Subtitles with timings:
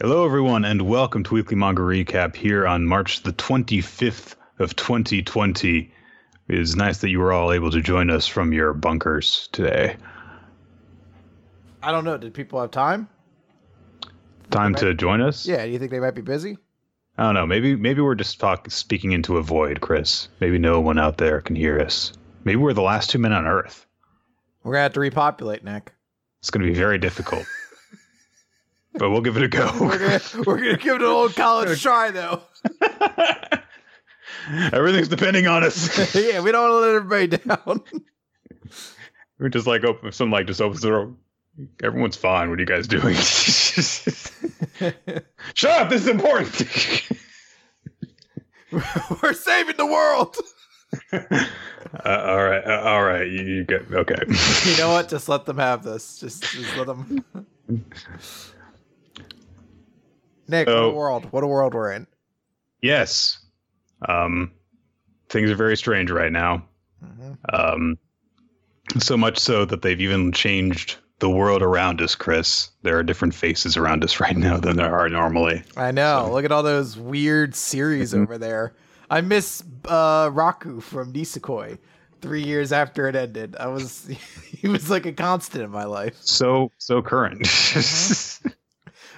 [0.00, 5.92] Hello, everyone, and welcome to Weekly Manga Recap here on March the 25th of 2020.
[6.48, 9.96] It is nice that you were all able to join us from your bunkers today.
[11.82, 12.16] I don't know.
[12.16, 13.06] Did people have time?
[14.50, 15.46] Time to join us?
[15.46, 15.64] Yeah.
[15.66, 16.56] Do you think they might be busy?
[17.18, 17.46] I don't know.
[17.46, 20.28] Maybe maybe we're just talk, speaking into a void, Chris.
[20.40, 22.14] Maybe no one out there can hear us.
[22.44, 23.86] Maybe we're the last two men on Earth.
[24.62, 25.92] We're gonna have to repopulate, Nick.
[26.40, 27.46] It's going to be very difficult,
[28.94, 29.70] but we'll give it a go.
[29.80, 32.42] We're gonna we're gonna give it an old college try, though.
[34.72, 36.14] Everything's depending on us.
[36.14, 37.82] yeah, we don't want to let everybody down.
[39.38, 40.12] We're just like open.
[40.12, 41.14] Some like just opens the door.
[41.82, 42.50] Everyone's fine.
[42.50, 43.14] What are you guys doing?
[45.54, 45.90] Shut up!
[45.90, 47.08] This is important.
[49.22, 50.36] we're saving the world.
[51.12, 51.18] uh,
[52.04, 53.26] all right, uh, all right.
[53.26, 54.22] You, you get okay.
[54.64, 55.08] You know what?
[55.08, 56.18] Just let them have this.
[56.18, 57.24] Just just let them.
[60.48, 61.26] Nick, what a world!
[61.32, 62.06] What a world we're in.
[62.80, 63.38] yes.
[64.08, 64.50] Um,
[65.28, 66.64] things are very strange right now.
[67.04, 67.36] Mhm.
[67.52, 67.98] Um,
[68.98, 72.70] so much so that they've even changed the world around us, Chris.
[72.82, 75.62] There are different faces around us right now than there are normally.
[75.76, 76.28] I know.
[76.32, 78.74] Look at all those weird series over there.
[79.08, 81.78] I miss uh, Raku from Nisekoi.
[82.20, 84.06] Three years after it ended, I was
[84.50, 86.16] he was like a constant in my life.
[86.20, 87.46] So so current.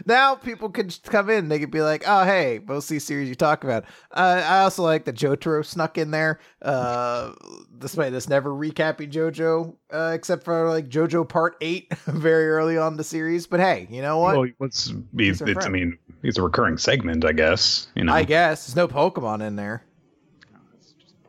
[0.07, 1.49] Now people could come in.
[1.49, 4.61] They could be like, "Oh, hey, most of these series you talk about." Uh, I
[4.61, 6.41] also like that Jotaro snuck in there.
[6.63, 7.33] Uh,
[7.79, 12.97] despite this never recapping JoJo, uh, except for like JoJo Part Eight, very early on
[12.97, 13.47] the series.
[13.47, 14.37] But hey, you know what?
[14.37, 17.89] well, he's, He's our it's, I mean, it's a recurring segment, I guess.
[17.95, 19.85] You know, I guess there's no Pokemon in there.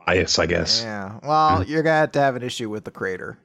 [0.06, 0.82] bias, I guess.
[0.82, 1.20] Yeah.
[1.24, 3.38] Well, you're gonna have to have an issue with the creator.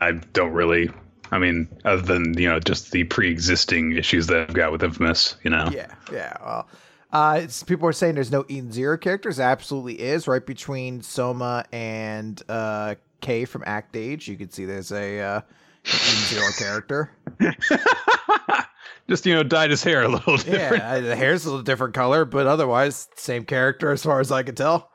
[0.00, 0.90] I don't really.
[1.30, 5.36] I mean, other than you know, just the pre-existing issues that I've got with Infamous.
[5.42, 6.36] You know, Yeah, yeah.
[6.40, 6.68] Well,
[7.12, 9.36] uh, it's, people are saying there's no Eden Zero characters.
[9.36, 10.28] There absolutely is.
[10.28, 15.40] Right between Soma and uh, K from Act Age, you can see there's a uh,
[15.86, 17.10] Eden Zero character.
[19.08, 20.82] just you know, dyed his hair a little Yeah, different.
[20.82, 24.42] uh, the hair's a little different color, but otherwise same character as far as I
[24.42, 24.90] can tell.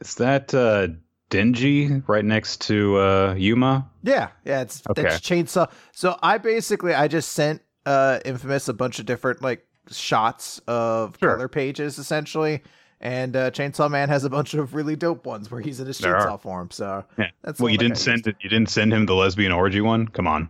[0.00, 0.88] Is that uh,
[1.30, 3.88] Denji right next to uh, Yuma?
[4.02, 4.62] Yeah, yeah.
[4.62, 5.02] It's Okay.
[5.02, 5.70] that's chainsaw.
[5.92, 11.16] So I basically I just sent uh, Infamous a bunch of different like shots of
[11.20, 11.34] Sure.
[11.34, 12.62] color pages essentially.
[13.00, 15.98] And uh, Chainsaw Man has a bunch of really dope ones where he's in his
[15.98, 16.26] There are.
[16.26, 16.70] chainsaw form.
[16.72, 17.26] So Yeah.
[17.42, 18.34] that's well, you didn't send it.
[18.40, 20.08] You didn't send him the lesbian orgy one.
[20.08, 20.48] Come on.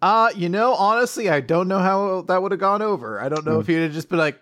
[0.00, 3.20] Uh, you know, honestly, I don't know how that would have gone over.
[3.20, 3.60] I don't know Hmm.
[3.62, 4.40] if he'd have just been like,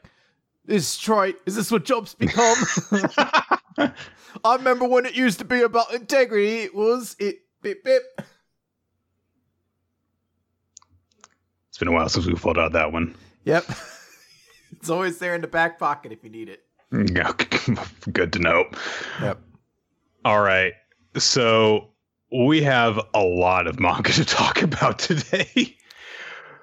[0.66, 1.32] "Is Troy?
[1.46, 2.56] Is this what jobs become?"
[4.44, 6.58] I remember when it used to be about integrity.
[6.58, 7.42] It was it.
[7.62, 8.02] Bip bip.
[11.68, 13.14] It's been a while since we pulled out that one.
[13.44, 13.64] Yep.
[14.72, 16.64] it's always there in the back pocket if you need it.
[17.14, 17.32] Yeah,
[18.12, 18.64] good to know.
[19.20, 19.40] Yep.
[20.24, 20.72] All right.
[21.16, 21.90] So
[22.32, 25.76] we have a lot of manga to talk about today.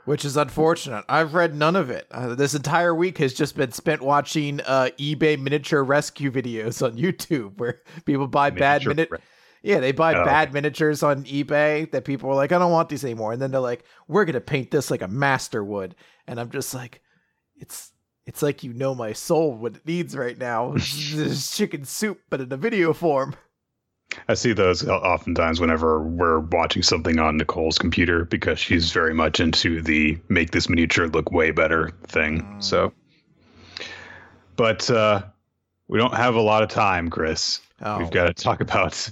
[0.06, 1.04] Which is unfortunate.
[1.10, 2.08] I've read none of it.
[2.12, 6.96] Uh, this entire week has just been spent watching uh, eBay miniature rescue videos on
[6.98, 9.12] YouTube where people buy bad Miniature minute.
[9.12, 9.18] re-
[9.64, 12.90] Yeah, they buy Oh, bad miniatures on eBay that people are like, I don't want
[12.90, 13.34] these anymore.
[13.34, 15.96] And then they're like, we're gonna paint this like a master would.
[16.28, 17.02] And I'm just like,
[17.56, 17.92] it's
[18.28, 20.74] it's like you know my soul what it needs right now.
[21.16, 23.36] This chicken soup, but in a video form.
[24.28, 29.40] I see those oftentimes whenever we're watching something on Nicole's computer because she's very much
[29.40, 32.46] into the make this miniature look way better thing.
[32.60, 32.94] So,
[34.56, 35.24] but uh,
[35.88, 37.60] we don't have a lot of time, Chris.
[37.82, 39.10] Oh, We've got to talk about.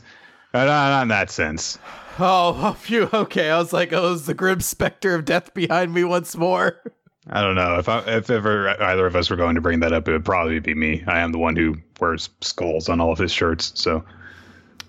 [0.53, 1.77] Uh, not, not in that sense.
[2.19, 3.09] oh, oh, phew.
[3.13, 6.79] Okay, I was like, oh, is the grim specter of death behind me once more?
[7.27, 9.93] I don't know if I, if ever either of us were going to bring that
[9.93, 11.03] up, it would probably be me.
[11.07, 13.71] I am the one who wears skulls on all of his shirts.
[13.75, 14.03] So,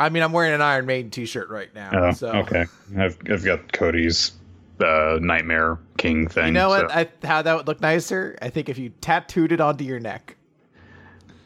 [0.00, 1.91] I mean, I'm wearing an Iron Maiden T-shirt right now.
[1.93, 2.65] oh, so okay,
[2.99, 4.32] I've I've got Cody's
[4.81, 6.47] uh, Nightmare King thing.
[6.47, 6.91] you know what?
[6.91, 8.37] so- I, how that would look nicer?
[8.43, 10.37] I think if you tattooed it onto your neck.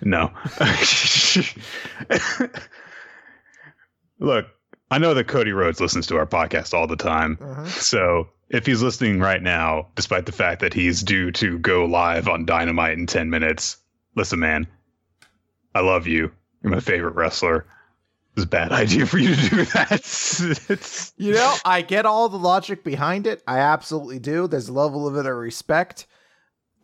[0.00, 0.30] No.
[4.20, 4.46] Look,
[4.90, 7.36] I know that Cody Rhodes listens to our podcast all the time.
[7.36, 7.66] Mhm.
[7.68, 12.28] So if he's listening right now, despite the fact that he's due to go live
[12.28, 13.76] on Dynamite in 10 minutes,
[14.14, 14.66] listen, man,
[15.74, 16.30] I love you.
[16.62, 17.66] You're my favorite wrestler.
[18.38, 19.90] It's a bad idea for you to do that.
[20.70, 23.42] it's, You know, I get all the logic behind it.
[23.46, 24.46] I absolutely do.
[24.48, 26.06] There's a level of it of respect.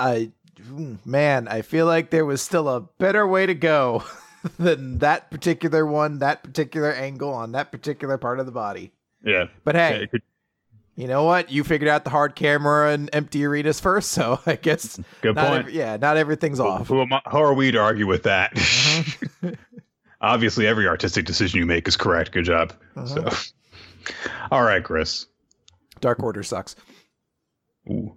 [0.00, 4.04] I, mm, man, I feel like there was still a better way to go
[4.58, 8.92] than that particular one, that particular angle on that particular part of the body.
[9.24, 9.46] yeah.
[9.64, 10.22] But hey, it could-
[10.96, 11.50] you know what?
[11.50, 15.48] You figured out the hard camera and empty arenas first, so I guess Good not
[15.48, 15.58] point.
[15.62, 16.88] every- yeah, not everything's off.
[16.88, 16.94] I,
[17.30, 18.54] who are we to argue with that?
[18.54, 19.56] Mhm.
[20.24, 22.32] Obviously, every artistic decision you make is correct.
[22.32, 22.72] Good job.
[22.96, 23.30] Uh-huh.
[23.30, 24.12] So,
[24.50, 25.26] all right, Chris.
[26.00, 26.76] Dark Order sucks.
[27.90, 28.16] Ooh.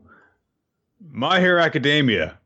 [1.12, 2.39] My Hero Academia,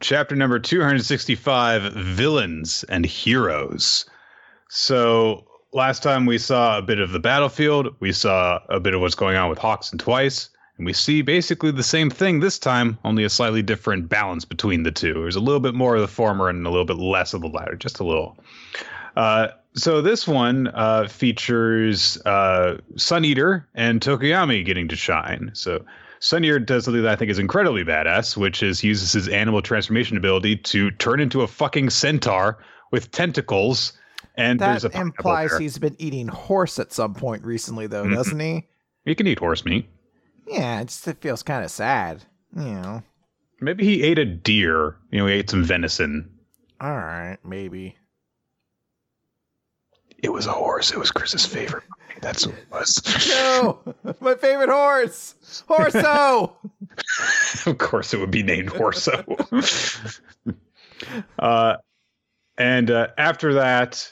[0.00, 4.04] chapter number 265 Villains and Heroes.
[4.68, 9.00] So, last time we saw a bit of the battlefield, we saw a bit of
[9.00, 12.58] what's going on with Hawks and Twice, and we see basically the same thing this
[12.58, 15.14] time, only a slightly different balance between the two.
[15.14, 17.48] There's a little bit more of the former and a little bit less of the
[17.48, 18.36] latter, just a little.
[19.16, 25.50] Uh, so this one uh, features uh, Sun Eater and Tokoyami getting to shine.
[25.54, 25.84] So
[26.20, 29.28] Sun Eater does something that I think is incredibly badass, which is he uses his
[29.28, 32.58] animal transformation ability to turn into a fucking centaur
[32.92, 33.92] with tentacles.
[34.36, 38.14] And That there's a implies he's been eating horse at some point recently, though, Mhm.
[38.14, 38.66] doesn't he?
[39.04, 39.88] he can eat horse meat.
[40.46, 42.24] Yeah, it just it feels kind of sad.
[42.56, 43.02] You know.
[43.60, 44.96] Maybe he ate a deer.
[45.10, 46.30] You know, he ate some venison.
[46.80, 47.96] All right, maybe.
[50.24, 50.90] It was a horse.
[50.90, 51.84] It was Chris's favorite.
[52.22, 53.28] That's what it was.
[53.28, 53.78] No,
[54.20, 55.34] my favorite horse,
[55.68, 56.54] Horso.
[57.66, 59.22] of course, it would be named Horso.
[61.38, 61.76] uh,
[62.56, 64.10] and uh, after that,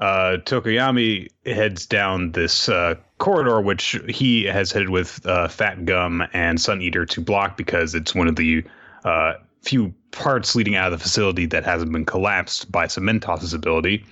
[0.00, 6.24] uh, Tokoyami heads down this uh, corridor, which he has headed with uh, Fat Gum
[6.32, 8.64] and Sun Eater to block because it's one of the
[9.04, 14.04] uh, few parts leading out of the facility that hasn't been collapsed by Cementos' ability.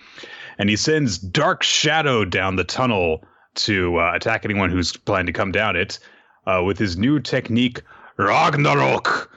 [0.61, 3.25] And he sends Dark Shadow down the tunnel
[3.55, 5.99] to uh, attack anyone who's planning to come down it
[6.47, 7.81] uh, with his new technique,
[8.19, 9.31] Ragnarok.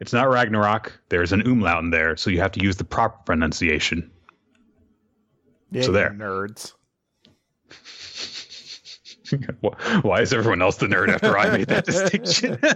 [0.00, 0.92] It's not Ragnarok.
[1.08, 4.10] There's an umlaut in there, so you have to use the proper pronunciation.
[5.70, 6.10] Yeah, So there.
[6.10, 6.74] nerds.
[10.02, 12.58] Why is everyone else the nerd after I made that distinction?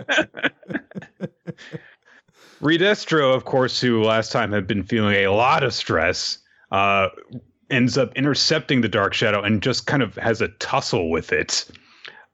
[2.63, 6.39] Redestro, of course, who last time had been feeling a lot of stress,
[6.71, 7.09] uh,
[7.71, 11.67] ends up intercepting the Dark Shadow and just kind of has a tussle with it.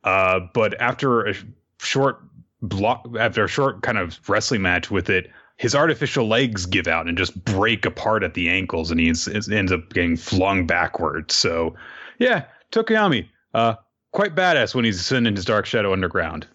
[0.04, 1.34] Uh, but after a
[1.78, 2.22] short
[2.60, 7.06] block, after a short kind of wrestling match with it, his artificial legs give out
[7.06, 11.34] and just break apart at the ankles, and he ends, up getting flung backwards.
[11.34, 11.76] So,
[12.18, 13.74] yeah, Tokoyami, uh,
[14.10, 16.46] quite badass when he's sending his Dark Shadow underground.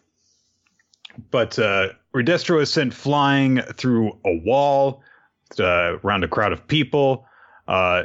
[1.31, 5.03] But uh, Redestro is sent flying through a wall
[5.59, 7.26] uh, around a crowd of people.
[7.67, 8.03] Uh,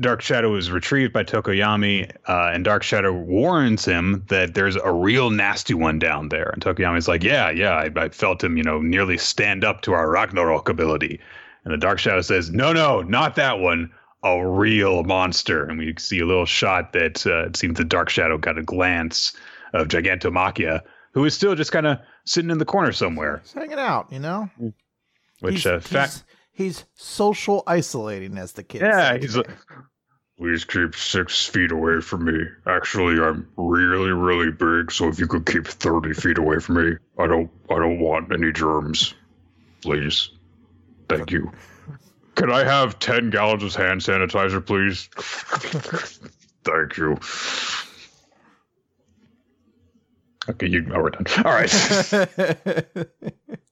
[0.00, 4.90] Dark Shadow is retrieved by Tokoyami, uh, and Dark Shadow warns him that there's a
[4.90, 6.50] real nasty one down there.
[6.50, 9.92] And Tokoyami's like, "Yeah, yeah, I, I felt him, you know, nearly stand up to
[9.92, 11.20] our Ragnarok ability."
[11.64, 13.92] And the Dark Shadow says, "No, no, not that one.
[14.24, 18.08] A real monster." And we see a little shot that uh, it seems the Dark
[18.08, 19.36] Shadow got a glance
[19.74, 20.80] of Gigantomachia,
[21.12, 23.40] who is still just kind of sitting in the corner somewhere.
[23.42, 24.50] Just hanging out, you know.
[25.40, 28.82] Which, he's, uh, fact, he's, he's social isolating, as the kids.
[28.82, 29.48] yeah, he's like,
[30.38, 32.44] please keep six feet away from me.
[32.66, 36.96] Actually, I'm really, really big, so if you could keep thirty feet away from me,
[37.18, 39.14] I don't, I don't want any germs.
[39.82, 40.30] Please,
[41.08, 41.50] thank you.
[42.34, 45.08] Can I have ten gallons of hand sanitizer, please?
[46.64, 47.18] thank you.
[50.48, 50.86] Okay, you.
[50.92, 51.26] Oh, we're done.
[51.44, 51.68] All right.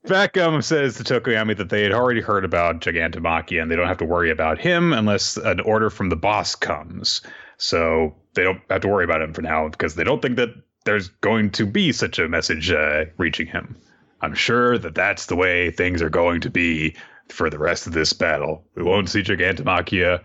[0.07, 3.99] Beckham says to Tokoyami that they had already heard about Gigantomachia and they don't have
[3.99, 7.23] to worry about him unless an order from the boss comes.
[7.59, 10.51] So they don't have to worry about him for now because they don't think that
[10.85, 13.77] there's going to be such a message uh, reaching him.
[14.23, 16.97] I'm sure that that's the way things are going to be
[17.29, 18.65] for the rest of this battle.
[18.75, 20.25] We won't see Gigantomachia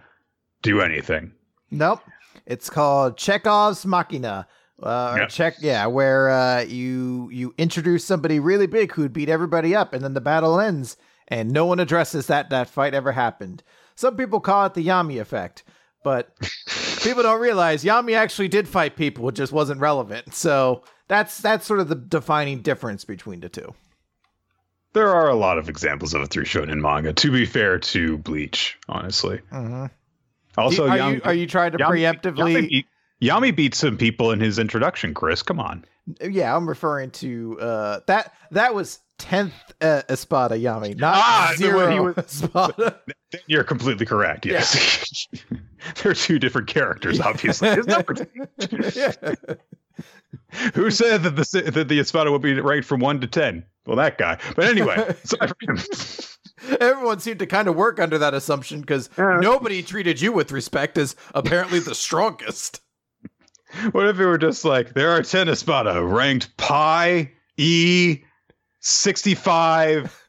[0.61, 1.31] do anything.
[1.71, 2.01] Nope.
[2.45, 4.47] It's called Chekhov's Machina.
[4.81, 5.29] Uh, Yep.
[5.29, 10.03] check, yeah, where uh, you you introduce somebody really big who'd beat everybody up, and
[10.03, 10.97] then the battle ends,
[11.29, 13.63] and no one addresses that that fight ever happened.
[13.95, 15.63] Some people call it the Yammy effect,
[16.03, 16.35] but
[17.03, 20.33] people don't realize Yammy actually did fight people; it just wasn't relevant.
[20.33, 23.73] So that's that's sort of the defining difference between the two.
[24.91, 27.13] There are a lot of examples of it through shonen manga.
[27.13, 29.39] To be fair to Bleach, honestly.
[29.53, 29.85] Mm-hmm.
[30.57, 31.89] Also, are Yammy, you are you trying to Yammy-
[32.21, 32.55] preemptively?
[32.69, 32.85] Yammy
[33.21, 35.13] Yammy beat some people in his introduction.
[35.13, 35.85] Chris, come on.
[36.21, 38.33] Yeah, I'm referring to uh, that.
[38.51, 42.99] That was tenth uh, Espada Yammy, not Ah, zero he was- Espada.
[43.47, 44.45] You're completely correct.
[44.45, 45.27] Yes,
[46.03, 47.19] they're two different characters.
[47.19, 48.27] Obviously, His number two.
[48.95, 49.33] yeah.
[50.73, 53.65] Who said that the that the Espada would be ranked from one to ten?
[53.85, 54.37] Well, that guy.
[54.55, 56.77] But anyway, sorry for him.
[56.79, 59.37] Everyone seemed to kind of work under that assumption because Yeah.
[59.41, 62.81] nobody treated you with respect as apparently the strongest.
[63.91, 68.23] what if it were just like there are ten Espada ranked Pi E
[68.79, 70.21] sixty five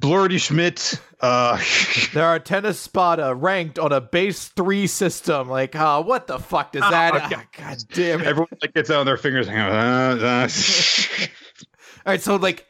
[0.00, 1.00] Blurdy Schmidt.
[1.20, 1.58] Uh,
[2.14, 5.48] there are ten Espada ranked on a base three system.
[5.48, 7.14] Like, uh, what the fuck does that?
[7.14, 8.26] Oh, ah, God damn it!
[8.26, 9.48] everyone like gets out on their fingers.
[9.48, 10.48] uh, uh.
[12.06, 12.64] All right, so like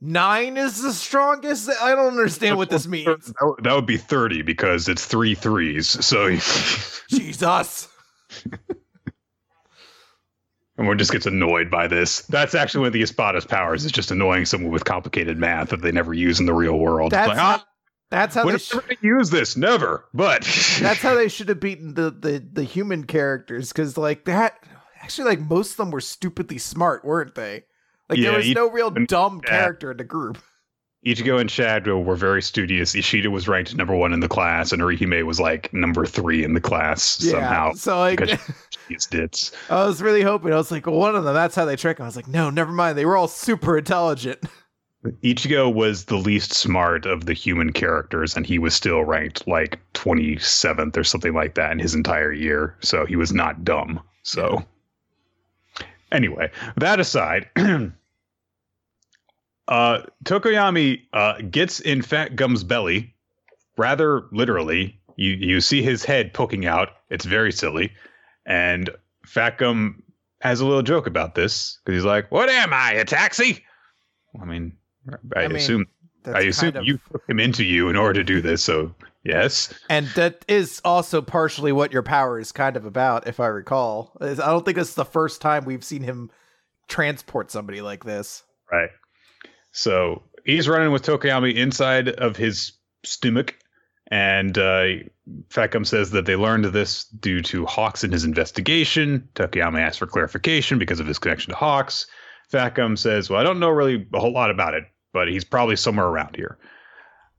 [0.00, 1.68] nine is the strongest.
[1.82, 3.06] I don't understand what this means.
[3.26, 5.88] That would- that would be thirty because it's three threes.
[6.04, 6.36] So
[7.10, 7.88] Jesus.
[10.80, 12.22] Everyone just gets annoyed by this.
[12.22, 15.82] That's actually one of the Espada's powers is just annoying someone with complicated math that
[15.82, 17.12] they never use in the real world.
[17.12, 17.66] That's like, how, ah,
[18.10, 19.56] that's how they are sh- we gonna use this?
[19.58, 20.06] Never.
[20.14, 20.40] But
[20.80, 24.58] that's how they should have beaten the the the human characters because like that
[25.02, 27.64] actually like most of them were stupidly smart, weren't they?
[28.08, 29.50] Like Yeah, there was no real dumb Yeah.
[29.50, 30.38] character in the group.
[31.06, 32.94] Ichigo and Shadro were very studious.
[32.94, 36.52] Ishida was ranked number one in the class, and Orihime was like number three in
[36.52, 37.32] the class Yeah.
[37.32, 37.72] somehow.
[37.72, 38.20] So like
[38.88, 39.52] She's dits.
[39.70, 40.52] I was really hoping.
[40.52, 41.32] I was like, well, one of them.
[41.32, 42.00] That's how they trick.
[42.00, 42.98] I was like, no, never mind.
[42.98, 44.40] They were all super intelligent.
[45.24, 49.78] Ichigo was the least smart of the human characters, and he was still ranked like
[49.94, 52.76] 27th or something like that in his entire year.
[52.80, 54.00] So he was not dumb.
[54.24, 54.62] So,
[56.12, 57.48] anyway, that aside,
[59.70, 63.14] uh, Tokoyami uh, gets in Fat Gum's belly,
[63.78, 65.00] rather literally.
[65.16, 66.90] You you see his head poking out.
[67.08, 67.92] It's very silly,
[68.46, 68.90] and
[69.24, 70.02] Fat Gum
[70.40, 73.64] has a little joke about this because he's like, "What am I, a taxi?"
[74.40, 74.72] I mean,
[75.36, 75.86] I, I mean, assume
[76.26, 78.62] I assume of- you took him into you in order to do this.
[78.62, 83.40] So yes, and that is also partially what your power is kind of about, if
[83.40, 84.16] I recall.
[84.20, 86.30] I don't think it's the first time we've seen him
[86.88, 88.42] transport somebody like this.
[88.72, 88.90] right.
[89.72, 92.72] So he's running with Tokoyami inside of his
[93.04, 93.56] stomach,
[94.08, 94.84] and uh,
[95.48, 99.28] Fatgum says that they learned this due to Hawks in his investigation.
[99.34, 102.06] Tokoyami asks for clarification because of his connection to Hawks.
[102.52, 105.76] Fatgum says, "Well, I don't know really a whole lot about it, but he's probably
[105.76, 106.58] somewhere around here."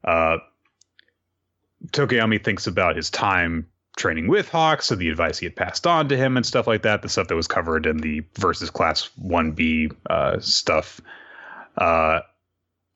[0.04, 0.38] Uh,
[1.88, 6.08] Tokoyami thinks about his time training with Hawks and the advice he had passed on
[6.10, 7.02] to him and stuff like that.
[7.02, 11.02] The stuff that was covered in the versus class one B uh, stuff.
[11.78, 12.22] Uh,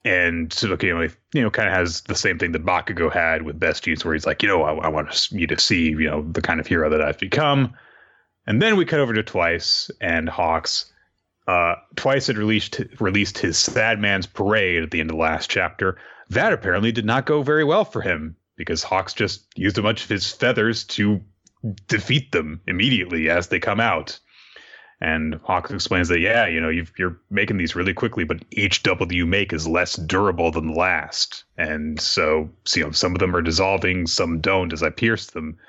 [0.03, 3.87] and Tokoyami, you know, kind of has the same thing that Bakugo had with Best
[3.87, 6.41] Use, where he's like, you know, I, I want you to see, you know, the
[6.41, 7.73] kind of hero that I've become.
[8.45, 10.91] And then we cut over to Twice and Hawks.
[11.47, 15.49] Uh, Twice had released released his Sad Man's Parade at the end of the last
[15.49, 15.97] chapter.
[16.29, 20.03] That apparently did not go very well for him because Hawks just used a bunch
[20.03, 21.21] of his feathers to
[21.87, 24.19] defeat them immediately as they come out.
[25.05, 28.81] And Hawks explains that, yeah, you know, you've, you're making these really quickly, but each
[28.81, 31.43] double you make is less durable than the last.
[31.59, 35.27] And so, so, you know, some of them are dissolving, some don't as I pierce
[35.27, 35.59] them.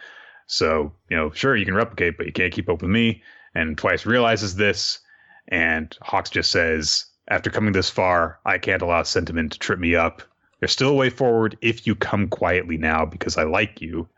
[0.46, 3.22] So, you know, sure, you can replicate, but you can't keep up with me.
[3.54, 5.00] And Twice realizes this.
[5.48, 9.94] And Hawks just says, after coming this far, I can't allow sentiment to trip me
[9.94, 10.22] up.
[10.60, 14.08] There's still a way forward if you come quietly now because I like you.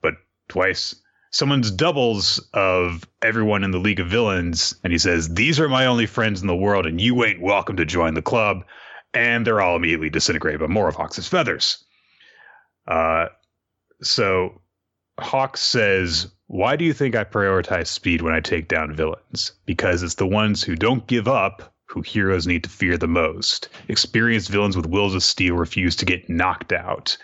[0.00, 0.14] But
[0.46, 0.94] Twice
[1.34, 5.86] summons doubles of everyone in the League of Villains, and he says, These are my
[5.86, 8.64] only friends in the world, and you ain't welcome to join the club.
[9.14, 11.84] And they're all immediately disintegrated by more of Hawks' feathers.
[12.86, 13.26] Uh,
[14.00, 14.60] so
[15.18, 19.52] Hawks says, Why do you think I prioritize speed when I take down villains?
[19.66, 23.68] Because it's the ones who don't give up who heroes need to fear the most.
[23.88, 27.16] Experienced villains with wills of steel refuse to get knocked out.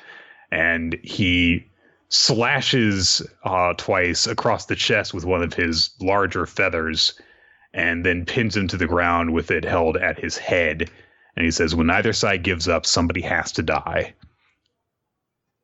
[0.50, 1.69] And he
[2.10, 7.18] slashes uh, twice across the chest with one of his larger feathers
[7.72, 10.90] and then pins him to the ground with it held at his head.
[11.36, 14.14] And he says, When either side gives up, somebody has to die.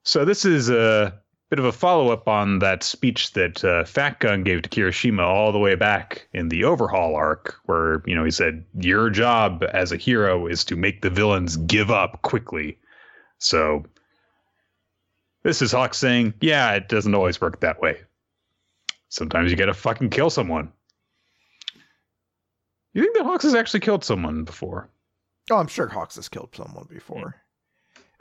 [0.04, 4.20] So this is a bit of a follow up on that speech that uh, Fat
[4.20, 8.24] Gum gave to Kirishima all the way back in the Overhaul arc, where you know
[8.24, 12.78] he said, "Your job as a hero is to make the villains give up quickly."
[13.38, 13.84] So
[15.46, 18.00] this is Hawk saying, "Yeah, it doesn't always work that way.
[19.08, 20.72] Sometimes you got to fucking kill someone."
[22.92, 24.90] You think that Hawks has actually killed someone before?
[25.50, 27.36] Oh, I'm sure Hawks has killed someone before.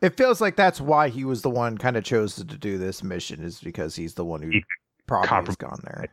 [0.01, 3.01] It feels like that's why he was the one kind of chose to do this
[3.01, 4.63] mission is because he's the one who He
[5.07, 6.07] probably has gone there.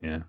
[0.00, 0.22] Yeah.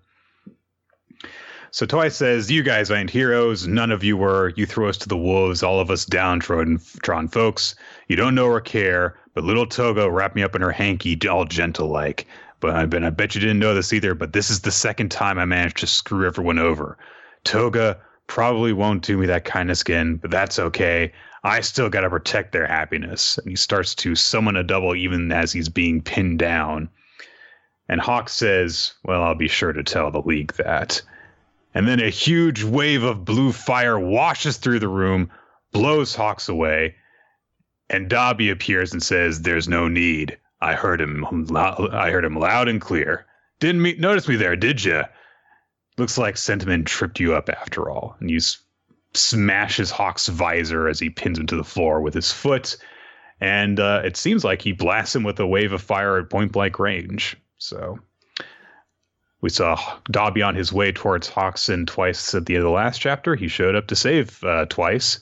[1.72, 3.68] So Twice says, "You guys ain't heroes.
[3.68, 4.54] None of you were.
[4.56, 5.64] You threw us to the wolves.
[5.64, 7.76] All of us downtrodden, trodden folks.
[8.08, 9.18] You don't know or care.
[9.34, 12.28] But little Toga wrapped me up in her hanky, all gentle like.
[12.60, 14.16] But I bet I bet you didn't know this either.
[14.16, 16.98] But this is the second time I managed to screw everyone over.
[17.44, 21.12] Toga probably won't do me that kindness again, but that's okay.
[21.44, 25.32] I still got to protect their happiness." And he starts to summon a double even
[25.32, 26.90] as he's being pinned down.
[27.90, 31.02] And Hawk says, Well, I'll be sure to tell the League that.
[31.74, 35.30] And then a huge wave of blue fire washes through the room,
[35.72, 36.96] blows Hawks away,
[37.90, 40.38] and Dabi appears and says, "There's no need.
[40.62, 41.26] I heard him.
[41.94, 43.26] I heard him loud and clear.
[43.60, 45.04] Didn't me- notice me there, did you?
[45.98, 48.60] Looks like Sentiment tripped you up after all." And you s-
[49.14, 52.78] smashes Hawk's visor as he pins him to the floor with his foot,
[53.40, 56.52] and uh, it seems like he blasts him with a wave of fire at point
[56.52, 57.38] blank range.
[57.58, 58.00] So.
[59.40, 59.76] We saw
[60.12, 63.36] Dabi on his way towards Hawkson twice at the end of the last chapter.
[63.36, 65.20] He showed up to save uh, twice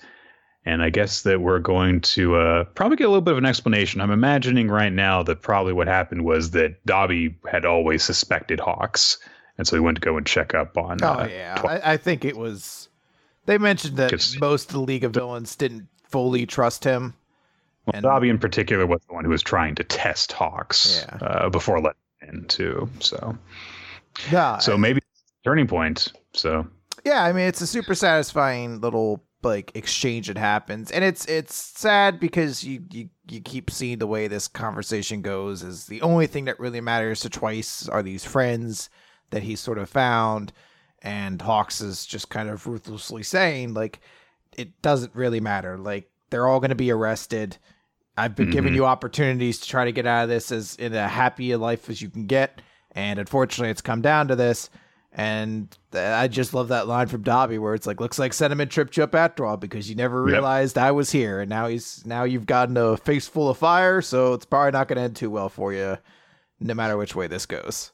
[0.66, 3.46] and I guess that we're going to uh, probably get a little bit of an
[3.46, 4.02] explanation.
[4.02, 9.18] I'm imagining right now that probably what happened was that Dabi had always suspected Hawks,
[9.58, 10.98] and so he went to go and check up on.
[11.04, 12.90] Oh uh, yeah, Twi- I, I think it was.
[13.46, 17.14] They mentioned that most of the League of Villains didn't fully trust him.
[17.86, 21.18] well, and- Dabi in particular was the one who was trying to test Hawks Yeah.
[21.28, 22.90] uh, before letting him in too.
[23.02, 23.38] So,
[24.32, 25.02] Yeah, so maybe
[25.44, 26.12] turning point.
[26.34, 26.66] So
[27.06, 27.24] yeah.
[27.24, 32.20] I mean, it's a super satisfying little like exchange that happens, and it's it's sad
[32.20, 35.64] because you you you keep seeing the way this conversation goes.
[35.64, 38.90] Is the only thing that really matters to Twice are these friends
[39.30, 40.52] that he sort of found,
[41.02, 44.00] and Hawks is just kind of ruthlessly saying like
[44.58, 45.78] it doesn't really matter.
[45.78, 47.58] Like they're all going to be arrested.
[48.18, 48.78] I've been giving Mhm.
[48.78, 51.90] you opportunities to try to get out of this as in a happy a life
[51.90, 52.62] as you can get,
[52.92, 54.70] and unfortunately, it's come down to this.
[55.18, 58.98] And I just love that line from Dabi where it's like, "Looks like sentiment tripped
[58.98, 60.34] you up after all because you never Yep.
[60.34, 64.02] realized I was here, and now he's now you've gotten a face full of fire,
[64.02, 65.98] so it's probably not going to end too well for you,
[66.60, 67.94] no matter which way this goes."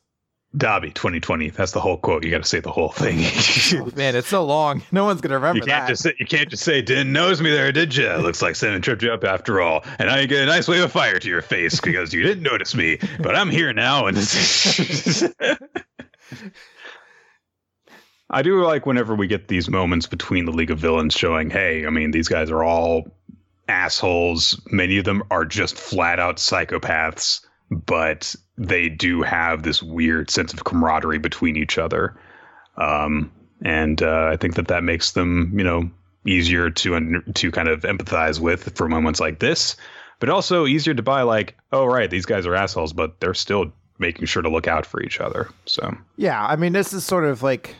[0.57, 1.51] Dabi 2020.
[1.51, 2.25] That's the whole quote.
[2.25, 3.19] You got to say the whole thing.
[3.81, 5.87] Oh, man, it's so long, no one's going to remember You can't that.
[5.89, 8.09] just say, you can't just say didn't notice me there, did you?
[8.15, 10.83] Looks like Santa tripped you up after all, and now you get a nice wave
[10.83, 12.97] of fire to your face because you didn't notice me.
[13.19, 14.17] But I'm here now, and
[18.31, 21.85] I do like whenever we get these moments between the League of Villains showing, hey,
[21.85, 23.05] I mean, these guys are all
[23.67, 24.59] assholes.
[24.71, 30.53] Many of them are just flat out psychopaths, but they do have this weird sense
[30.53, 32.15] of camaraderie between each other.
[32.77, 33.31] Um,
[33.63, 35.91] and uh, I think that that makes them, you know,
[36.25, 39.75] easier to to kind of empathize with for moments like this,
[40.19, 41.23] but also easier to buy.
[41.23, 44.85] Like, oh right, these guys are assholes, but they're still making sure to look out
[44.85, 45.49] for each other.
[45.65, 47.75] So Yeah, I mean, this is sort of like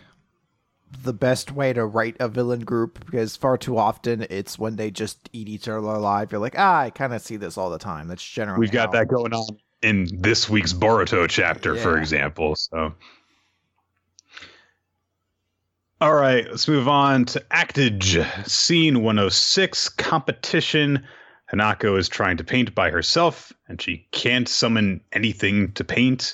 [1.04, 4.92] the best way to write a villain group because far too often it's when they
[4.92, 6.32] just eat each other alive.
[6.32, 8.08] You're like, ah, I kind of see this all the time.
[8.08, 12.56] That's generally we've got how- that going on in this week's Boruto chapter, for example.
[12.56, 12.94] So.
[16.00, 18.20] All right, let's move on to Act-Age.
[18.48, 21.04] Scene 106 competition.
[21.54, 26.34] Hanako is trying to paint by herself, and she can't summon anything to paint.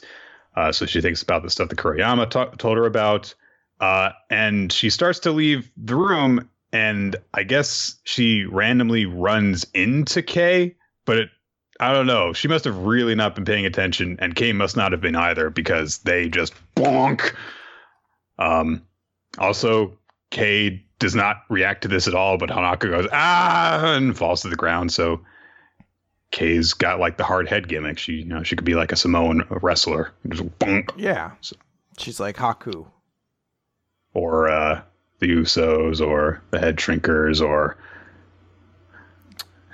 [0.56, 3.34] Uh, so she thinks about the stuff that Kuriyama ta- told her about.
[3.80, 10.22] Uh, and she starts to leave the room, and I guess she randomly runs into
[10.22, 11.30] Kay, but it,
[11.80, 12.34] I don't know.
[12.34, 15.50] She must have really not been paying attention, and Kay must not have been either
[15.52, 17.34] because they just bonk.
[18.40, 18.82] Um,
[19.38, 19.98] also,
[20.32, 24.50] Kay does not react to this at all, but Hanako goes ah and falls to
[24.50, 24.92] the ground.
[24.92, 25.22] So
[26.32, 28.00] Kay's got like the hard head gimmick.
[28.00, 31.32] She, you know, she could be like a Samoan wrestler, just bonk, Yeah.
[31.42, 31.56] So-
[32.00, 32.86] She's like Haku.
[34.18, 34.82] Or uh,
[35.20, 37.78] the Usos, or the Head Shrinkers, or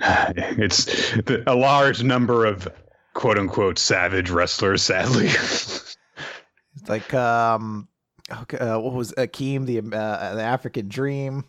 [0.00, 2.68] it's the, a large number of
[3.14, 4.82] quote unquote savage wrestlers.
[4.82, 5.96] Sadly, It's
[6.88, 7.88] like um,
[8.30, 11.44] okay, uh, what was Akeem the uh, the African Dream?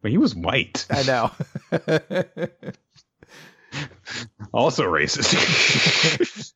[0.00, 0.86] but he was white.
[0.90, 1.30] I know.
[4.52, 6.52] also racist.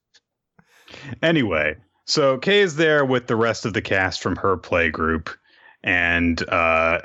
[1.23, 1.77] anyway,
[2.09, 5.31] so Kay is there with the rest of the cast from her play group,
[5.85, 7.03] and uh,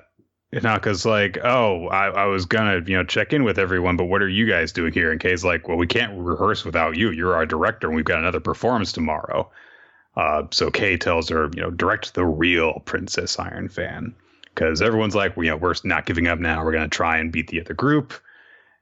[0.54, 4.22] Inaka's like, "Oh, I, I was gonna, you know, check in with everyone, but what
[4.22, 7.12] are you guys doing here?" And Kay's like, "Well, we can't rehearse without you.
[7.12, 9.52] You're our director, and we've got another performance tomorrow."
[10.16, 14.14] Uh, so Kay tells her, you know, direct the real Princess Iron fan,
[14.46, 16.64] because everyone's like, well, you know, we're not giving up now.
[16.64, 18.14] We're gonna try and beat the other group.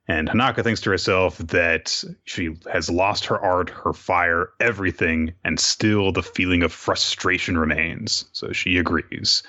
[0.07, 5.59] And Hanako thinks to herself that she has lost her art, her fire, everything, and
[5.59, 8.25] still the feeling of frustration remains.
[8.33, 9.43] So she agrees.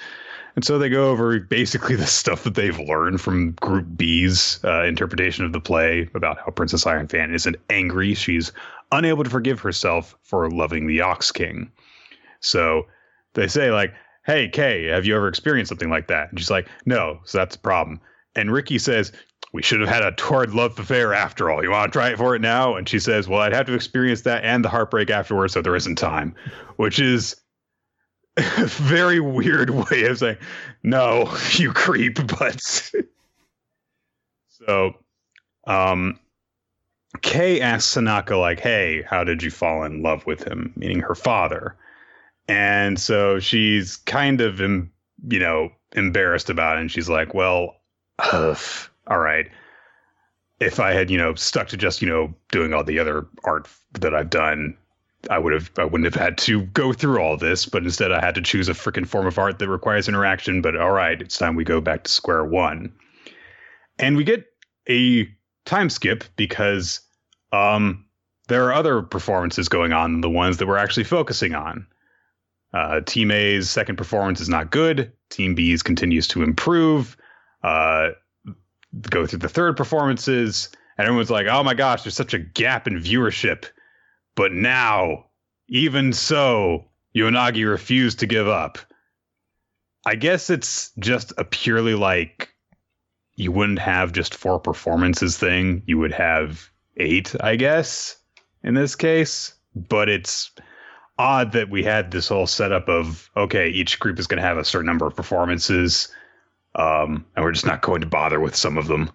[0.55, 4.85] And so they go over basically the stuff that they've learned from Group B's uh,
[4.85, 8.15] interpretation of the play about how Princess Iron Fan isn't angry.
[8.15, 8.53] She's
[8.93, 11.71] unable to forgive herself for loving the Ox King.
[12.41, 12.87] So
[13.35, 13.95] they say, like,
[14.27, 16.31] hey, Kay, have you ever experienced something like that?
[16.31, 18.01] And she's like, no, so that's a problem.
[18.35, 19.13] And Ricky says,
[19.53, 21.63] We should have had a torrid love affair after all.
[21.63, 22.77] You want to try it for it now?
[22.77, 25.77] And she says, Well, I'd have to experience that and the heartbreak afterwards, so there
[25.77, 26.35] isn't time.
[26.77, 27.37] Which is
[28.37, 30.39] a very weird way of saying,
[30.83, 32.61] No, you creep, but
[34.49, 34.95] so
[35.67, 36.19] um
[37.21, 40.73] Kay asks Hanako, like, hey, how did you fall in love with him?
[40.77, 41.77] Meaning her father.
[42.49, 44.89] And so she's kind of, you
[45.39, 46.81] know, embarrassed about it.
[46.81, 47.77] And she's like, well,
[48.33, 49.51] all right.
[50.61, 53.69] If I had, you know, stuck to just, you know, doing all the other art
[54.01, 54.77] that I've done,
[55.31, 57.67] I would have, I wouldn't have had to go through all this.
[57.67, 60.63] But instead, I had to choose a freaking form of art that requires interaction.
[60.63, 62.93] But all right, it's time we go back to square one.
[63.99, 64.47] And we get
[64.89, 65.29] a
[65.65, 67.01] time skip because
[67.53, 68.05] um,
[68.49, 71.87] there are other performances going on than the ones that we're actually focusing on.
[72.75, 75.13] Uh, Team A's second performance is not good.
[75.29, 77.17] Team B's continues to improve.
[77.63, 78.11] Uh,
[79.11, 82.87] go through the third performances, and everyone's like, "Oh my gosh, there's such a gap
[82.87, 83.67] in viewership."
[84.35, 85.27] But now,
[85.69, 88.79] even so, Yonagi refused to give up.
[90.05, 92.53] I guess it's just a purely like
[93.37, 95.83] you wouldn't have just four performances thing.
[95.87, 98.17] You would have eight, I guess,
[98.63, 99.55] in this case.
[99.75, 100.51] But it's
[101.19, 104.59] odd that we had this whole setup of okay, each group is going to have
[104.59, 106.09] a certain number of performances,
[106.75, 109.11] um, and we're just not going to bother with some of them.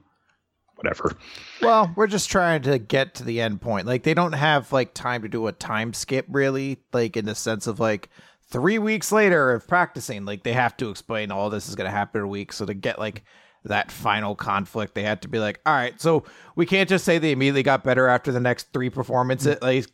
[0.76, 1.17] Whatever.
[1.60, 3.88] Well, we're just trying to get to the end point.
[3.88, 6.78] Like they don't have like time to do a time skip, really.
[6.93, 8.10] Like in the sense of like
[8.52, 11.98] three weeks later of practicing, like they have to explain all this is going to
[11.98, 12.54] happen in a week.
[12.54, 13.24] So to get like
[13.63, 17.17] that final conflict, they had to be like, all right, so we can't just say
[17.17, 19.56] they immediately got better after the next three performances.
[19.56, 19.62] Mm.
[19.63, 19.86] Like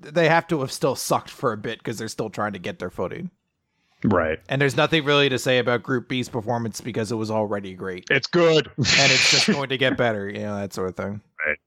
[0.00, 2.78] they have to have still sucked for a bit because they're still trying to get
[2.78, 3.30] their footing.
[4.04, 4.38] Right.
[4.48, 8.06] And there's nothing really to say about Group B's performance because it was already great.
[8.10, 8.66] It's good.
[8.76, 11.20] and it's just going to get better, you know, that sort of thing.
[11.46, 11.58] Right.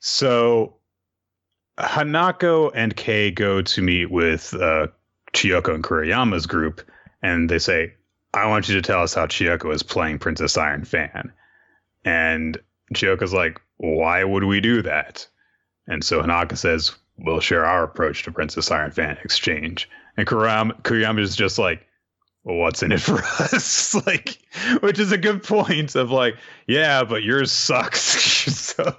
[0.00, 0.76] So
[1.78, 4.88] Hanako and Kay go to meet with uh,
[5.32, 6.80] Chiyoko and Kuriyama's group,
[7.22, 7.94] and they say,
[8.34, 11.32] I want you to tell us how Chiyoko is playing Princess Iron Fan.
[12.04, 12.58] And
[12.94, 15.26] Chiyoko's like, why would we do that?
[15.86, 19.88] And so Hanako says, we'll share our approach to Princess Iron Fan exchange.
[20.18, 21.86] And Kuriyama is just like,
[22.42, 23.94] well, what's in it for us?
[24.06, 24.38] like,
[24.80, 28.02] which is a good point of like, yeah, but yours sucks.
[28.74, 28.96] so,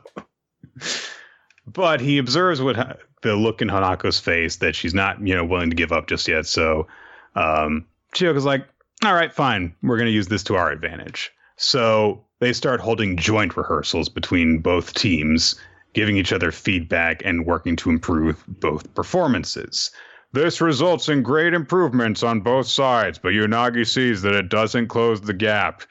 [1.68, 5.70] but he observes what the look in Hanako's face that she's not, you know, willing
[5.70, 6.46] to give up just yet.
[6.46, 6.88] So,
[7.36, 8.66] um, Chiyoko's like,
[9.04, 9.76] all right, fine.
[9.84, 11.32] We're going to use this to our advantage.
[11.58, 15.60] So they start holding joint rehearsals between both teams,
[15.94, 19.92] giving each other feedback and working to improve both performances.
[20.32, 25.22] This results in great improvements on both sides, but Yonagi sees that it doesn't close
[25.22, 25.82] the gap.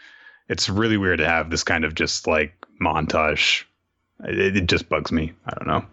[0.48, 3.64] It's really weird to have this kind of just like montage.
[4.24, 5.32] It, it just bugs me.
[5.46, 5.84] I don't know.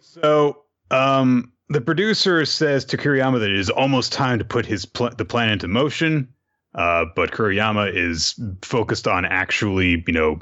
[0.00, 4.86] So, um, the producer says to Kuriyama that it is almost time to put his
[4.86, 6.32] pl- the plan into motion.
[6.74, 10.38] Uh, but Kuriyama is focused on actually, you know,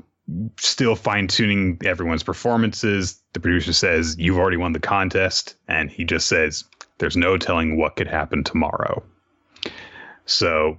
[0.59, 3.21] still fine tuning everyone's performances.
[3.33, 5.57] The producer says, You've already won the contest.
[5.69, 6.65] And he just says,
[6.99, 9.03] There's no telling what could happen tomorrow.
[10.27, 10.79] So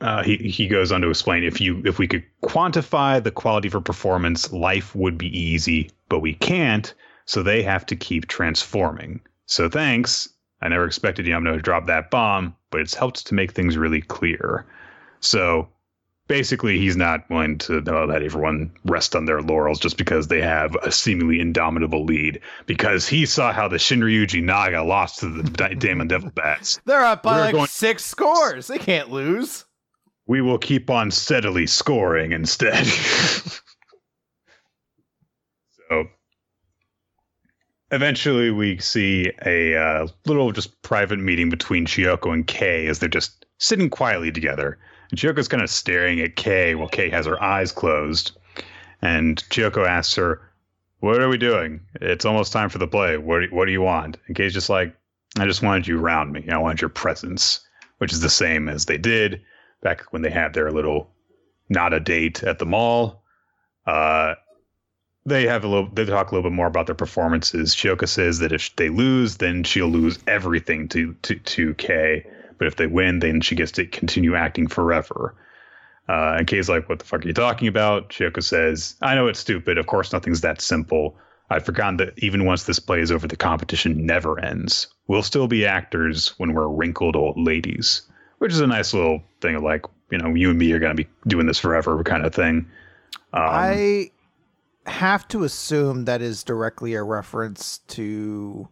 [0.00, 3.68] uh, he, he goes on to explain if you if we could quantify the quality
[3.68, 6.94] of performance, life would be easy, but we can't.
[7.26, 9.20] So they have to keep transforming.
[9.46, 10.28] So thanks.
[10.60, 14.00] I never expected Yamno to drop that bomb, but it's helped to make things really
[14.00, 14.66] clear.
[15.20, 15.68] So
[16.28, 20.76] basically, he's not willing to let everyone rest on their laurels just because they have
[20.82, 22.40] a seemingly indomitable lead.
[22.66, 26.80] Because he saw how the Shinryuji Naga lost to the Deimon Devil Bats.
[26.84, 28.68] They're up by We're like going, six scores.
[28.68, 29.64] They can't lose.
[30.26, 32.86] We will keep on steadily scoring instead.
[35.88, 36.04] so
[37.90, 43.08] eventually we see a uh, little just private meeting between Chiyoko and Kay as they're
[43.08, 44.78] just sitting quietly together.
[45.10, 48.32] And kind of staring at Kay while Kay has her eyes closed.
[49.00, 50.42] And Chiyoko asks her,
[51.00, 51.80] What are we doing?
[52.00, 53.16] It's almost time for the play.
[53.16, 54.18] What do, what do you want?
[54.26, 54.94] And Kay's just like,
[55.38, 56.48] I just wanted you around me.
[56.50, 57.60] I wanted your presence,
[57.98, 59.42] which is the same as they did
[59.82, 61.10] back when they had their little
[61.68, 63.22] not a date at the mall.
[63.86, 64.34] Uh,
[65.26, 67.74] they have a little they talk a little bit more about their performances.
[67.74, 72.26] Chiyoko says that if they lose, then she'll lose everything to to to Kay.
[72.58, 75.34] But if they win, then she gets to continue acting forever.
[76.08, 79.26] Uh, and Kay's like, "What the fuck are you talking about?" Chiyoko says, "I know
[79.26, 79.78] it's stupid.
[79.78, 81.16] Of course, nothing's that simple.
[81.50, 84.88] I've forgotten that even once this play is over, the competition never ends.
[85.06, 88.02] We'll still be actors when we're wrinkled old ladies."
[88.38, 90.96] Which is a nice little thing of like, you know, you and me are going
[90.96, 92.68] to be doing this forever kind of thing.
[93.32, 94.10] Um, I
[94.86, 98.68] have to assume that is directly a reference to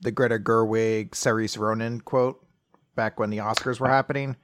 [0.00, 2.40] the Greta Gerwig, Saoirse Ronan quote
[3.00, 4.36] back when the Oscars were happening,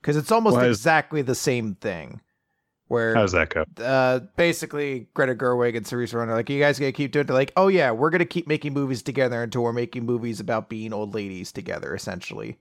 [0.00, 2.20] because it's almost exactly the same thing.
[2.88, 3.64] Where how does that go?
[3.82, 7.26] uh, basically Greta Gerwig and Saoirse Ronan are like, you guys gonna keep doing it?
[7.28, 10.68] They're like, oh yeah, we're gonna keep making movies together until we're making movies about
[10.68, 12.58] being old ladies together, essentially.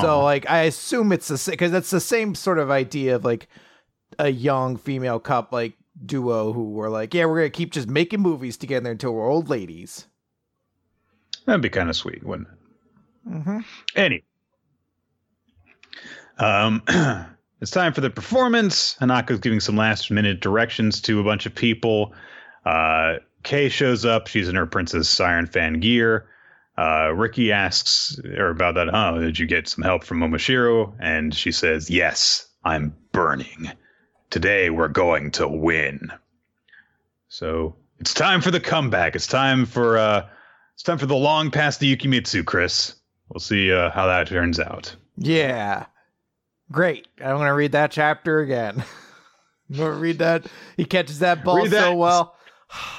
[0.00, 3.24] So like, I assume it's the same because that's the same sort of idea of
[3.24, 3.46] like
[4.18, 8.20] a young female cup like duo who were like, yeah, we're gonna keep just making
[8.20, 10.08] movies together until we're old ladies.
[11.46, 13.30] That'd be kind of sweet, wouldn't it?
[13.30, 13.58] Mm-hmm.
[13.94, 14.24] Anyway,
[16.38, 16.82] um,
[17.60, 18.96] it's time for the performance.
[19.00, 22.12] Hanako's giving some last minute directions to a bunch of people.
[22.64, 24.26] Uh, Kay shows up.
[24.26, 26.26] She's in her Princess Iron fan gear.
[26.76, 28.92] Uh, Ricky asks her about that.
[28.92, 30.92] Oh, did you get some help from Momoshiro?
[30.98, 33.70] And she says, Yes, I'm burning.
[34.30, 36.10] Today we're going to win.
[37.28, 39.14] So it's time for the comeback.
[39.14, 40.26] It's time for uh,
[40.74, 42.94] it's time for the long past the Yukimitsu, Chris.
[43.28, 44.94] We'll see uh, how that turns out.
[45.16, 45.86] Yeah,
[46.70, 47.06] great.
[47.20, 48.84] I'm gonna read that chapter again.
[49.70, 50.46] I'm gonna read that.
[50.76, 51.96] He catches that ball Read so that.
[51.96, 52.36] well.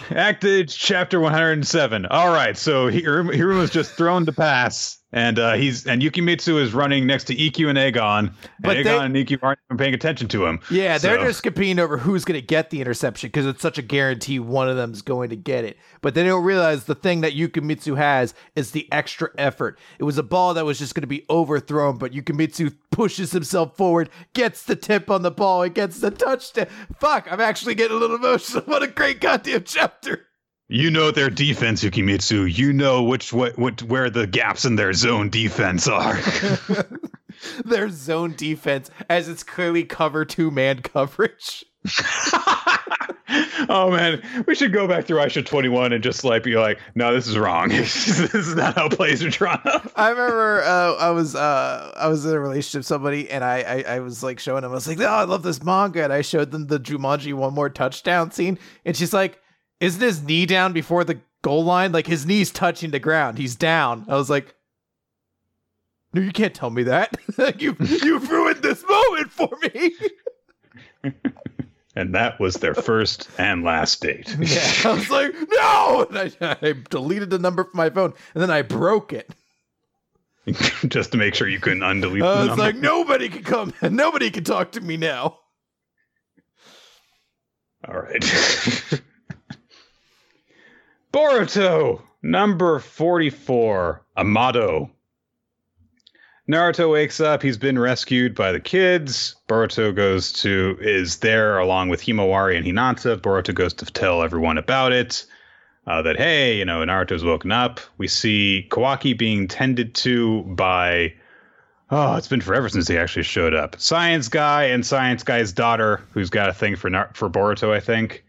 [0.10, 2.06] Acted chapter 107.
[2.06, 6.74] All right, so Hiruma was just thrown to pass, and uh, he's and Yukimitsu is
[6.74, 9.94] running next to Ikkyu and Agon, and But Agon they- and Ikkyu aren't even paying
[9.94, 10.60] attention to him.
[10.70, 13.82] Yeah, they're just competing over who's going to get the interception because it's such a
[13.82, 15.78] guarantee one of them's going to get it.
[16.02, 19.80] But they don't realize the thing that Yukimitsu has is the extra effort.
[19.98, 23.78] It was a ball that was just going to be overthrown, but Yukimitsu pushes himself
[23.78, 26.68] forward, gets the tip on the ball, and gets the touchdown.
[27.00, 28.64] Fuck, I'm actually getting a little emotional.
[28.76, 30.28] What a great goddamn chapter.
[30.68, 32.52] You know their defense, Yukimitsu.
[32.58, 36.20] You know which what, what where the gaps in their zone defense are.
[37.66, 41.66] Their zone defense, as it's clearly cover two man coverage.
[43.70, 47.14] oh man, we should go back through Eyeshield 21 and just like be like, no,
[47.14, 47.70] this is wrong.
[47.70, 49.92] this is not how plays are drawn up.
[49.96, 53.60] I remember uh, I was uh, I was in a relationship with somebody and I,
[53.62, 56.14] I I was like showing them I was like oh I love this manga and
[56.14, 59.40] I showed them the Jumanji one more touchdown scene and she's like
[59.80, 63.56] isn't his knee down before the goal line like his knees touching the ground he's
[63.56, 64.56] down I was like
[66.14, 67.16] no you can't tell me that
[67.62, 69.94] you you've ruined this moment for me
[71.98, 74.36] And that was their first and last date.
[74.40, 78.42] yeah I was like no and I, I deleted the number from my phone and
[78.44, 79.30] then I broke it
[80.88, 82.64] just to make sure you couldn't undelete I the was number.
[82.64, 85.40] like nobody can come nobody can talk to me now.
[87.88, 88.24] All right.
[91.16, 94.92] Boruto, number 44, Amado.
[96.52, 97.42] Naruto wakes up.
[97.42, 99.38] He's been rescued by the kids.
[99.48, 103.16] Boruto goes to, is there along with Himawari and Hinata.
[103.16, 105.26] Boruto goes to tell everyone about it.
[105.88, 107.80] Uh, that, hey, you know, Naruto's woken up.
[107.98, 111.14] We see Kawaki being tended to by,
[111.92, 113.80] oh, it's been forever since he actually showed up.
[113.80, 118.26] Science Guy and Science Guy's daughter, who's got a thing for, for Boruto, I think.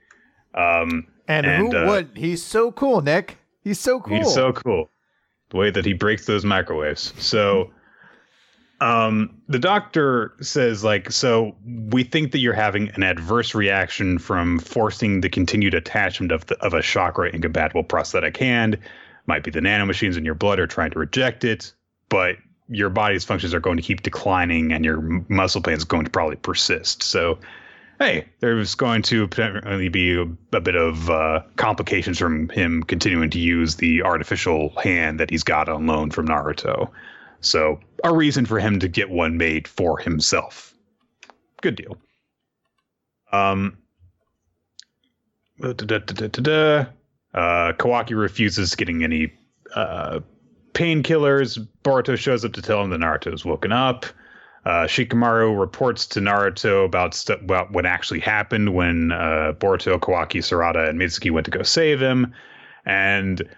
[0.54, 2.10] Um, And, And, who uh, would?
[2.14, 3.38] He's so cool, Nick.
[3.62, 4.18] He's so cool.
[4.18, 4.90] He's so cool.
[5.50, 7.12] The way that he breaks those microwaves.
[7.18, 7.70] So
[8.80, 14.58] um the doctor says like so we think that you're having an adverse reaction from
[14.58, 18.78] forcing the continued attachment of the of a chakra incompatible prosthetic hand.
[19.26, 21.72] Might be the nanomachines in your blood are trying to reject it,
[22.08, 22.36] but
[22.68, 26.10] your body's functions are going to keep declining and your muscle pain is going to
[26.10, 27.02] probably persist.
[27.02, 27.38] So
[27.98, 33.38] hey, there's going to potentially be a, bit of uh, complications from him continuing to
[33.38, 36.90] use the artificial hand that he's got on loan from Naruto.
[37.40, 40.74] So, a reason for him to get one made for himself.
[41.62, 41.96] Good deal.
[43.32, 43.78] Um,
[45.60, 46.86] da, da, da.
[47.34, 49.32] Uh, Kawaki refuses getting any
[49.74, 50.20] uh,
[50.72, 51.66] painkillers.
[51.82, 54.06] Boruto shows up to tell him that Naruto's woken up.
[54.66, 60.40] Uh, Shikamaru reports to Naruto about, st- about what actually happened when uh, Boruto, Kawaki,
[60.40, 62.34] Sarada, and Mitsuki went to go save him.
[62.84, 63.48] And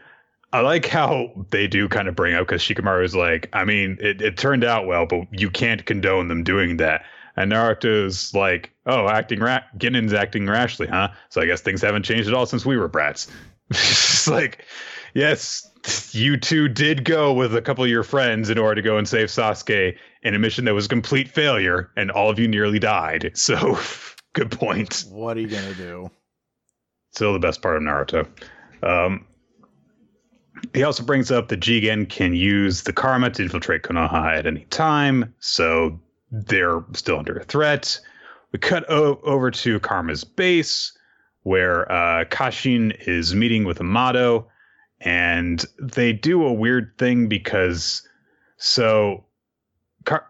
[0.52, 3.96] I like how they do kind of bring up because Shikamaru is like, I mean,
[4.02, 7.06] it, it turned out well, but you can't condone them doing that.
[7.36, 11.08] And Naruto's like, oh, acting ra- Ginen's acting rashly, huh?
[11.30, 13.28] So I guess things haven't changed at all since we were brats.
[13.70, 14.66] it's like,
[15.14, 15.67] yes,
[16.14, 19.08] you two did go with a couple of your friends in order to go and
[19.08, 22.78] save Sasuke in a mission that was a complete failure, and all of you nearly
[22.78, 23.32] died.
[23.36, 23.78] So,
[24.32, 25.04] good point.
[25.10, 26.10] What are you gonna do?
[27.12, 28.26] Still the best part of Naruto.
[28.82, 29.26] Um,
[30.74, 34.64] he also brings up that Jigen can use the karma to infiltrate Konoha at any
[34.66, 35.34] time.
[35.40, 35.98] So
[36.30, 37.98] they're still under threat.
[38.52, 40.92] We cut o- over to Kara's base
[41.42, 44.48] where uh, Kashin is meeting with Amado,
[45.00, 48.06] and they do a weird thing because
[48.56, 49.24] so.
[50.04, 50.26] Car-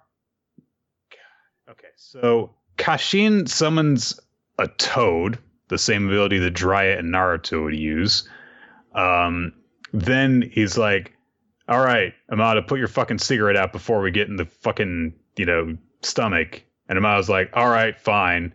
[1.70, 4.18] okay, so Kashin summons
[4.58, 8.28] a toad, the same ability that Jiraiya and Naruto would use.
[8.94, 9.52] Um,
[9.92, 11.14] then he's like,
[11.68, 15.44] "All right, Amado put your fucking cigarette out before we get in the fucking you
[15.46, 18.52] know stomach." And Amado's like, "All right, fine."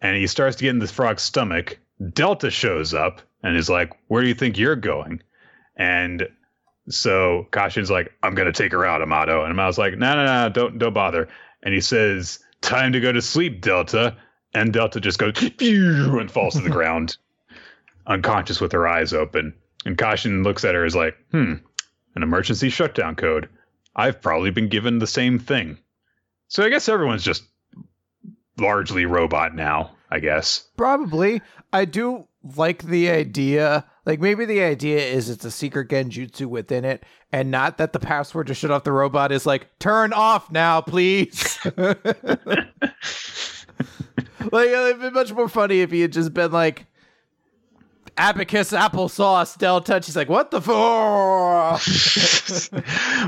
[0.00, 1.78] And he starts to get in the frog's stomach.
[2.12, 5.22] Delta shows up and is like, "Where do you think you're going?"
[5.76, 6.28] And
[6.88, 10.48] so Kashin's like, "I'm gonna take her out, Amado." And Amado's like, "No, no, no,
[10.48, 11.28] don't don't bother."
[11.62, 14.16] And he says, "Time to go to sleep, Delta."
[14.54, 17.16] And Delta just goes "Pew," and falls to the ground,
[18.06, 19.54] unconscious with her eyes open.
[19.84, 21.54] And Kashin looks at her as like, "Hmm,
[22.14, 23.48] an emergency shutdown code.
[23.94, 25.78] I've probably been given the same thing."
[26.48, 27.44] So I guess everyone's just
[28.58, 29.92] largely robot now.
[30.08, 30.68] I guess.
[30.76, 31.42] Probably.
[31.72, 33.84] I do like the idea.
[34.06, 37.98] Like maybe the idea is it's a secret genjutsu within it, and not that the
[37.98, 41.58] password to shut off the robot is like turn off now, please.
[41.76, 41.88] like
[44.68, 46.86] it'd been much more funny if he had just been like
[48.16, 50.00] abacus applesauce delta.
[50.04, 51.76] He's like, what the for?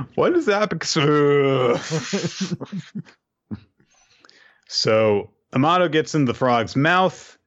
[0.15, 0.93] what is abacus?
[4.69, 7.38] so Amado gets in the frog's mouth.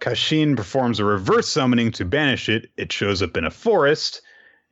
[0.00, 2.70] Kashin performs a reverse summoning to banish it.
[2.76, 4.22] It shows up in a forest.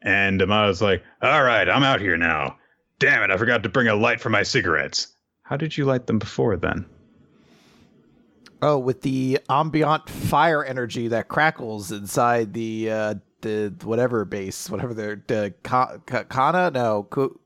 [0.03, 2.57] And Amado's like, All right, I'm out here now.
[2.99, 5.09] Damn it, I forgot to bring a light for my cigarettes.
[5.43, 6.85] How did you light them before then?
[8.61, 14.93] Oh, with the ambient fire energy that crackles inside the uh, the whatever base, whatever
[14.95, 16.73] they're the ka- ka- Kana.
[16.73, 17.38] No, ku-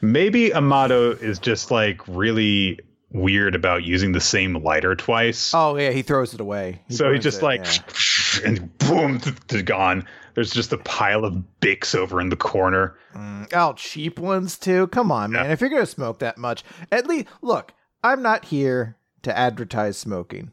[0.00, 2.80] maybe Amado is just like really
[3.12, 5.52] weird about using the same lighter twice.
[5.54, 6.82] Oh yeah, he throws it away.
[6.88, 8.40] He so he just it, like yeah.
[8.46, 10.06] and boom, it's gone.
[10.34, 12.96] There's just a pile of Bics over in the corner.
[13.14, 14.88] Mm, oh, cheap ones too.
[14.88, 15.46] Come on, man.
[15.46, 15.52] Yeah.
[15.52, 17.72] If you're gonna smoke that much, at least look.
[18.04, 20.52] I'm not here to advertise smoking,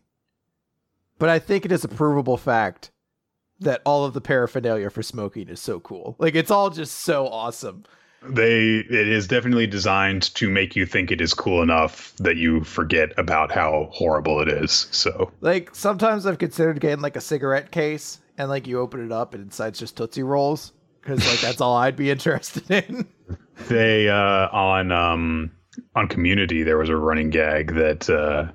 [1.19, 2.89] but I think it is a provable fact
[3.59, 6.15] that all of the paraphernalia for smoking is so cool.
[6.17, 7.83] Like it's all just so awesome
[8.27, 12.63] they it is definitely designed to make you think it is cool enough that you
[12.63, 17.71] forget about how horrible it is so like sometimes i've considered getting like a cigarette
[17.71, 21.61] case and like you open it up and inside's just tootsie rolls because like that's
[21.61, 23.07] all i'd be interested in
[23.67, 25.51] they uh on um
[25.95, 28.47] on community there was a running gag that uh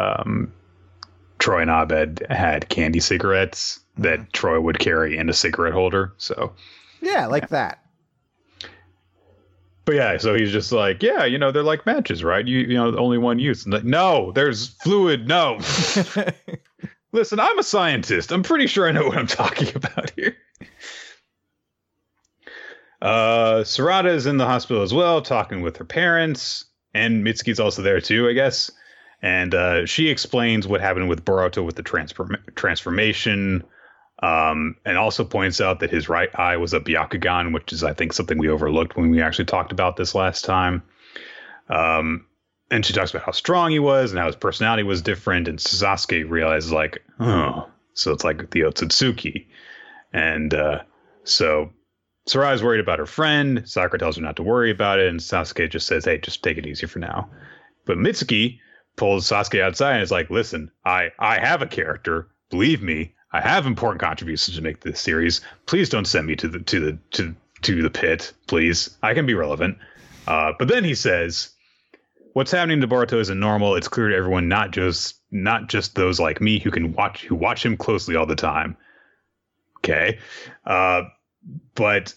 [0.00, 0.52] um
[1.38, 4.30] troy and abed had candy cigarettes that mm-hmm.
[4.32, 6.52] troy would carry in a cigarette holder so
[7.00, 7.48] yeah like yeah.
[7.48, 7.81] that
[9.84, 12.46] but yeah, so he's just like, yeah, you know, they're like matches, right?
[12.46, 13.66] You you know, only one use.
[13.66, 15.26] Like, no, there's fluid.
[15.28, 15.58] No.
[17.12, 18.32] Listen, I'm a scientist.
[18.32, 20.36] I'm pretty sure I know what I'm talking about here.
[23.02, 27.82] Uh, Sarada is in the hospital as well, talking with her parents, and Mitsuki's also
[27.82, 28.70] there too, I guess.
[29.20, 33.64] And uh, she explains what happened with Boruto with the transform- transformation,
[34.22, 37.92] um, and also points out that his right eye was a Byakugan, which is, I
[37.92, 40.82] think, something we overlooked when we actually talked about this last time.
[41.68, 42.26] Um,
[42.70, 45.48] and she talks about how strong he was and how his personality was different.
[45.48, 49.46] And Sasuke realizes, like, oh, so it's like the Otsutsuki.
[50.12, 50.82] And uh,
[51.24, 51.72] so
[52.28, 53.68] Sarai's worried about her friend.
[53.68, 55.08] Sakura tells her not to worry about it.
[55.08, 57.28] And Sasuke just says, hey, just take it easy for now.
[57.84, 58.60] But Mitsuki
[58.96, 62.28] pulls Sasuke outside and is like, listen, I, I have a character.
[62.50, 65.40] Believe me, I have important contributions to make this series.
[65.66, 68.96] Please don't send me to the to the to to the pit, please.
[69.02, 69.78] I can be relevant.
[70.26, 71.50] Uh, but then he says,
[72.34, 73.76] "What's happening to Boruto isn't normal.
[73.76, 77.34] It's clear to everyone, not just not just those like me who can watch who
[77.34, 78.76] watch him closely all the time."
[79.78, 80.18] Okay,
[80.66, 81.02] uh,
[81.74, 82.14] but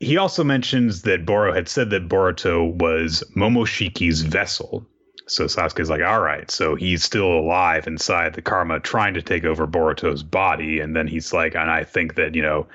[0.00, 4.86] he also mentions that Boro had said that Boruto was Momoshiki's vessel,
[5.28, 9.44] so Sasuke's like, all right, so he's still alive inside the karma, trying to take
[9.44, 12.66] over Boruto's body, and then he's like, and I think that you know,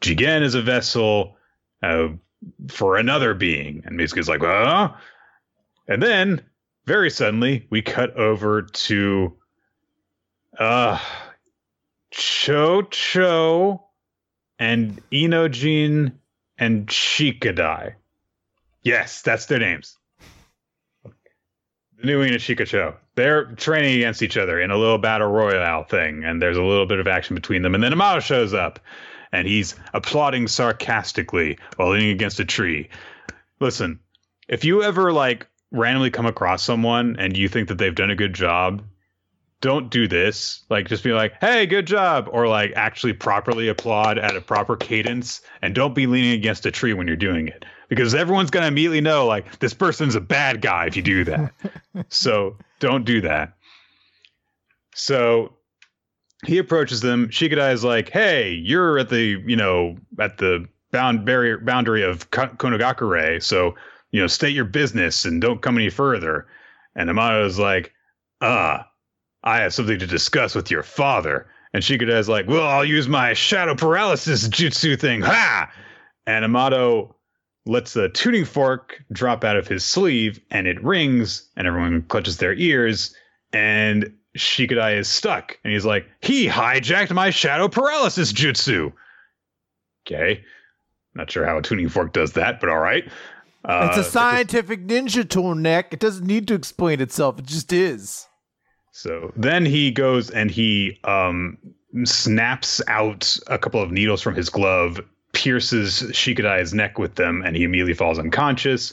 [0.00, 1.36] Jigen is a vessel
[1.82, 2.08] uh,
[2.68, 4.90] for another being, and Mitsuki's like, uh,
[5.88, 6.42] and then
[6.86, 9.36] very suddenly we cut over to
[10.58, 10.98] uh
[12.10, 13.84] Cho Cho
[14.58, 16.12] and Inojin
[16.56, 17.94] and Shikadai.
[18.82, 19.97] Yes, that's their names
[22.04, 22.94] new Inoshika show.
[23.14, 26.86] They're training against each other in a little battle royale thing, and there's a little
[26.86, 27.74] bit of action between them.
[27.74, 28.80] And then Amado shows up,
[29.32, 32.88] and he's applauding sarcastically while leaning against a tree.
[33.60, 34.00] Listen,
[34.48, 38.16] if you ever like randomly come across someone and you think that they've done a
[38.16, 38.82] good job,
[39.60, 40.64] don't do this.
[40.70, 42.28] Like, just be like, hey, good job.
[42.30, 46.70] Or like actually properly applaud at a proper cadence and don't be leaning against a
[46.70, 50.20] tree when you're doing it because everyone's going to immediately know, like, this person's a
[50.20, 51.52] bad guy if you do that.
[52.08, 53.54] so don't do that.
[54.94, 55.54] So
[56.46, 57.28] he approaches them.
[57.28, 62.30] Shikadai is like, hey, you're at the, you know, at the bound barrier boundary of
[62.30, 63.42] Konohagakure.
[63.42, 63.74] So,
[64.10, 66.46] you know, state your business and don't come any further.
[66.94, 67.92] And Amado is like,
[68.40, 68.88] ah,
[69.44, 71.46] I have something to discuss with your father.
[71.72, 75.22] And Shikadai is like, well, I'll use my shadow paralysis jutsu thing.
[75.22, 75.70] Ha!
[76.26, 77.14] And Amado
[77.68, 82.38] lets the tuning fork drop out of his sleeve and it rings and everyone clutches
[82.38, 83.14] their ears
[83.52, 88.92] and Shikadai is stuck and he's like, he hijacked my shadow paralysis jutsu.
[90.06, 90.42] Okay.
[91.14, 93.04] Not sure how a tuning fork does that, but all right.
[93.64, 95.92] Uh, it's a scientific ninja tool, neck.
[95.92, 97.38] It doesn't need to explain itself.
[97.38, 98.26] It just is.
[98.92, 101.58] So then he goes and he um,
[102.04, 105.00] snaps out a couple of needles from his glove,
[105.38, 108.92] pierces Shikadai's neck with them, and he immediately falls unconscious.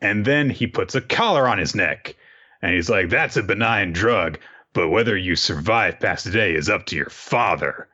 [0.00, 2.14] And then he puts a collar on his neck.
[2.62, 4.38] And he's like, that's a benign drug,
[4.72, 7.88] but whether you survive past today is up to your father.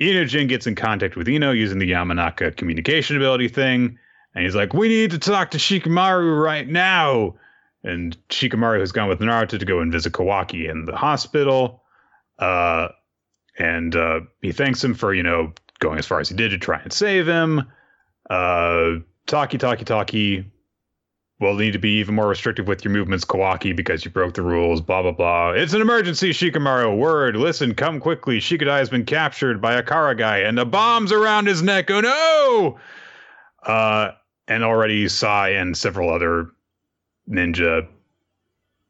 [0.00, 3.96] Inojin gets in contact with Ino using the Yamanaka communication ability thing,
[4.34, 7.36] and he's like, "We need to talk to Shikamaru right now."
[7.84, 11.84] And Shikamaru has gone with Naruto to go and visit Kawaki in the hospital,
[12.40, 12.88] uh,
[13.56, 15.52] and uh, he thanks him for you know
[15.84, 17.62] going as far as he did to try and save him.
[18.30, 18.94] Uh,
[19.26, 20.50] talkie, talkie, talkie
[21.40, 24.42] will need to be even more restrictive with your movements, Kawaki, because you broke the
[24.42, 25.50] rules, blah, blah, blah.
[25.50, 26.96] It's an emergency, Shikamaru.
[26.96, 28.38] Word, listen, come quickly.
[28.38, 31.90] Shikadai has been captured by a Kara guy, and the bomb's around his neck.
[31.90, 32.78] Oh no!
[33.62, 34.12] Uh,
[34.48, 36.48] and already Sai and several other
[37.28, 37.86] ninja,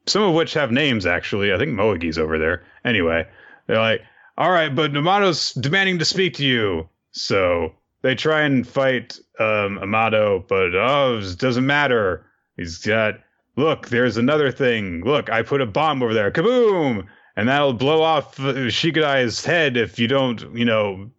[0.07, 1.53] some of which have names, actually.
[1.53, 2.65] I think Moegi's over there.
[2.85, 3.27] Anyway,
[3.67, 4.03] they're like,
[4.37, 6.89] all right, but Amado's demanding to speak to you.
[7.13, 12.27] So they try and fight um, Amado, but oh, it doesn't matter.
[12.57, 13.15] He's got,
[13.57, 15.03] look, there's another thing.
[15.05, 16.31] Look, I put a bomb over there.
[16.31, 17.07] Kaboom!
[17.37, 21.11] And that'll blow off Shikadai's head if you don't, you know,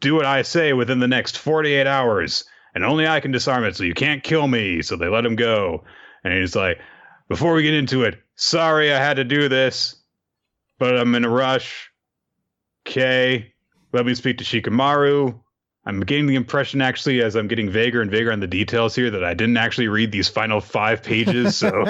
[0.00, 2.44] do what I say within the next 48 hours.
[2.74, 4.82] And only I can disarm it, so you can't kill me.
[4.82, 5.84] So they let him go.
[6.24, 6.78] And he's like,
[7.28, 9.96] before we get into it, sorry I had to do this,
[10.78, 11.91] but I'm in a rush.
[12.86, 13.52] Okay,
[13.92, 15.38] let me speak to Shikamaru.
[15.84, 19.10] I'm getting the impression, actually, as I'm getting vaguer and vaguer on the details here,
[19.10, 21.56] that I didn't actually read these final five pages.
[21.56, 21.68] So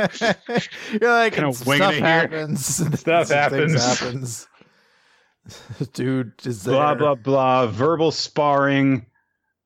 [1.00, 2.66] you're like, kind of stuff happens.
[3.00, 3.84] Stuff happens.
[3.84, 4.48] happens.
[5.92, 6.74] Dude, is there.
[6.74, 7.66] blah blah blah.
[7.66, 9.04] Verbal sparring.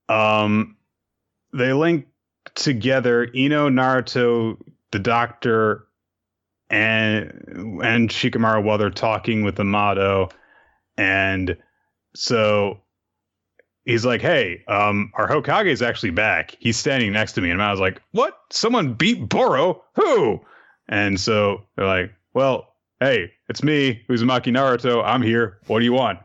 [0.08, 0.76] Um,
[1.52, 2.06] they link
[2.54, 4.58] together Ino, Naruto,
[4.90, 5.86] the Doctor,
[6.68, 7.30] and
[7.82, 10.30] and Shikamaru while they're talking with Amado,
[10.96, 11.56] and
[12.14, 12.80] so
[13.84, 16.56] he's like, "Hey, um, our Hokage is actually back.
[16.58, 18.38] He's standing next to me." And I was like, "What?
[18.50, 19.82] Someone beat Boro?
[19.94, 20.40] Who?"
[20.88, 25.02] And so they're like, "Well, hey, it's me, Uzumaki Naruto.
[25.04, 25.58] I'm here.
[25.66, 26.18] What do you want?"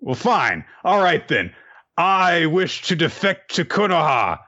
[0.00, 0.64] Well, fine.
[0.84, 1.52] All right then.
[1.96, 4.40] I wish to defect to Konoha.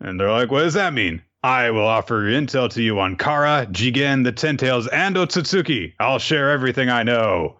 [0.00, 3.66] And they're like, "What does that mean?" I will offer intel to you on Kara,
[3.70, 5.92] Jigen, the Ten Tails, and Otsutsuki.
[6.00, 7.58] I'll share everything I know.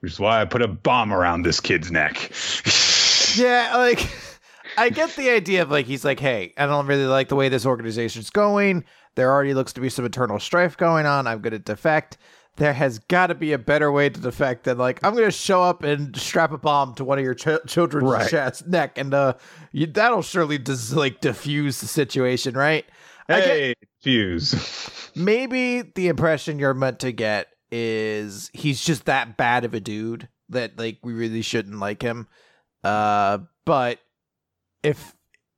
[0.00, 2.32] Which is why I put a bomb around this kid's neck.
[3.36, 4.08] yeah, like
[4.78, 7.48] I get the idea of like he's like, hey, I don't really like the way
[7.48, 8.84] this organization's going.
[9.14, 11.26] There already looks to be some internal strife going on.
[11.26, 12.18] I'm gonna defect.
[12.56, 15.62] There has got to be a better way to defect than like I'm gonna show
[15.62, 18.28] up and strap a bomb to one of your ch- children's right.
[18.28, 19.34] chest neck, and uh,
[19.72, 22.84] you, that'll surely just like diffuse the situation, right?
[23.28, 25.10] Hey, fuse.
[25.16, 30.28] maybe the impression you're meant to get is he's just that bad of a dude
[30.48, 32.28] that like we really shouldn't like him.
[32.84, 33.98] Uh, but
[34.82, 35.14] if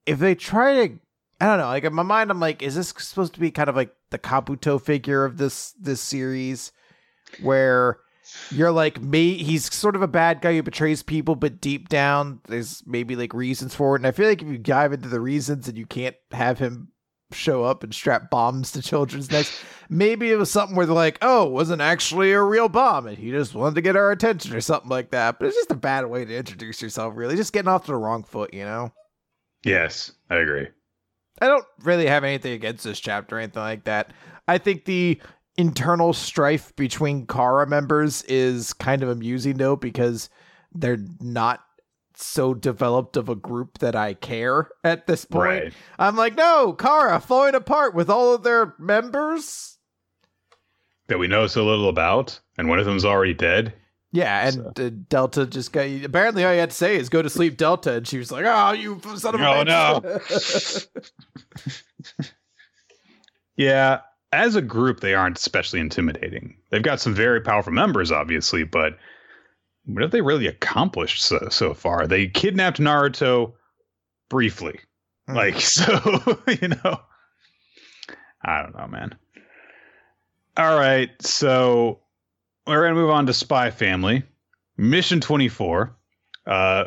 [0.07, 0.99] if they try to,
[1.41, 1.67] I don't know.
[1.67, 4.19] Like in my mind, I'm like, is this supposed to be kind of like the
[4.19, 6.73] Kabuto figure of this this series,
[7.43, 7.99] where
[8.51, 12.41] you're like me he's sort of a bad guy who betrays people but deep down
[12.47, 15.21] there's maybe like reasons for it and i feel like if you dive into the
[15.21, 16.89] reasons and you can't have him
[17.33, 19.63] show up and strap bombs to children's necks.
[19.89, 23.19] Maybe it was something where they're like, oh, it wasn't actually a real bomb and
[23.19, 25.39] he just wanted to get our attention or something like that.
[25.39, 27.37] But it's just a bad way to introduce yourself, really.
[27.37, 28.93] Just getting off to the wrong foot, you know?
[29.65, 30.69] Yes, I agree.
[31.41, 34.13] I don't really have anything against this chapter or anything like that.
[34.47, 35.21] I think the
[35.57, 40.31] internal strife between Kara members is kind of amusing, though, because
[40.73, 41.65] they're not
[42.23, 45.63] so developed of a group that I care at this point.
[45.65, 45.73] Right.
[45.99, 49.79] I'm like, no, Kara falling apart with all of their members.
[51.09, 53.73] That we know so little about, and one of them's already dead.
[54.13, 55.87] Yeah, and So- uh, Delta just got.
[56.05, 58.45] Apparently, all you had to say is "go to sleep, Delta," and she was like,
[58.47, 60.87] "Oh, you son of a Oh, bitch!"
[63.57, 64.01] Yeah,
[64.33, 66.57] as a group, they aren't especially intimidating.
[66.71, 68.97] They've got some very powerful members, obviously, but
[69.89, 72.07] what have they really accomplished so, so far?
[72.07, 73.55] They kidnapped Naruto
[74.29, 74.79] briefly.
[75.27, 75.35] Hmm.
[75.35, 77.01] Like, so, you know,
[78.43, 79.15] I don't know, man.
[80.57, 82.01] All right, so
[82.67, 84.25] we're going to move on to Spy Family.
[84.77, 85.97] Mission 24.
[86.47, 86.85] Uh,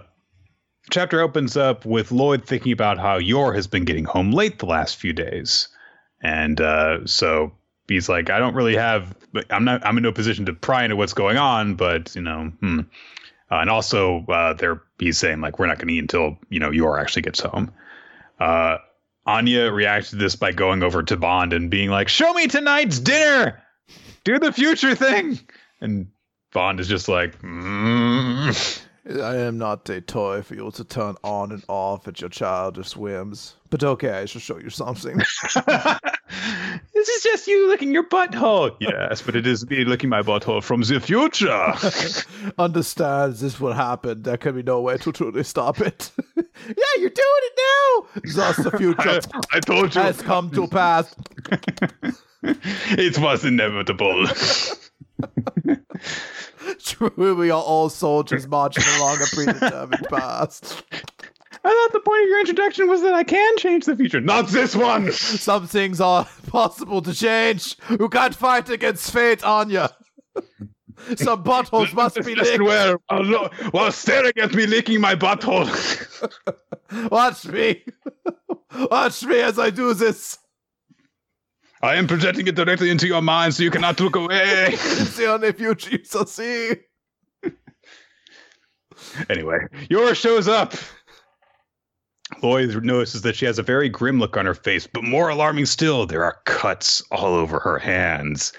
[0.92, 4.66] chapter opens up with Lloyd thinking about how Yor has been getting home late the
[4.66, 5.70] last few days.
[6.22, 7.54] And uh, so
[7.92, 9.16] he's like, I don't really have,
[9.50, 12.52] I'm not, I'm in no position to pry into what's going on, but you know,
[12.60, 12.82] hmm.
[13.52, 16.60] Uh, and also, uh, they're he's saying like we're not going to eat until you
[16.60, 17.74] know Yor actually gets home.
[18.40, 18.78] Uh,
[19.26, 22.98] Anya reacts to this by going over to Bond and being like, "Show me tonight's
[23.00, 23.62] dinner,
[24.24, 25.38] do the future thing,"
[25.82, 26.08] and
[26.54, 28.82] Bond is just like, mm.
[29.10, 32.96] I am not a toy for you to turn on and off at your childish
[32.96, 33.56] whims.
[33.72, 35.18] But okay, I shall show you something.
[36.94, 40.64] "This is just you licking your butthole." Yes, but it is me licking my butthole
[40.64, 41.74] from the future.
[42.60, 44.22] Understand this will happen.
[44.22, 46.12] There can be no way to truly stop it.
[46.36, 48.22] yeah, you're doing it now.
[48.36, 50.02] Thus, the future I, I told you.
[50.02, 51.16] has come to pass.
[52.44, 54.28] it was inevitable.
[56.84, 60.84] Truly, we are all soldiers marching along a predetermined path.
[61.64, 64.20] I thought the point of your introduction was that I can change the future.
[64.20, 65.12] Not this one.
[65.12, 67.78] Some things are possible to change.
[67.90, 69.92] You can't fight against fate, Anya.
[71.16, 72.62] Some buttholes must be licked.
[72.62, 75.68] where while, while staring at me licking my butthole.
[77.12, 77.84] Watch me.
[78.90, 80.38] Watch me as I do this.
[81.84, 84.70] I am projecting it directly into your mind, so you cannot look away.
[84.74, 86.74] It's the only future you shall see.
[89.30, 89.60] anyway,
[89.90, 90.74] Yor shows up.
[92.42, 95.66] Lloyd notices that she has a very grim look on her face, but more alarming
[95.66, 98.54] still, there are cuts all over her hands.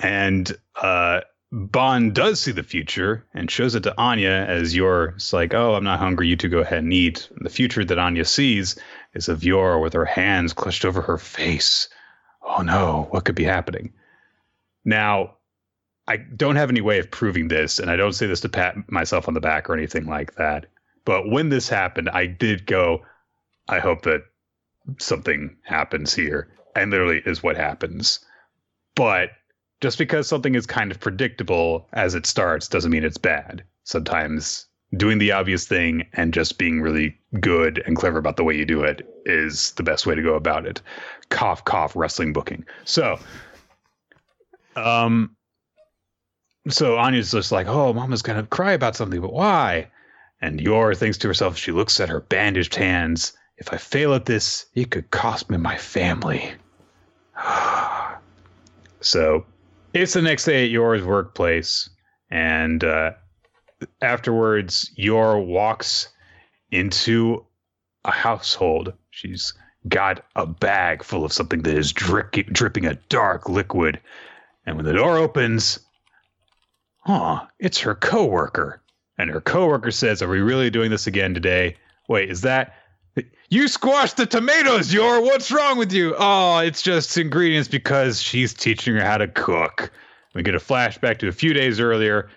[0.00, 1.20] And uh,
[1.52, 5.84] Bond does see the future and shows it to Anya as Yor's like, Oh, I'm
[5.84, 6.26] not hungry.
[6.26, 7.28] You two go ahead and eat.
[7.36, 8.76] And the future that Anya sees
[9.14, 11.88] is of Yor with her hands clutched over her face.
[12.44, 13.92] Oh no, what could be happening?
[14.84, 15.36] Now,
[16.06, 18.76] I don't have any way of proving this, and I don't say this to pat
[18.90, 20.66] myself on the back or anything like that.
[21.04, 23.02] But when this happened, I did go,
[23.68, 24.22] I hope that
[24.98, 26.48] something happens here.
[26.76, 28.20] And literally is what happens.
[28.94, 29.30] But
[29.80, 33.64] just because something is kind of predictable as it starts doesn't mean it's bad.
[33.84, 34.66] Sometimes
[34.96, 38.64] doing the obvious thing and just being really good and clever about the way you
[38.64, 40.80] do it is the best way to go about it.
[41.30, 42.64] Cough, cough, wrestling booking.
[42.84, 43.18] So,
[44.76, 45.36] um,
[46.68, 49.90] so Anya's just like, oh, mama's gonna cry about something, but why?
[50.40, 53.32] And Yor thinks to herself, she looks at her bandaged hands.
[53.56, 56.52] If I fail at this, it could cost me my family.
[59.00, 59.46] so
[59.92, 61.88] it's the next day at Yor's workplace,
[62.30, 63.12] and uh,
[64.02, 66.08] afterwards, Yor walks
[66.70, 67.46] into
[68.04, 68.92] a household.
[69.10, 69.54] She's
[69.88, 74.00] got a bag full of something that is drip- dripping a dark liquid.
[74.66, 75.78] And when the door opens,
[77.06, 78.80] oh, it's her coworker.
[79.18, 81.76] And her coworker says, Are we really doing this again today?
[82.08, 82.74] Wait, is that
[83.48, 85.20] you squashed the tomatoes, Yor?
[85.20, 86.14] What's wrong with you?
[86.18, 89.92] Oh, it's just ingredients because she's teaching her how to cook.
[90.34, 92.28] We get a flashback to a few days earlier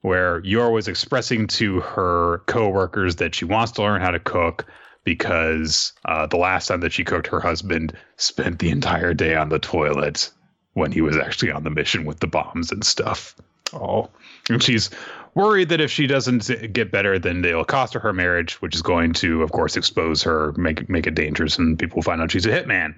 [0.00, 4.66] where Yor was expressing to her coworkers that she wants to learn how to cook
[5.04, 9.50] because uh, the last time that she cooked, her husband spent the entire day on
[9.50, 10.30] the toilet
[10.72, 13.36] when he was actually on the mission with the bombs and stuff.
[13.72, 14.08] Oh,
[14.48, 14.90] and she's
[15.34, 18.82] worried that if she doesn't get better, then it'll cost her her marriage, which is
[18.82, 22.46] going to, of course, expose her, make make it dangerous, and people find out she's
[22.46, 22.94] a hitman.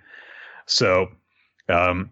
[0.67, 1.09] So,
[1.69, 2.11] um,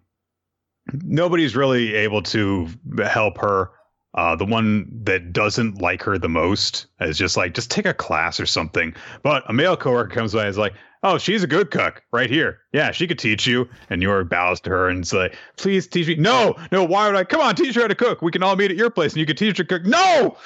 [0.92, 2.68] nobody's really able to
[3.04, 3.70] help her.
[4.14, 7.94] Uh, the one that doesn't like her the most is just like, just take a
[7.94, 8.94] class or something.
[9.22, 12.30] But a male coworker comes by and is like, oh, she's a good cook right
[12.30, 12.60] here.
[12.72, 13.68] Yeah, she could teach you.
[13.90, 16.14] And Yor bows to her and like, please teach me.
[16.14, 17.24] No, no, why would I?
[17.24, 18.22] Come on, teach her how to cook.
[18.22, 19.84] We can all meet at your place and you can teach her to cook.
[19.84, 20.36] No!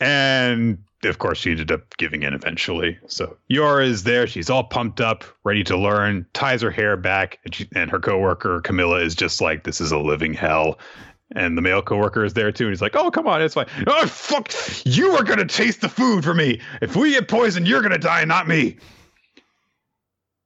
[0.00, 2.98] And of course, she ended up giving in eventually.
[3.06, 4.26] So Yor is there.
[4.26, 7.38] She's all pumped up, ready to learn, ties her hair back.
[7.44, 10.78] And, she, and her coworker, Camilla, is just like, this is a living hell.
[11.36, 12.64] And the male coworker is there too.
[12.64, 14.52] And he's like, "Oh, come on, it's fine." Oh, fuck!
[14.84, 16.60] You are gonna taste the food for me.
[16.82, 18.78] If we get poisoned, you're gonna die, not me.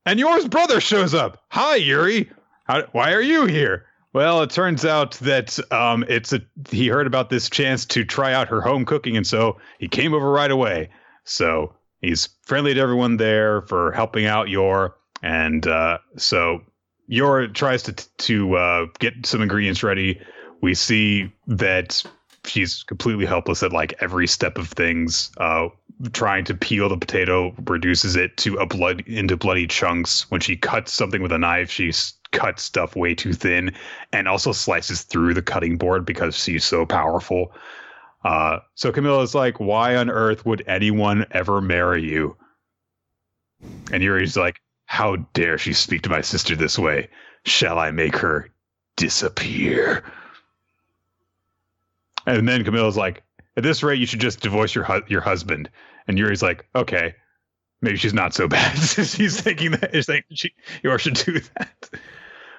[0.06, 1.42] And Yor's brother shows up.
[1.48, 2.30] Hi, Yuri.
[2.64, 3.86] How, why are you here?
[4.12, 8.32] Well, it turns out that um, it's a he heard about this chance to try
[8.32, 10.90] out her home cooking, and so he came over right away.
[11.24, 16.60] So he's friendly to everyone there for helping out Yor, and uh, so
[17.08, 20.20] Yor tries to to uh, get some ingredients ready.
[20.64, 22.02] We see that
[22.46, 25.30] she's completely helpless at like every step of things.
[25.36, 25.68] Uh,
[26.14, 30.24] trying to peel the potato reduces it to a blood into bloody chunks.
[30.30, 31.92] When she cuts something with a knife, she
[32.32, 33.74] cuts stuff way too thin,
[34.14, 37.52] and also slices through the cutting board because she's so powerful.
[38.24, 42.38] Uh, so Camilla's like, "Why on earth would anyone ever marry you?"
[43.92, 47.10] And Yuri's like, "How dare she speak to my sister this way?
[47.44, 48.48] Shall I make her
[48.96, 50.02] disappear?"
[52.26, 53.22] And then Camilla's like,
[53.56, 55.70] "At this rate, you should just divorce your hu- your husband."
[56.08, 57.14] And Yuri's like, "Okay,
[57.82, 61.90] maybe she's not so bad." He's thinking that he's thinking she Yor should do that.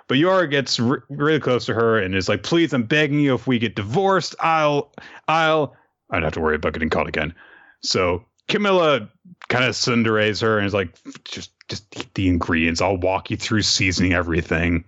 [0.08, 3.34] But Yor gets r- really close to her and is like, "Please, I'm begging you.
[3.34, 4.94] If we get divorced, I'll,
[5.28, 5.76] I'll,
[6.12, 7.34] I don't have to worry about getting caught again."
[7.82, 9.10] So Camilla
[9.50, 12.82] kind of tsunderes her and is like, "Just, just eat the ingredients.
[12.82, 14.86] I'll walk you through seasoning everything."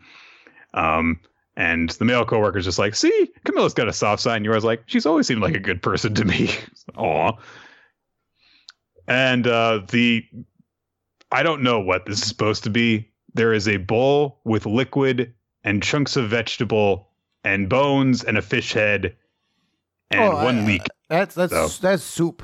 [0.75, 1.19] Um,
[1.57, 4.83] and the male coworker's just like, "See, Camilla's got a soft side." And Yor's like,
[4.85, 6.49] "She's always seemed like a good person to me."
[6.95, 7.31] Aw.
[9.07, 10.25] And uh, the,
[11.31, 15.33] I don't know what this is supposed to be there is a bowl with liquid
[15.63, 17.09] and chunks of vegetable
[17.43, 19.15] and bones and a fish head
[20.11, 20.81] and Oh, one I- leek.
[21.09, 22.43] That's that's So- that's soup.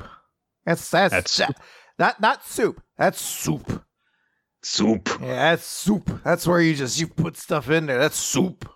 [0.64, 1.60] That's that's, That's that-
[1.98, 2.82] not not soup.
[2.96, 3.84] That's soup.
[4.62, 5.06] Soup.
[5.20, 6.22] Yeah, that's soup.
[6.24, 7.98] That's where you just you put stuff in there.
[7.98, 8.70] That's soup.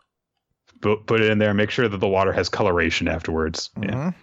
[0.80, 1.54] Put, put it in there.
[1.54, 3.70] Make sure that the water has coloration afterwards.
[3.80, 3.90] Yeah.
[3.90, 4.14] Mhm.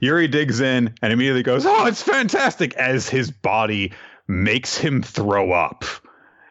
[0.00, 3.92] Yuri digs in and immediately goes, "Oh, it's fantastic!" As his body
[4.28, 5.84] makes him throw up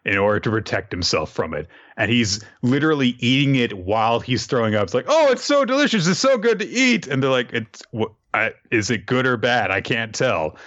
[0.05, 1.67] in order to protect himself from it,
[1.97, 4.83] and he's literally eating it while he's throwing up.
[4.83, 6.07] It's like, "Oh, it's so delicious!
[6.07, 8.11] It's so good to eat!" And they're like, "It's what?
[8.33, 9.69] I, is it good or bad?
[9.71, 10.57] I can't tell."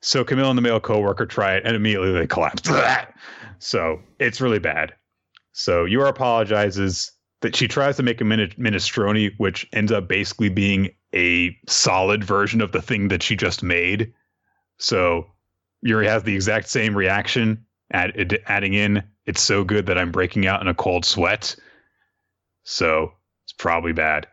[0.00, 2.62] So Camille and the male coworker try it, and immediately they collapse.
[3.58, 4.94] so it's really bad.
[5.52, 7.12] So Yura apologizes
[7.42, 12.24] that she tries to make a min- minestrone, which ends up basically being a solid
[12.24, 14.12] version of the thing that she just made.
[14.78, 15.26] So
[15.82, 20.10] Yuri has the exact same reaction, add, ad- adding in, it's so good that I'm
[20.10, 21.54] breaking out in a cold sweat.
[22.64, 23.12] So
[23.44, 24.26] it's probably bad.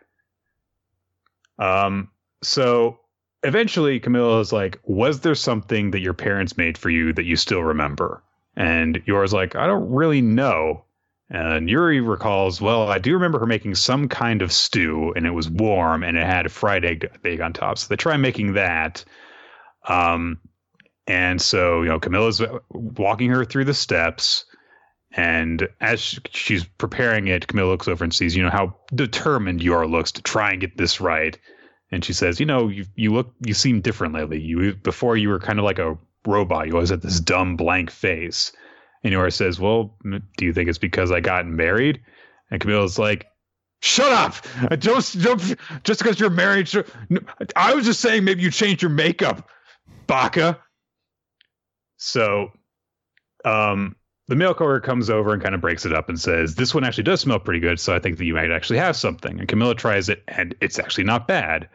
[1.57, 2.09] Um,
[2.41, 2.99] so
[3.43, 7.35] eventually Camilla is like, Was there something that your parents made for you that you
[7.35, 8.23] still remember?
[8.55, 10.83] And Yor's like, I don't really know.
[11.31, 15.31] And Yuri recalls, well, I do remember her making some kind of stew, and it
[15.31, 17.77] was warm, and it had a fried egg, egg on top.
[17.77, 19.05] So they try making that.
[19.87, 20.39] Um,
[21.05, 24.45] and so you know, Camilla's walking her through the steps,
[25.11, 29.87] and as she's preparing it, Camilla looks over and sees, you know, how determined Yor
[29.87, 31.37] looks to try and get this right.
[31.91, 34.39] And she says, you know, you you look, you seem different lately.
[34.39, 36.67] You before you were kind of like a robot.
[36.67, 38.51] You always had this dumb blank face.
[39.03, 42.01] And Yor says, Well, do you think it's because I got married?
[42.51, 43.27] And Camilla's like,
[43.81, 44.35] Shut up!
[44.79, 46.69] Don't, don't just because you're married.
[47.55, 49.47] I was just saying maybe you changed your makeup,
[50.05, 50.59] Baka.
[51.95, 52.49] So,
[53.45, 53.95] um,
[54.27, 56.83] the male coworker comes over and kind of breaks it up and says, This one
[56.83, 59.39] actually does smell pretty good, so I think that you might actually have something.
[59.39, 61.69] And Camilla tries it, and it's actually not bad.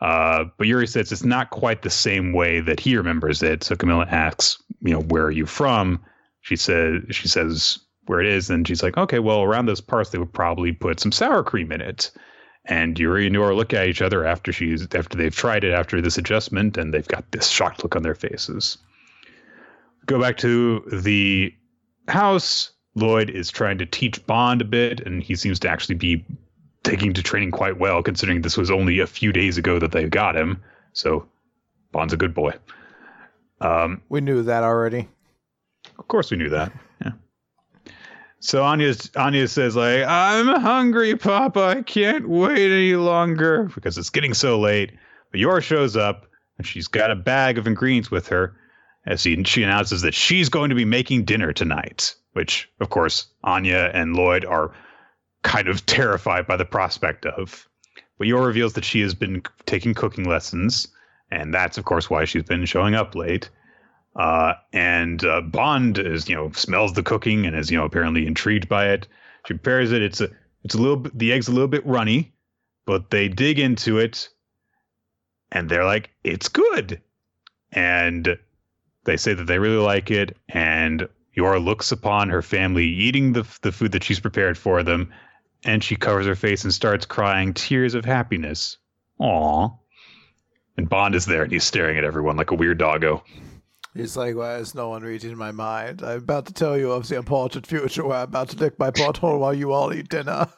[0.00, 3.64] Uh, but Yuri says it's not quite the same way that he remembers it.
[3.64, 6.04] So Camilla asks, you know, where are you from?
[6.46, 10.10] She says she says where it is, and she's like, okay, well, around those parts
[10.10, 12.12] they would probably put some sour cream in it.
[12.66, 16.00] And Yuri and Nora look at each other after she's after they've tried it after
[16.00, 18.78] this adjustment, and they've got this shocked look on their faces.
[20.06, 21.52] Go back to the
[22.06, 22.70] house.
[22.94, 26.24] Lloyd is trying to teach Bond a bit, and he seems to actually be
[26.84, 30.08] taking to training quite well, considering this was only a few days ago that they
[30.08, 30.62] got him.
[30.92, 31.26] So
[31.90, 32.52] Bond's a good boy.
[33.60, 35.08] Um, We knew that already.
[35.98, 36.72] Of course, we knew that.
[37.04, 37.12] Yeah.
[38.40, 41.60] So Anya's, Anya says, like, I'm hungry, Papa.
[41.60, 44.92] I can't wait any longer because it's getting so late.
[45.30, 46.26] But Yor shows up
[46.56, 48.56] and she's got a bag of ingredients with her
[49.06, 53.26] as she, she announces that she's going to be making dinner tonight, which, of course,
[53.44, 54.72] Anya and Lloyd are
[55.42, 57.68] kind of terrified by the prospect of.
[58.18, 60.88] But Yor reveals that she has been taking cooking lessons,
[61.30, 63.50] and that's, of course, why she's been showing up late.
[64.18, 68.26] Uh, and uh, Bond is, you know, smells the cooking and is, you know, apparently
[68.26, 69.06] intrigued by it.
[69.46, 70.02] She prepares it.
[70.02, 70.30] It's a
[70.64, 72.32] It's a little the egg's a little bit runny,
[72.86, 74.28] but they dig into it
[75.52, 77.00] and they're like, it's good.
[77.72, 78.38] And
[79.04, 80.36] they say that they really like it.
[80.48, 85.12] And Yor looks upon her family eating the, the food that she's prepared for them.
[85.64, 88.78] And she covers her face and starts crying tears of happiness.
[89.20, 89.76] Aww.
[90.76, 93.22] And Bond is there and he's staring at everyone like a weird doggo.
[93.96, 96.02] He's like, why is no one reading my mind?
[96.02, 98.90] I'm about to tell you of the important future where I'm about to lick my
[98.90, 100.48] butthole while you all eat dinner.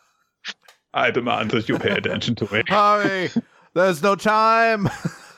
[0.95, 2.63] I demand that you pay attention to me.
[2.67, 3.31] Hurry!
[3.75, 4.89] There's no time.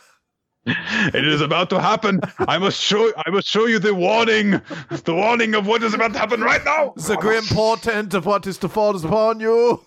[0.67, 2.21] it is about to happen.
[2.39, 4.63] I must show I must show you the warning.
[5.05, 6.95] The warning of what is about to happen right now.
[6.97, 9.85] The grim portent of what is to fall is upon you.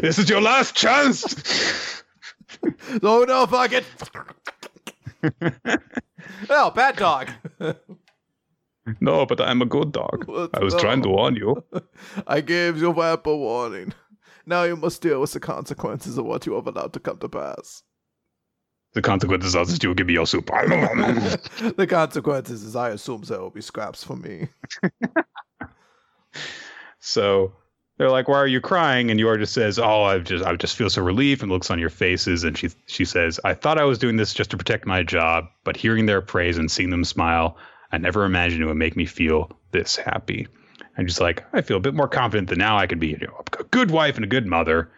[0.00, 2.02] This is your last chance.
[3.02, 3.84] Oh no, fuck it.
[6.48, 7.30] Oh, bad dog.
[9.00, 10.24] No, but I'm a good dog.
[10.54, 11.62] I was trying to warn you.
[12.26, 13.92] I gave you ample warning.
[14.46, 17.28] Now you must deal with the consequences of what you have allowed to come to
[17.28, 17.82] pass.
[18.94, 20.46] The consequences are that you will give me your soup.
[20.46, 24.48] the consequences is I assume there will be scraps for me.
[26.98, 27.52] so
[28.00, 30.74] they're like, "Why are you crying?" And Yor just says, "Oh, I just I just
[30.74, 33.84] feel so relief." And looks on your faces, and she she says, "I thought I
[33.84, 37.04] was doing this just to protect my job, but hearing their praise and seeing them
[37.04, 37.58] smile,
[37.92, 40.48] I never imagined it would make me feel this happy."
[40.96, 43.18] And just like, I feel a bit more confident that now I can be you
[43.18, 44.90] know, a good wife and a good mother.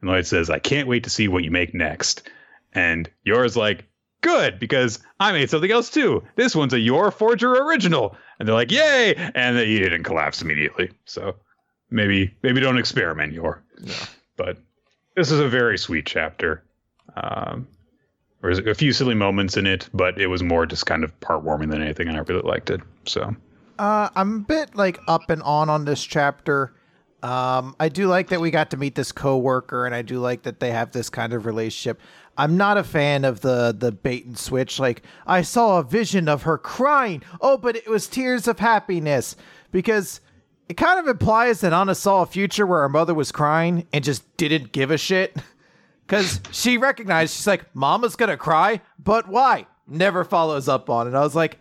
[0.00, 2.28] And Lloyd says, I can't wait to see what you make next.
[2.72, 3.84] And Yor's like,
[4.20, 6.22] good, because I made something else too.
[6.36, 8.16] This one's a Yor Forger original.
[8.38, 9.14] And they're like, yay!
[9.34, 10.92] And they and collapse immediately.
[11.04, 11.34] So
[11.90, 13.62] maybe maybe don't experiment, Yor.
[13.80, 13.94] No.
[14.36, 14.58] But
[15.16, 16.64] this is a very sweet chapter.
[17.16, 17.66] Um,
[18.42, 21.70] there's a few silly moments in it, but it was more just kind of heartwarming
[21.70, 22.80] than anything, and I really liked it.
[23.04, 23.34] So
[23.78, 26.74] uh, I'm a bit like up and on on this chapter.
[27.22, 30.42] Um, I do like that we got to meet this coworker, and I do like
[30.42, 32.00] that they have this kind of relationship.
[32.38, 34.78] I'm not a fan of the the bait and switch.
[34.78, 37.22] Like I saw a vision of her crying.
[37.42, 39.36] Oh, but it was tears of happiness
[39.70, 40.20] because
[40.70, 44.04] it kind of implies that Anya saw a future where her mother was crying and
[44.04, 45.36] just didn't give a shit.
[46.06, 51.14] Because she recognized she's like, "Mama's gonna cry, but why?" Never follows up on it.
[51.14, 51.58] I was like,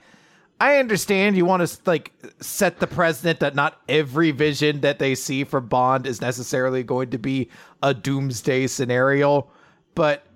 [0.62, 5.16] I understand you want to like set the precedent that not every vision that they
[5.16, 7.49] see from Bond is necessarily going to be
[7.82, 9.47] a doomsday scenario,
[9.95, 10.28] but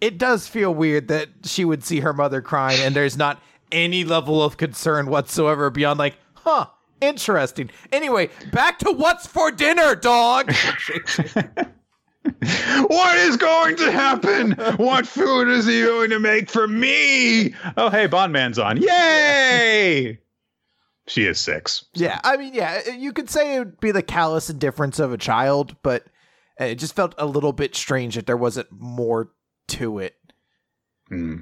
[0.00, 4.02] it does feel weird that she would see her mother crying and there's not any
[4.02, 6.66] level of concern whatsoever beyond like, huh,
[7.00, 7.70] interesting.
[7.92, 10.52] Anyway, back to what's for dinner, dog.
[12.86, 14.52] what is going to happen?
[14.76, 17.54] What food is he going to make for me?
[17.76, 18.76] Oh, hey, Bondman's on.
[18.78, 20.18] Yay!
[21.06, 21.84] she is six.
[21.94, 25.18] Yeah, I mean, yeah, you could say it would be the callous indifference of a
[25.18, 26.04] child, but
[26.58, 29.30] it just felt a little bit strange that there wasn't more
[29.68, 30.16] to it.
[31.08, 31.40] Hmm.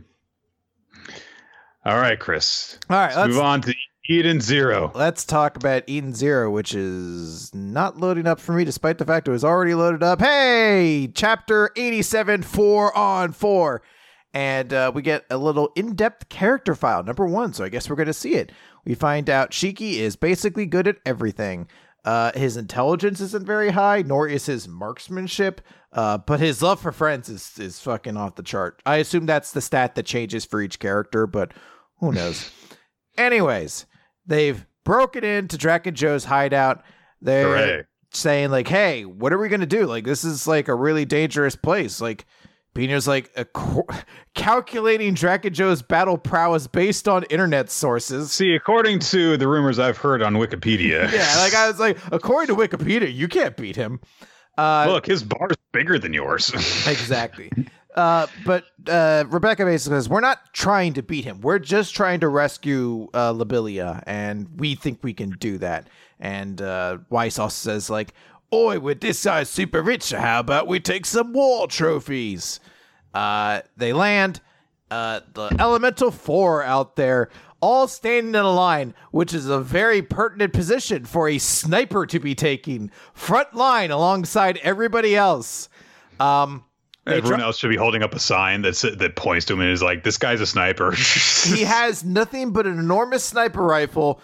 [1.85, 2.79] All right, Chris.
[2.89, 3.75] All right, let's, let's move on to
[4.07, 4.93] Eden Zero.
[4.95, 9.29] Let's talk about Eden Zero, which is not loading up for me despite the fact
[9.29, 10.21] it was already loaded up.
[10.21, 13.83] Hey, chapter 87, 4 on 4.
[14.35, 17.55] And uh, we get a little in depth character file, number one.
[17.55, 18.53] So I guess we're going to see it.
[18.85, 21.67] We find out Shiki is basically good at everything.
[22.05, 25.63] Uh, his intelligence isn't very high, nor is his marksmanship.
[25.95, 28.83] Uh, but his love for friends is, is fucking off the chart.
[28.85, 31.53] I assume that's the stat that changes for each character, but
[32.01, 32.51] who knows?
[33.17, 33.87] Anyways,
[34.27, 36.83] They've broken into Drakken Joe's hideout.
[37.21, 37.85] They're Hooray.
[38.13, 39.87] saying like, "Hey, what are we gonna do?
[39.87, 42.27] Like, this is like a really dangerous place." Like,
[42.75, 43.87] Pino's like co-
[44.35, 48.33] calculating Drakken Joe's battle prowess based on internet sources.
[48.33, 52.55] See, according to the rumors I've heard on Wikipedia, yeah, like I was like, according
[52.55, 54.01] to Wikipedia, you can't beat him.
[54.59, 56.51] Uh, Look, his bar's bigger than yours.
[56.87, 57.51] exactly.
[57.95, 61.41] Uh, but uh, Rebecca basically says, We're not trying to beat him.
[61.41, 65.89] We're just trying to rescue uh, Labilia, and we think we can do that.
[66.19, 68.13] And uh, Weiss also says, like,
[68.53, 72.61] Oi, with this guy's super rich, how about we take some war trophies?
[73.13, 74.41] Uh, they land.
[74.91, 77.31] Uh, the Elemental Four out there,
[77.61, 82.21] all standing in a line, which is a very pertinent position for a sniper to
[82.21, 85.69] be taking front line alongside everybody else.
[86.21, 86.65] Um,
[87.07, 89.83] Everyone else should be holding up a sign that that points to him and is
[89.83, 90.93] like, "This guy's a sniper."
[91.45, 94.21] he has nothing but an enormous sniper rifle.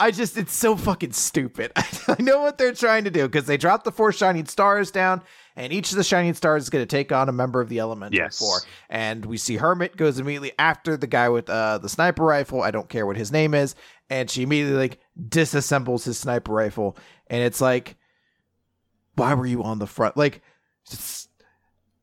[0.00, 1.70] I just, it's so fucking stupid.
[2.08, 5.22] I know what they're trying to do because they dropped the four shining stars down,
[5.54, 7.78] and each of the shining stars is going to take on a member of the
[7.78, 8.38] elemental Yes.
[8.38, 8.58] four.
[8.90, 12.60] And we see Hermit goes immediately after the guy with uh, the sniper rifle.
[12.60, 13.76] I don't care what his name is,
[14.10, 14.98] and she immediately like
[15.28, 16.96] disassembles his sniper rifle,
[17.28, 17.96] and it's like,
[19.16, 20.16] why were you on the front?
[20.16, 20.42] Like,
[20.90, 21.28] it's,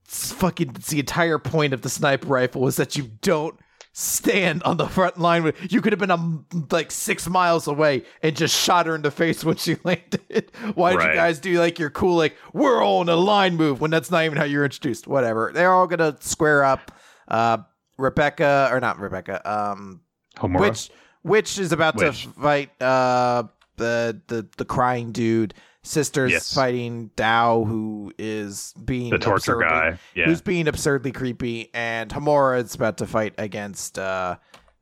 [0.05, 3.57] it's fucking it's the entire point of the sniper rifle is that you don't
[3.93, 8.35] stand on the front line you could have been um, like six miles away and
[8.37, 11.09] just shot her in the face when she landed why did Right.
[11.09, 14.09] you guys do like your cool like we're all in a line move when that's
[14.09, 16.91] not even how you're introduced whatever they're all gonna square up
[17.27, 17.57] uh
[17.97, 19.99] rebecca or not rebecca um
[20.37, 20.59] Homura.
[20.61, 20.89] which
[21.23, 22.23] which is about Witch.
[22.23, 23.43] to fight uh
[23.75, 25.53] the the the crying dude
[25.83, 26.53] sisters Yes.
[26.53, 29.97] fighting Dao who is being the torture guy.
[30.15, 30.25] Yeah.
[30.25, 34.35] who's being absurdly creepy and Homura is about to fight against uh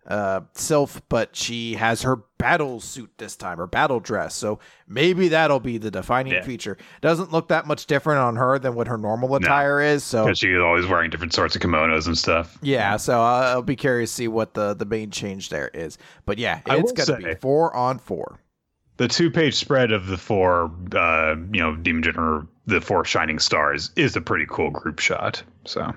[0.08, 5.28] uh Sylph but she has her battle suit this time her battle dress so maybe
[5.30, 6.42] that'll be the defining Yeah.
[6.42, 10.26] feature doesn't look that much different on her than what her normal attire is so
[10.26, 12.58] Because she's always wearing different sorts of kimonos and stuff.
[12.62, 15.98] yeah, so I'll, be curious to see what the the main change there is.
[16.26, 18.40] But yeah, it's gonna be four on four.
[19.00, 23.40] The two page spread of the four, uh, you know, Demon General, the four shining
[23.40, 25.42] stars is a pretty cool group shot.
[25.64, 25.94] So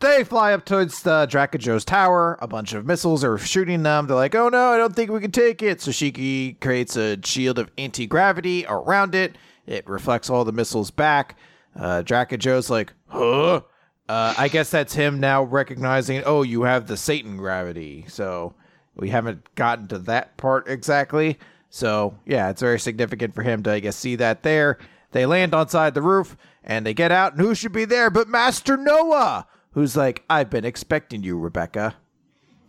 [0.00, 2.36] They fly up towards the Drakken Joe's tower.
[2.42, 4.06] A bunch of missiles are shooting them.
[4.08, 7.18] They're like, "Oh no, I don't think we can take it." So Shiki creates a
[7.24, 9.38] shield of anti gravity around it.
[9.64, 11.38] It reflects all the missiles back.
[11.74, 13.62] Uh, Drakken Joe's like, "Huh."
[14.06, 18.04] Uh, I guess that's him now recognizing, oh, you have the Satan gravity.
[18.08, 18.54] So
[18.96, 21.38] we haven't gotten to that part exactly.
[21.70, 24.78] So yeah, it's very significant for him to, I guess, see that there.
[25.12, 28.10] They land on side the roof and they get out, and who should be there
[28.10, 31.96] but Master Noah, who's like, I've been expecting you, Rebecca.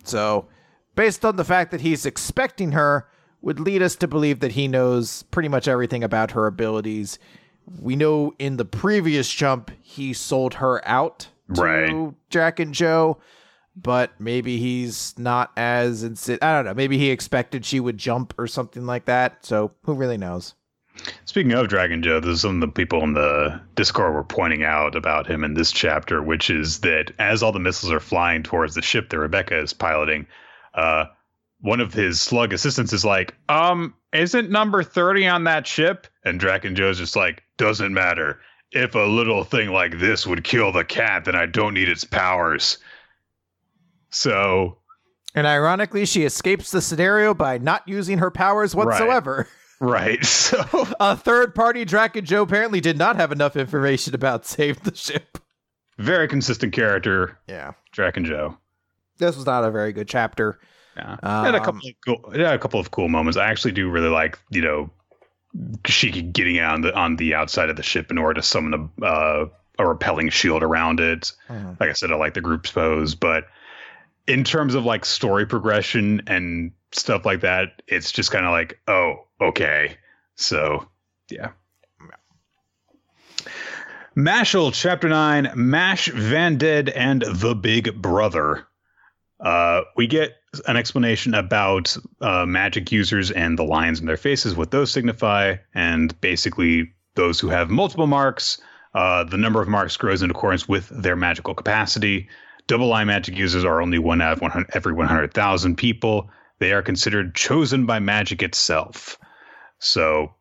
[0.03, 0.47] So,
[0.95, 3.07] based on the fact that he's expecting her,
[3.41, 7.19] would lead us to believe that he knows pretty much everything about her abilities.
[7.79, 12.13] We know in the previous jump he sold her out to Right.
[12.31, 13.19] Drakken Joe,
[13.75, 16.73] but maybe he's not as insi- I don't know.
[16.73, 19.45] Maybe he expected she would jump or something like that.
[19.45, 20.53] So who really knows?
[21.25, 24.95] Speaking of Drakken Joe, there's some of the people in the Discord were pointing out
[24.95, 28.75] about him in this chapter, which is that as all the missiles are flying towards
[28.75, 30.27] the ship that Rebecca is piloting,
[30.75, 31.05] uh,
[31.61, 36.07] one of his slug assistants is like, um, isn't number 30 on that ship?
[36.23, 38.39] And Drakken Joe's just like, doesn't matter.
[38.71, 42.03] If a little thing like this would kill the cat, then I don't need its
[42.03, 42.77] powers.
[44.13, 44.77] So,
[45.35, 49.47] And ironically, she escapes the scenario by not using her powers whatsoever.
[49.79, 50.23] right.
[50.25, 50.63] So,
[50.99, 55.37] A third party Drakken Joe apparently did not have enough information about save the ship.
[55.97, 57.71] very consistent character, Yeah.
[57.95, 58.57] Drakken Joe.
[59.17, 60.59] This was not a very good chapter.
[60.95, 63.35] Yeah, it had a Um, couple of cool, had a couple of cool moments.
[63.37, 64.91] I actually do really like, you know,
[65.83, 68.89] Shiki getting out on the on the outside of the ship in order to summon
[69.01, 69.45] a uh,
[69.79, 71.31] a repelling shield around it.
[71.49, 71.79] Mhm.
[71.79, 73.45] Like I said, I like the group's pose, but
[74.27, 78.79] in terms of like story progression and stuff like that, it's just kind of like,
[78.87, 79.97] oh, okay.
[80.35, 80.87] So,
[81.29, 81.51] yeah.
[84.15, 88.67] Mashle, Chapter 9, Mash, Van Dead, and The Big Brother.
[89.39, 90.35] Uh, we get
[90.67, 95.55] an explanation about uh, magic users and the lines in their faces, what those signify,
[95.73, 98.61] and basically those who have multiple marks.
[98.93, 102.29] Uh, the number of marks grows in accordance with their magical capacity.
[102.67, 106.29] Double line magic users are only one out of 100, every 100,000 people.
[106.59, 109.17] They are considered chosen by magic itself.
[109.79, 110.33] So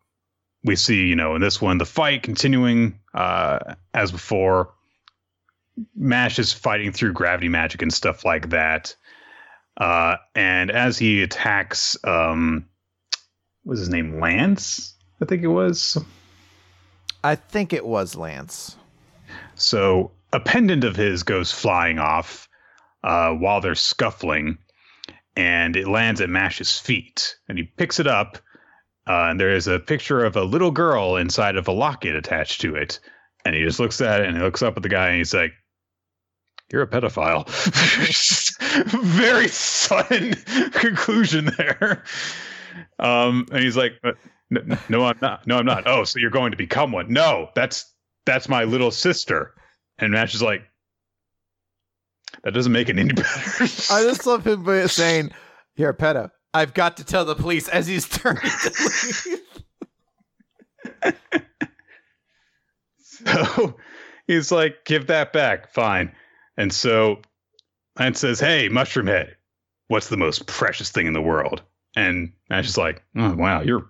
[0.64, 4.72] we see, you know, in this one, the fight continuing uh, as before.
[5.96, 8.94] Mash is fighting through gravity magic and stuff like that.
[9.76, 12.68] Uh, and as he attacks, um,
[13.62, 14.20] what was his name?
[14.20, 15.96] Lance, I think it was.
[17.24, 18.76] I think it was Lance.
[19.54, 22.48] So a pendant of his goes flying off
[23.04, 24.58] uh, while they're scuffling,
[25.36, 27.36] and it lands at Mash's feet.
[27.48, 28.38] And he picks it up,
[29.06, 32.60] uh, and there is a picture of a little girl inside of a locket attached
[32.62, 33.00] to it.
[33.44, 35.34] And he just looks at it, and he looks up at the guy, and he's
[35.34, 35.52] like,
[36.70, 37.48] "You're a pedophile."
[39.04, 40.34] Very sudden
[40.70, 42.04] conclusion there.
[43.00, 44.12] Um, and he's like, "Uh,
[44.50, 45.44] "No, no, I'm not.
[45.46, 45.88] No, I'm not.
[45.88, 47.12] Oh, so you're going to become one?
[47.12, 47.92] No, that's
[48.26, 49.56] that's my little sister.
[49.98, 50.62] And Mash is like,
[52.44, 53.64] that doesn't make it any better.
[53.90, 55.32] I just love him by saying,
[55.78, 56.30] a pedo.
[56.54, 59.38] I've got to tell the police as he's turning to
[61.04, 61.14] leave.
[62.98, 63.76] so
[64.26, 65.72] he's like, give that back.
[65.72, 66.12] Fine.
[66.56, 67.22] And so
[67.98, 69.36] Lance says, hey, Mushroom Head,
[69.88, 71.62] what's the most precious thing in the world?
[71.96, 73.88] And Mash is like, oh, wow, you're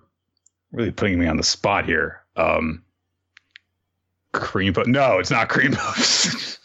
[0.71, 2.21] really putting me on the spot here.
[2.35, 2.83] Um,
[4.33, 4.87] cream puff?
[4.87, 6.59] No, it's not cream puffs.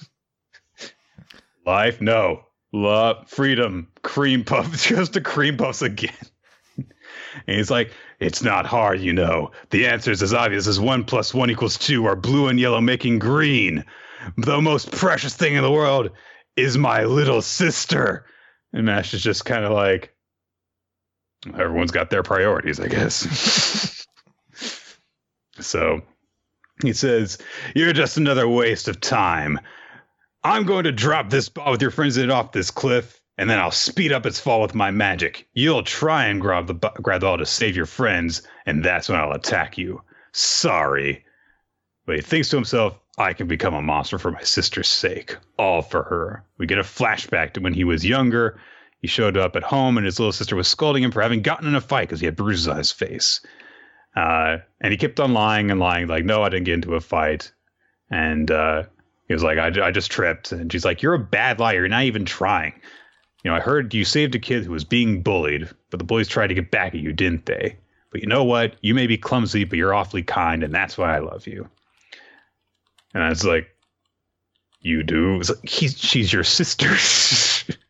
[1.67, 2.01] Life?
[2.01, 2.45] No.
[2.73, 4.87] Love, freedom, cream puffs.
[4.89, 6.13] Just the cream puffs again.
[6.77, 6.87] and
[7.57, 9.53] he's like, it's not hard, you know.
[9.71, 12.81] The answer is as obvious as one plus one equals two, or blue and yellow
[12.81, 13.85] making green.
[14.37, 16.11] The most precious thing in the world
[16.57, 18.27] is my little sister.
[18.73, 20.15] And Mash is just kind of like,
[21.55, 24.07] everyone's got their priorities, I guess.
[25.61, 26.03] so
[26.83, 27.39] he says,
[27.75, 29.59] You're just another waste of time.
[30.45, 33.51] I'm going to drop this ball with your friends in it off this cliff, and
[33.51, 35.49] then I'll speed up its fall with my magic.
[35.55, 39.19] You'll try and grab the grab the ball to save your friends, and that's when
[39.19, 40.03] I'll attack you.
[40.33, 41.25] Sorry.
[42.07, 45.37] But he thinks to himself, I can become a monster for my sister's sake.
[45.59, 46.45] All for her.
[46.57, 48.61] We get a flashback to when he was younger.
[49.01, 51.69] He showed up at home and his little sister was scolding him for having gotten
[51.69, 53.41] in a fight because he had bruises on his face.
[54.17, 57.01] Uh, and he kept on lying and lying, like, no, I didn't get into a
[57.01, 57.53] fight.
[58.11, 58.85] And uh,
[59.29, 60.53] he was like, I, I just tripped.
[60.53, 61.81] And she's like, You're a bad liar.
[61.81, 62.73] You're not even trying.
[63.45, 66.29] You know, I heard you saved a kid who was being bullied, but the bullies
[66.29, 67.77] tried to get back at you, didn't they?
[68.11, 68.75] But you know what?
[68.81, 71.69] You may be clumsy, but you're awfully kind, and that's why I love you.
[73.15, 73.69] And I was like,
[74.81, 75.39] You do?
[75.39, 76.97] Like, He's, she's your sister.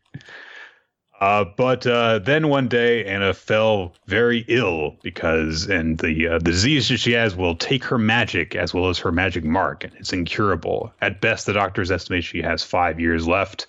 [1.20, 6.88] Uh, but uh, then one day, Anna fell very ill because, and the uh, disease
[6.88, 10.12] that she has will take her magic as well as her magic mark, and it's
[10.12, 10.92] incurable.
[11.00, 13.66] At best, the doctors estimate she has five years left.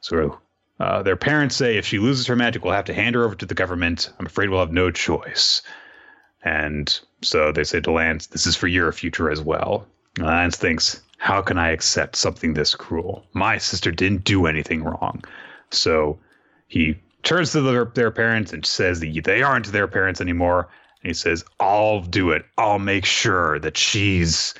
[0.00, 0.38] So
[0.80, 3.36] uh, their parents say if she loses her magic, we'll have to hand her over
[3.36, 4.12] to the government.
[4.18, 5.62] I'm afraid we'll have no choice.
[6.42, 9.86] And so they say to Lance, "This is for your future as well."
[10.18, 13.24] Lance thinks, "How can I accept something this cruel?
[13.34, 15.22] My sister didn't do anything wrong."
[15.70, 16.18] So
[16.68, 20.68] he turns to their, their parents and says that they aren't their parents anymore.
[21.02, 22.44] And he says, I'll do it.
[22.56, 24.54] I'll make sure that she's.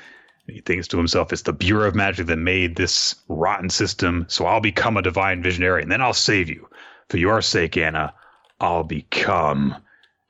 [0.47, 4.25] He thinks to himself, it's the Bureau of Magic that made this rotten system.
[4.29, 6.67] So I'll become a divine visionary and then I'll save you.
[7.09, 8.13] For your sake, Anna,
[8.59, 9.75] I'll become.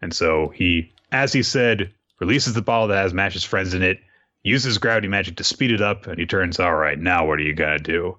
[0.01, 3.99] And so he, as he said, releases the bottle that has Mash's friends in it,
[4.43, 7.43] uses gravity magic to speed it up, and he turns, all right, now what are
[7.43, 8.17] you going to do?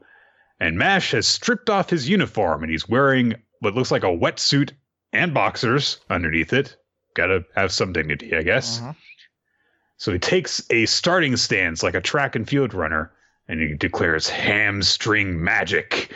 [0.59, 4.73] And Mash has stripped off his uniform and he's wearing what looks like a wetsuit
[5.13, 6.77] and boxers underneath it.
[7.15, 8.81] Gotta have some dignity, I guess.
[8.81, 8.93] Uh-huh.
[9.97, 13.13] So he takes a starting stance like a track and field runner
[13.49, 16.13] and he declares hamstring magic,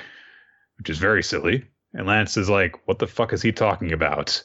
[0.78, 1.64] which is very silly.
[1.92, 4.42] And Lance is like, what the fuck is he talking about?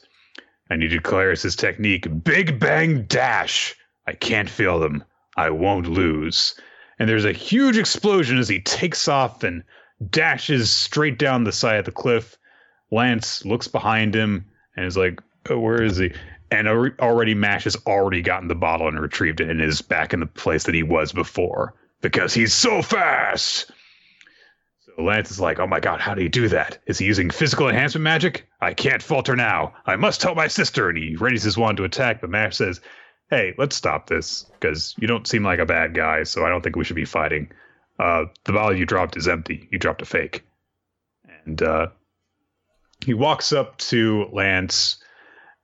[0.68, 3.74] And he declares his technique Big Bang Dash.
[4.06, 5.04] I can't feel them.
[5.36, 6.54] I won't lose.
[6.98, 9.64] And there's a huge explosion as he takes off and
[10.10, 12.36] dashes straight down the side of the cliff
[12.90, 16.12] Lance looks behind him and is like, oh, "Where is he?"
[16.50, 20.20] And already Mash has already gotten the bottle and retrieved it and is back in
[20.20, 23.70] the place that he was before because he's so fast.
[24.80, 26.78] So Lance is like, "Oh my god, how do you do that?
[26.86, 28.48] Is he using physical enhancement magic?
[28.60, 29.74] I can't falter now.
[29.86, 32.80] I must tell my sister." And he readies his wand to attack, but Mash says,
[33.30, 36.62] "Hey, let's stop this because you don't seem like a bad guy, so I don't
[36.62, 37.52] think we should be fighting."
[38.00, 39.68] Uh, the bottle you dropped is empty.
[39.70, 40.42] You dropped a fake.
[41.44, 41.88] And uh,
[43.04, 44.96] he walks up to Lance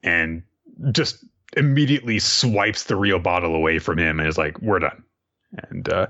[0.03, 0.43] and
[0.93, 1.25] just
[1.57, 5.03] immediately swipes the real bottle away from him and is like, "We're done."
[5.71, 6.07] And uh,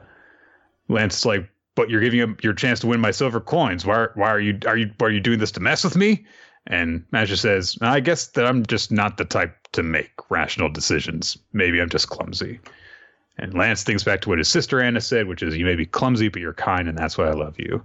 [0.88, 3.84] Lance is like, "But you're giving up your chance to win my silver coins.
[3.84, 4.08] Why?
[4.14, 4.58] Why are you?
[4.66, 4.90] Are you?
[5.00, 6.24] Are you doing this to mess with me?"
[6.66, 11.38] And Masha says, "I guess that I'm just not the type to make rational decisions.
[11.52, 12.60] Maybe I'm just clumsy."
[13.38, 15.86] And Lance thinks back to what his sister Anna said, which is, "You may be
[15.86, 17.84] clumsy, but you're kind, and that's why I love you."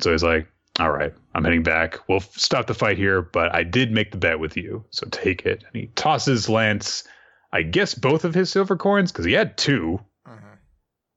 [0.00, 0.48] So he's like,
[0.80, 2.08] all right, I'm heading back.
[2.08, 5.44] We'll stop the fight here, but I did make the bet with you, so take
[5.44, 5.62] it.
[5.62, 7.04] And he tosses Lance,
[7.52, 10.54] I guess, both of his silver coins because he had 2 mm-hmm.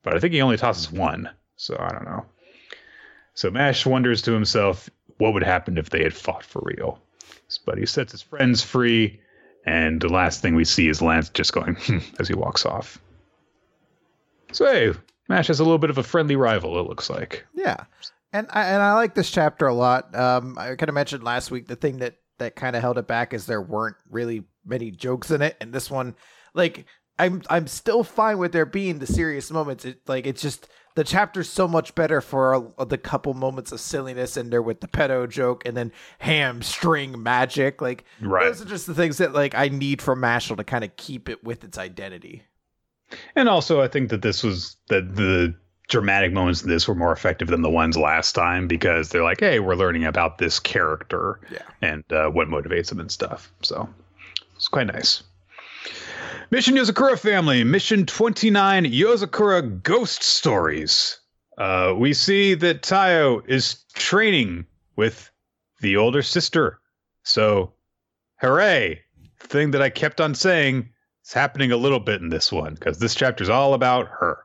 [0.04, 1.30] but I think he only tosses one.
[1.56, 2.26] So I don't know.
[3.36, 7.00] So Mash wonders to himself what would happen if they had fought for real.
[7.66, 9.22] But he sets his friends free,
[9.66, 13.00] and the last thing we see is Lance just going hmm, as he walks off.
[14.52, 14.94] So hey,
[15.30, 16.80] Mash has a little bit of a friendly rival.
[16.80, 17.46] It looks like.
[17.54, 17.86] Yeah.
[18.34, 20.14] And I, and I like this chapter a lot.
[20.16, 23.08] Um, I kind of mentioned last week the thing that that kind of held it
[23.08, 26.16] back is there weren't really many jokes in it, and this one,
[26.56, 26.86] like,
[27.20, 29.86] I'm I'm still fine with there being the serious moments.
[29.86, 33.80] It like it's just the chapter's so much better for a, the couple moments of
[33.80, 37.82] silliness in there with the pedo joke and then hamstring magic.
[37.82, 38.46] Like right.
[38.46, 41.30] those are just the things that like I need from Mashle to kind of keep
[41.30, 42.44] it with its identity.
[43.36, 45.56] And also, I think that this was that the
[45.90, 49.40] dramatic moments in this were more effective than the ones last time because they're like,
[49.40, 51.60] hey, we're learning about this character Yeah.
[51.82, 53.52] and uh, what motivates him and stuff.
[53.62, 53.88] So
[54.56, 55.24] it's quite nice.
[56.52, 61.20] Mission Yozakura family, mission 29 Yozakura Ghost Stories.
[61.58, 64.66] Uh, we see that Taiyo is training
[64.96, 65.30] with
[65.82, 66.80] the older sister.
[67.24, 67.74] So,
[68.42, 69.02] hooray!
[69.40, 70.90] Thing that I kept on saying
[71.26, 74.40] is happening a little bit in this one because this chapter is all about her.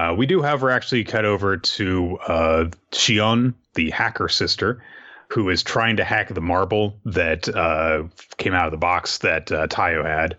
[0.00, 4.82] Uh, we do, however, actually cut over to uh, Shion, the hacker sister,
[5.28, 8.04] who is trying to hack the marble that uh,
[8.38, 10.38] came out of the box that uh, Taiyo had.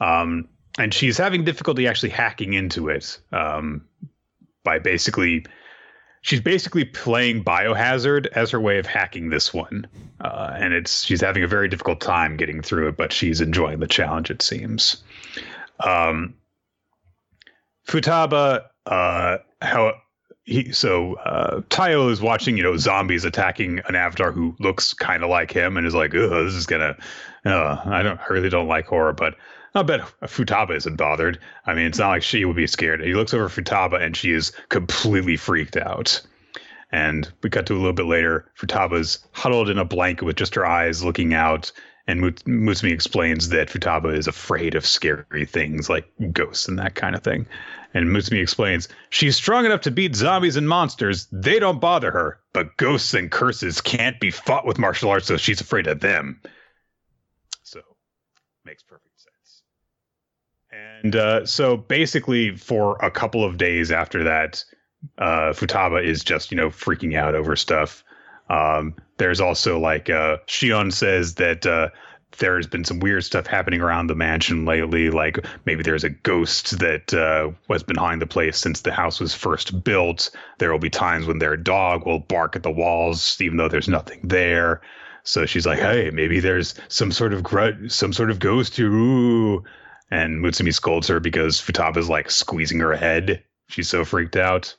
[0.00, 0.48] Um,
[0.78, 3.84] and she's having difficulty actually hacking into it um,
[4.62, 5.46] by basically,
[6.20, 9.88] she's basically playing Biohazard as her way of hacking this one.
[10.20, 13.80] Uh, and it's she's having a very difficult time getting through it, but she's enjoying
[13.80, 15.02] the challenge, it seems.
[15.80, 16.34] Um,
[17.88, 19.94] Futaba, uh, how
[20.44, 25.22] he so uh, Taiyo is watching, you know, zombies attacking an avatar who looks kind
[25.22, 26.96] of like him, and is like, "Oh, this is gonna."
[27.44, 29.36] Uh, I don't I really don't like horror, but
[29.74, 31.38] I bet Futaba isn't bothered.
[31.66, 33.02] I mean, it's not like she would be scared.
[33.02, 36.20] He looks over Futaba, and she is completely freaked out.
[36.90, 38.50] And we cut to a little bit later.
[38.58, 41.72] Futaba's huddled in a blanket with just her eyes looking out.
[42.06, 47.14] And Mutsumi explains that Futaba is afraid of scary things like ghosts and that kind
[47.14, 47.46] of thing.
[47.94, 51.28] And Mutsumi explains she's strong enough to beat zombies and monsters.
[51.30, 52.40] They don't bother her.
[52.52, 56.40] But ghosts and curses can't be fought with martial arts, so she's afraid of them.
[57.62, 57.80] So,
[58.64, 59.62] makes perfect sense.
[60.72, 64.64] And uh, so basically, for a couple of days after that,
[65.18, 68.02] uh, Futaba is just, you know, freaking out over stuff.
[68.50, 71.88] Um, there's also like uh, Shion says that uh,
[72.38, 75.10] there's been some weird stuff happening around the mansion lately.
[75.10, 79.34] Like maybe there's a ghost that uh, was behind the place since the house was
[79.34, 80.30] first built.
[80.58, 83.88] There will be times when their dog will bark at the walls, even though there's
[83.88, 84.80] nothing there.
[85.24, 88.92] So she's like, "Hey, maybe there's some sort of grudge, some sort of ghost here."
[88.92, 89.62] Ooh.
[90.10, 93.42] And Mutsumi scolds her because Futaba's like squeezing her head.
[93.68, 94.76] She's so freaked out.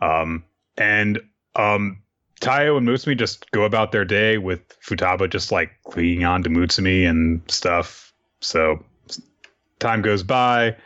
[0.00, 0.44] Um,
[0.78, 1.20] and
[1.54, 2.02] um,
[2.40, 6.50] Taiyo and Mutsumi just go about their day with Futaba just like clinging on to
[6.50, 8.12] Mutsumi and stuff.
[8.40, 8.82] So
[9.78, 10.76] time goes by.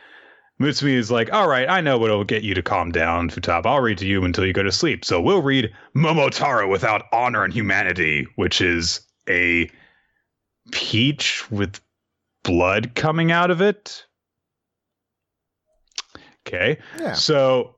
[0.59, 3.65] Mutsumi is like, all right, I know what'll get you to calm down, Futaba.
[3.65, 5.03] I'll read to you until you go to sleep.
[5.03, 9.69] So we'll read Momotaro without honor and humanity, which is a
[10.71, 11.79] peach with
[12.43, 14.05] blood coming out of it.
[16.47, 16.77] Okay.
[16.99, 17.13] Yeah.
[17.13, 17.75] So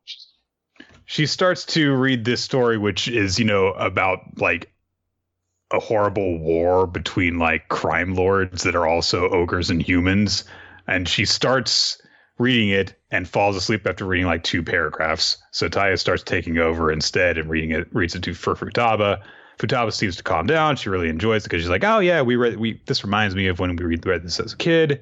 [1.08, 4.70] she starts to read this story, which is, you know, about like
[5.72, 10.44] a horrible war between like crime lords that are also ogres and humans.
[10.86, 12.02] And she starts
[12.40, 15.38] reading it and falls asleep after reading like two paragraphs.
[15.52, 19.22] So Taiyo starts taking over instead and reading it, reads it to for Futaba.
[19.60, 20.76] Futaba seems to calm down.
[20.76, 23.48] She really enjoys it because she's like, "Oh yeah, we read we this reminds me
[23.48, 25.02] of when we read, read this as a kid."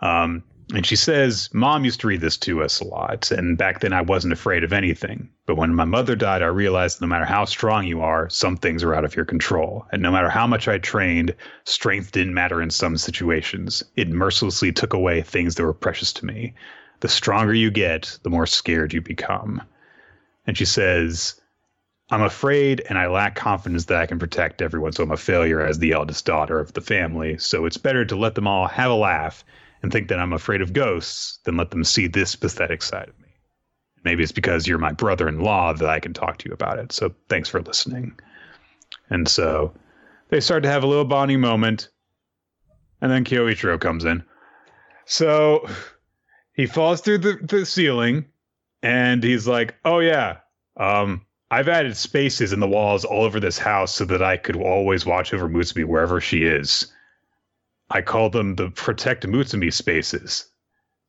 [0.00, 0.44] Um,
[0.74, 3.30] and she says, Mom used to read this to us a lot.
[3.30, 5.30] And back then I wasn't afraid of anything.
[5.46, 8.84] But when my mother died, I realized no matter how strong you are, some things
[8.84, 9.86] are out of your control.
[9.92, 13.82] And no matter how much I trained, strength didn't matter in some situations.
[13.96, 16.52] It mercilessly took away things that were precious to me.
[17.00, 19.62] The stronger you get, the more scared you become.
[20.46, 21.40] And she says,
[22.10, 24.92] I'm afraid and I lack confidence that I can protect everyone.
[24.92, 27.38] So I'm a failure as the eldest daughter of the family.
[27.38, 29.44] So it's better to let them all have a laugh
[29.82, 33.18] and think that I'm afraid of ghosts then let them see this pathetic side of
[33.20, 33.28] me.
[34.04, 36.78] Maybe it's because you're my brother in law that I can talk to you about
[36.78, 36.92] it.
[36.92, 38.18] So thanks for listening.
[39.10, 39.72] And so
[40.30, 41.88] they start to have a little bonding moment.
[43.00, 44.24] And then Kyoichiro comes in.
[45.06, 45.68] So
[46.52, 48.26] he falls through the, the ceiling
[48.82, 50.38] and he's like, Oh, yeah,
[50.76, 54.56] um, I've added spaces in the walls all over this house so that I could
[54.56, 56.92] always watch over Mutsumi wherever she is.
[57.90, 60.46] I call them the protect Mutsumi spaces.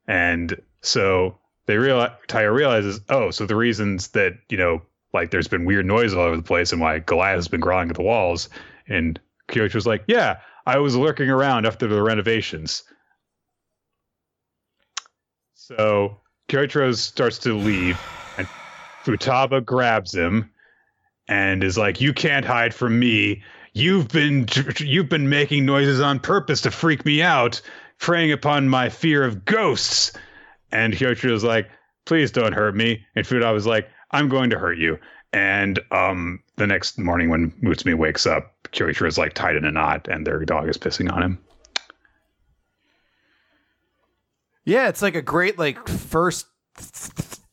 [0.07, 4.81] And so they realize Taiyo realizes, oh, so the reasons that, you know,
[5.13, 7.89] like there's been weird noise all over the place and why Goliath has been crawling
[7.89, 8.49] at the walls.
[8.87, 9.19] And
[9.49, 12.83] Kyoichi was like, Yeah, I was lurking around after the renovations.
[15.53, 16.17] So
[16.49, 17.99] Kyoichiro starts to leave
[18.37, 18.47] and
[19.03, 20.51] Futaba grabs him
[21.27, 23.43] and is like, "You can't hide from me.
[23.73, 24.47] You've been
[24.79, 27.61] you've been making noises on purpose to freak me out,
[27.99, 30.11] preying upon my fear of ghosts."
[30.71, 31.69] And Kyoichiro was like,
[32.05, 34.97] "Please don't hurt me." And Futaba was like, "I'm going to hurt you."
[35.31, 39.71] And um, the next morning when Mutsumi wakes up, Kyoichiro is like tied in a
[39.71, 41.39] knot, and their dog is pissing on him.
[44.65, 46.45] Yeah, it's like a great like first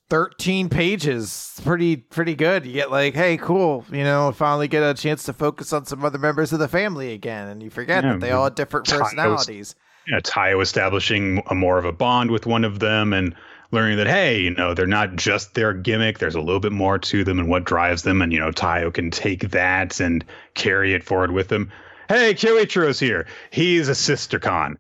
[0.09, 4.95] 13 pages pretty pretty good you get like hey cool you know finally get a
[4.95, 8.13] chance to focus on some other members of the family again and you forget Yeah,
[8.13, 9.75] that they all have different personalities
[10.13, 13.35] know, Taiyo establishing a more of a bond with one of them and
[13.73, 16.19] learning that, hey, you know, they're not just their gimmick.
[16.19, 18.23] There's a little bit more to them and what drives them.
[18.23, 20.25] And, you know, Taiyo can take that and
[20.55, 21.73] carry it forward with them.
[22.09, 23.27] Hey, Kyoichiro's here.
[23.51, 24.79] He's a sister con.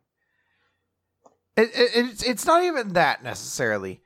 [1.56, 4.00] it, it, it's it's not even that necessarily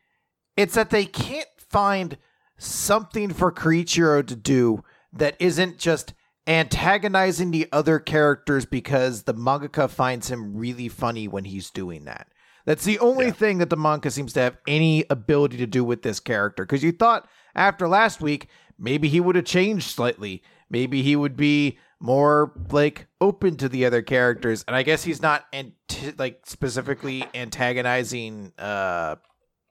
[0.56, 2.16] it's that they can't find
[2.58, 6.14] something for Kyoichiro to do that isn't just
[6.46, 12.28] antagonizing the other characters because the mangaka finds him really funny when he's doing that.
[12.66, 13.32] That's the only Yeah.
[13.32, 16.64] thing that the manga seems to have any ability to do with this character.
[16.64, 18.48] Because you thought after last week,
[18.78, 20.42] maybe he would have changed slightly.
[20.68, 24.64] Maybe he would be more like open to the other characters.
[24.66, 29.16] And I guess he's not anti- like specifically antagonizing uh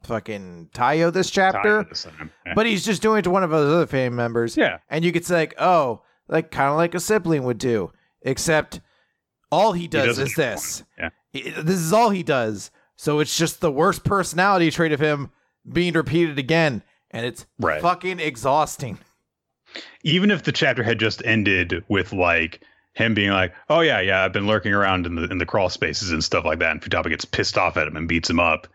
[0.04, 1.84] fucking Taiyo this chapter.
[1.84, 2.08] Taiyo this.
[2.46, 2.54] Yeah.
[2.56, 4.58] But he's just doing it to one of his other family members.
[4.58, 4.80] yeah.
[4.90, 7.92] And you could say, like, oh, like kind of like a sibling would do,
[8.24, 8.82] except
[9.52, 10.84] all he does it is this.
[10.98, 11.10] Yeah.
[11.34, 12.72] This is all he does.
[12.96, 15.32] So it's just the worst personality trait of him
[15.72, 16.84] being repeated again.
[17.12, 17.82] And it's Right.
[17.82, 18.98] fucking exhausting.
[20.04, 22.62] even if the chapter had just ended with like
[22.94, 25.70] him being like, "Oh yeah, yeah, I've been lurking around in the in the crawl
[25.70, 28.40] spaces and stuff like that," and Futaba gets pissed off at him and beats him
[28.40, 28.68] up,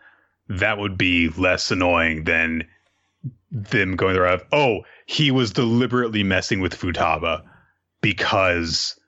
[0.47, 2.67] that would be less annoying than
[3.51, 4.41] them going around.
[4.51, 7.43] Oh, he was deliberately messing with Futaba
[8.01, 8.99] because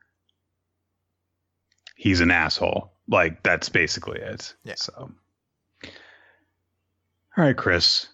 [1.96, 2.92] he's an asshole.
[3.08, 4.54] Like that's basically it.
[4.64, 4.76] Yeah.
[4.76, 5.12] So,
[5.84, 8.08] all right, Chris.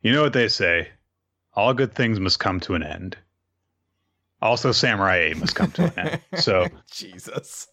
[0.00, 0.88] You know what they say
[1.54, 3.16] all good things must come to an end.
[4.40, 6.20] Also, Samurai 8 must come to an end.
[6.42, 7.68] So, Jesus.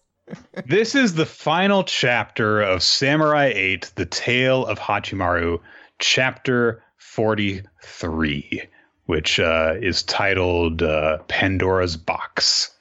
[0.65, 5.59] This is the final chapter of Samurai 8, The Tale of Hachimaru,
[5.99, 8.63] chapter 43,
[9.05, 12.71] which uh, is titled uh, Pandora's Box.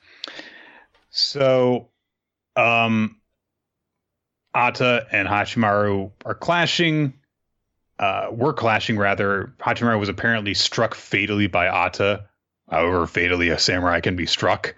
[1.10, 1.88] So,
[2.56, 3.16] um,
[4.54, 7.14] Ata and Hachimaru are clashing.
[7.98, 9.52] Uh, were clashing rather.
[9.58, 12.26] Hachimaru was apparently struck fatally by Ata.
[12.70, 14.74] However, fatally a samurai can be struck.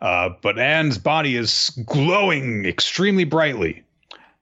[0.00, 3.84] Uh, but Anne's body is glowing extremely brightly,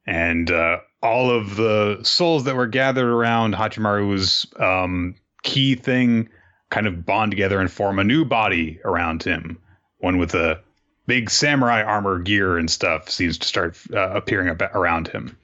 [0.06, 6.28] and uh, all of the souls that were gathered around Hachimaru's um, key thing
[6.70, 9.58] kind of bond together and form a new body around him.
[9.98, 10.60] One with a
[11.06, 15.36] big samurai armor gear and stuff seems to start uh, appearing ab- around him.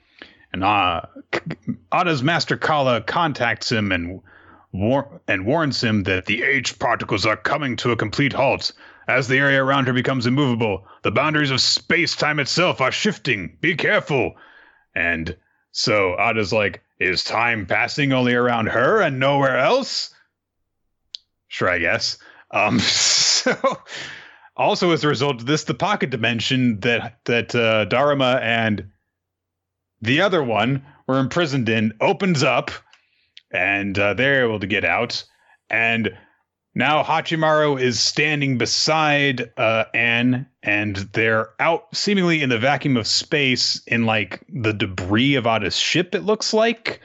[0.53, 1.03] And uh,
[1.93, 4.21] Ada's master Kara contacts him and
[4.73, 8.73] war- and warns him that the H particles are coming to a complete halt.
[9.09, 13.57] As the area around her becomes immovable, the boundaries of space time itself are shifting.
[13.63, 14.35] Be careful.
[14.95, 15.35] And
[15.73, 20.15] so Ada's like, Is time passing only around her and nowhere else?
[21.49, 22.19] Sure, I guess.
[22.51, 23.57] Um, so,
[24.59, 28.91] also as a result of this, the pocket dimension that that uh, Dharma and
[30.03, 32.71] the other one were imprisoned in opens up,
[33.51, 35.25] and uh, they're able to get out.
[35.71, 36.11] And
[36.79, 43.09] now Hachimaru is standing beside uh, Anne, and they're out seemingly in the vacuum of
[43.09, 47.01] space in like the debris of Ada's ship, it looks like.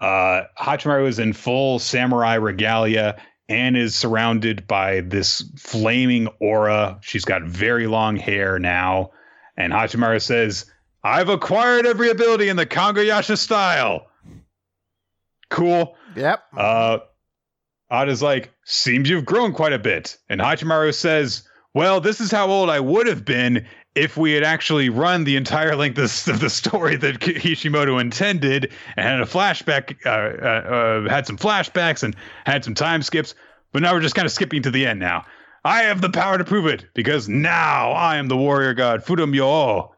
[0.00, 3.20] Uh, Hachimaru is in full samurai regalia.
[3.48, 7.00] Anne is surrounded by this flaming aura.
[7.02, 9.10] She's got very long hair now.
[9.56, 10.70] And Hachimaru says,
[11.02, 14.06] I've acquired every ability in the Kongo Yasha style.
[15.48, 15.96] Cool.
[16.14, 16.44] Yep.
[16.56, 16.98] Uh,
[17.90, 20.16] Ada's like, seems you've grown quite a bit.
[20.28, 21.42] And Hachimaru says,
[21.74, 25.36] well, this is how old I would have been if we had actually run the
[25.36, 31.08] entire length of the story that Kishimoto intended and had a flashback, uh, uh, uh,
[31.08, 32.14] had some flashbacks and
[32.46, 33.34] had some time skips.
[33.72, 35.24] But now we're just kind of skipping to the end now.
[35.64, 39.28] I have the power to prove it because now I am the warrior god Fudo
[39.28, 39.94] Myo.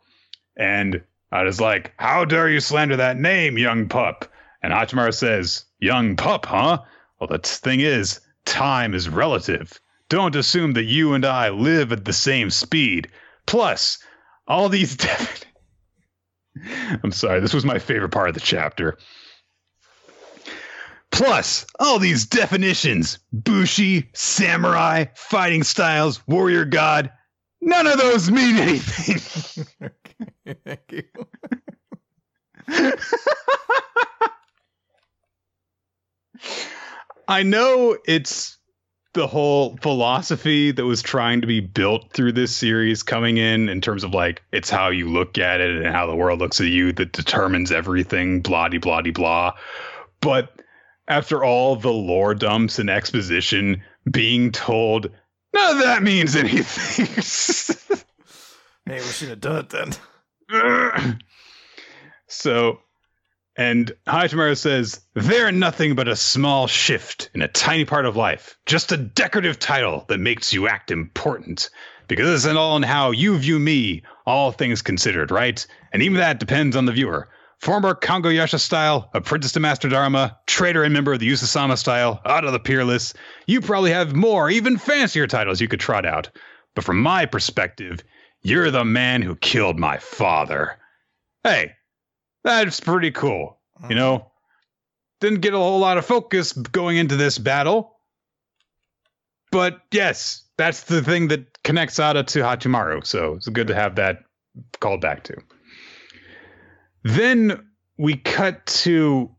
[0.56, 4.30] And Ada's like, how dare you slander that name, young pup?
[4.62, 6.82] And Hachimaru says, young pup, huh?
[7.22, 9.80] Well, the thing is, time is relative.
[10.08, 13.12] Don't assume that you and I live at the same speed.
[13.46, 14.00] Plus,
[14.48, 14.96] all these.
[14.96, 15.46] Defi-
[17.04, 18.98] I'm sorry, this was my favorite part of the chapter.
[21.12, 27.12] Plus, all these definitions Bushi, samurai, fighting styles, warrior god
[27.60, 29.64] none of those mean anything.
[29.80, 30.56] okay.
[30.64, 31.04] Thank you.
[37.32, 38.58] I know it's
[39.14, 43.80] the whole philosophy that was trying to be built through this series coming in in
[43.80, 46.66] terms of like it's how you look at it and how the world looks at
[46.66, 49.54] you that determines everything blah de blah de blah.
[50.20, 50.60] But
[51.08, 55.10] after all the lore dumps and exposition being told
[55.54, 57.06] none of that means anything.
[58.84, 59.70] Hey we should have done it
[60.50, 61.18] then.
[62.26, 62.80] So
[63.56, 68.56] and Hachimaru says, They're nothing but a small shift in a tiny part of life,
[68.66, 71.68] just a decorative title that makes you act important.
[72.08, 75.66] Because this isn't all in how you view me, all things considered, right?
[75.92, 77.28] And even that depends on the viewer.
[77.58, 82.20] Former Kongo Yasha style, apprentice to Master Dharma, traitor and member of the Usasama style,
[82.24, 83.14] out of the peerless,
[83.46, 86.28] you probably have more, even fancier titles you could trot out.
[86.74, 88.02] But from my perspective,
[88.42, 90.76] you're the man who killed my father.
[91.44, 91.74] Hey,
[92.44, 93.58] that's pretty cool.
[93.80, 93.94] You uh-huh.
[93.94, 94.32] know,
[95.20, 97.96] didn't get a whole lot of focus going into this battle.
[99.50, 103.06] But yes, that's the thing that connects Ada to Hachimaru.
[103.06, 104.24] So it's good to have that
[104.80, 105.36] called back to.
[107.04, 109.30] Then we cut to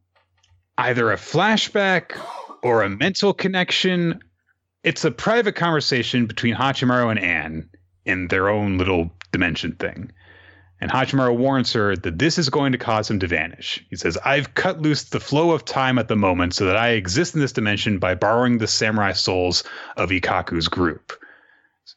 [0.77, 2.17] either a flashback
[2.61, 4.19] or a mental connection.
[4.84, 7.69] It's a private conversation between Hachimaru and Anne
[8.05, 10.11] in their own little dimension thing.
[10.84, 13.81] And Hachimaru warns her that this is going to cause him to vanish.
[13.89, 16.89] He says, I've cut loose the flow of time at the moment so that I
[16.89, 19.64] exist in this dimension by borrowing the samurai souls
[19.95, 21.14] of Ikaku's group.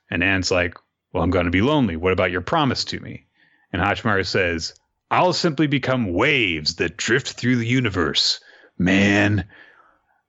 [0.08, 0.76] And Anne's like,
[1.12, 1.96] Well, I'm going to be lonely.
[1.96, 3.26] What about your promise to me?
[3.72, 4.74] And Hachimaru says,
[5.10, 8.38] I'll simply become waves that drift through the universe.
[8.78, 9.46] Man,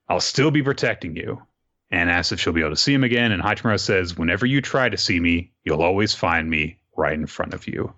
[0.10, 1.44] I'll still be protecting you.
[1.92, 4.62] Anne asks if she'll be able to see him again, and Hachimaru says, Whenever you
[4.62, 7.94] try to see me, you'll always find me right in front of you.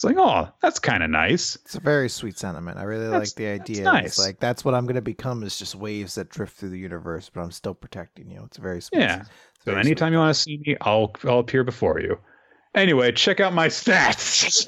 [0.00, 1.56] It's like, oh, that's kind of nice.
[1.56, 2.78] It's a very sweet sentiment.
[2.78, 3.82] I really That's- like the idea.
[3.82, 4.06] nice.
[4.06, 6.78] It's like that's what I'm going to become is just waves that drift through the
[6.78, 8.42] universe, but I'm still protecting you.
[8.46, 9.00] It's a very sweet.
[9.00, 9.20] Yeah.
[9.20, 9.28] It's
[9.66, 12.16] So very anytime you want to see me, I'll I'll appear before you.
[12.74, 14.66] Anyway, check out my stats.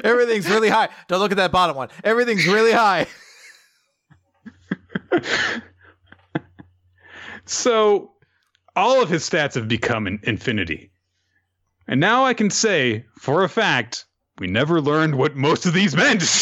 [0.04, 0.88] Everything's really high.
[1.06, 1.88] Don't look at that bottom one.
[2.02, 3.06] Everything's really high.
[7.44, 8.10] so
[8.74, 10.90] all of his stats have become an infinity.
[11.86, 14.06] And now I can say for a fact
[14.38, 16.22] we never learned what most of these meant.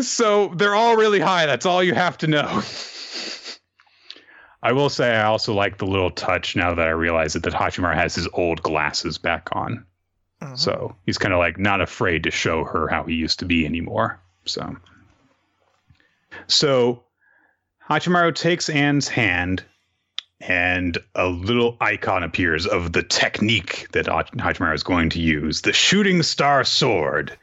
[0.00, 1.46] so they're all really high.
[1.46, 2.62] That's all you have to know.
[4.62, 7.52] I will say I also like the little touch now that I realize it that
[7.52, 9.84] Hachimaru has his old glasses back on.
[10.40, 10.58] Mhm.
[10.58, 13.66] So he's kind of like not afraid to show her how he used to be
[13.66, 14.20] anymore.
[14.44, 14.76] So,
[16.46, 17.04] so
[17.88, 19.64] Hachimaru takes Anne's hand,
[20.48, 25.60] and a little icon appears of the technique that Ha- Hachimaru is going to use
[25.62, 27.36] the shooting star sword.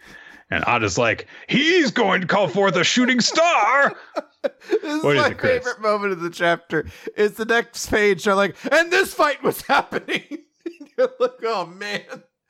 [0.52, 3.96] And Ada's like, he's going to call forth a shooting star.
[4.72, 5.52] This is What is my it, Chris?
[5.58, 6.86] favorite moment of the chapter.
[7.18, 8.24] Is the next page.
[8.24, 10.24] They're like, and this fight was happening.
[10.98, 12.04] You're like, oh man,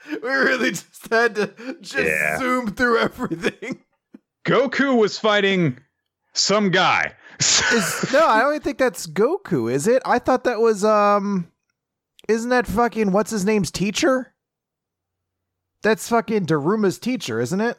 [0.08, 2.38] we really just had to just Yeah.
[2.38, 3.80] zoom through everything.
[4.46, 5.80] Goku was fighting
[6.34, 7.14] some guy.
[7.40, 9.72] Is, no, I don't think that's Goku.
[9.72, 10.02] Is it?
[10.06, 11.52] I thought that was um,
[12.28, 14.34] isn't that fucking what's his name's teacher?
[15.82, 17.78] That's fucking Daruma's teacher, isn't it?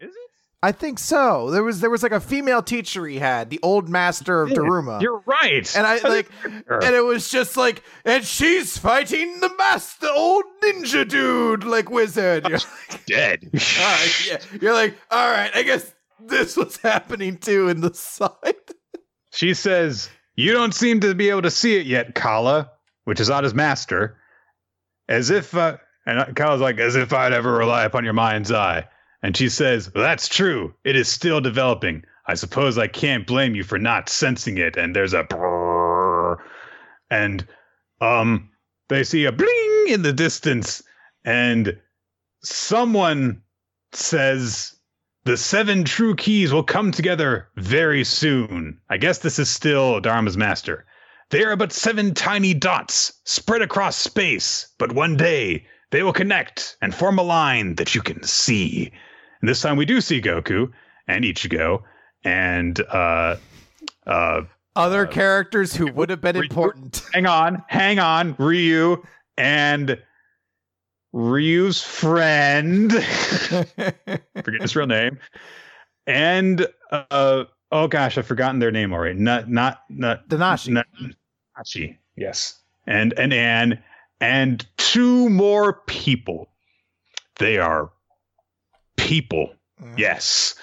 [0.00, 0.30] Is it?
[0.62, 1.50] I think so.
[1.50, 5.00] There was there was like a female teacher he had, the old master of Daruma.
[5.00, 5.76] You're right.
[5.76, 11.08] And I like and it was just like, and she's fighting the master old ninja
[11.08, 12.48] dude, like wizard.
[12.48, 12.58] You're
[12.90, 13.48] like, dead.
[13.52, 14.38] all right, yeah.
[14.60, 18.56] You're like, all right, I guess this was happening too in the side.
[19.30, 22.70] She says, You don't seem to be able to see it yet, Kara,
[23.04, 24.16] which is Ada's master.
[25.08, 28.86] As if, uh, and Kara's like, As if I'd ever rely upon your mind's eye.
[29.22, 30.74] And she says, That's true.
[30.84, 32.04] It is still developing.
[32.26, 34.76] I suppose I can't blame you for not sensing it.
[34.76, 36.36] And there's a brrrr.
[37.10, 37.46] And,
[38.00, 38.50] um,
[38.88, 40.82] they see a bling in the distance.
[41.24, 41.78] And
[42.42, 43.42] someone
[43.92, 44.76] says,
[45.24, 48.78] the seven true keys will come together very soon.
[48.88, 50.84] I guess this is still Dharma's master.
[51.30, 56.76] They are but seven tiny dots spread across space, but one day they will connect
[56.82, 58.90] and form a line that you can see.
[59.40, 60.70] And this time we do see Goku
[61.06, 61.82] and Ichigo
[62.24, 63.36] and uh
[64.06, 64.42] uh
[64.76, 67.02] Other Uh, characters who would have been Ryu- important.
[67.12, 69.02] hang on, hang on, Ryu
[69.36, 69.98] and
[71.12, 72.92] Ryu's friend
[74.42, 75.18] forget his real name.
[76.06, 79.18] And uh oh gosh, I've forgotten their name already.
[79.18, 80.82] Not not not Danashi.
[81.58, 82.58] Hachi, yes.
[82.86, 83.82] And and Anne
[84.20, 86.48] and two more people.
[87.38, 87.90] They are
[88.96, 89.52] people.
[89.82, 89.98] Mm.
[89.98, 90.54] Yes.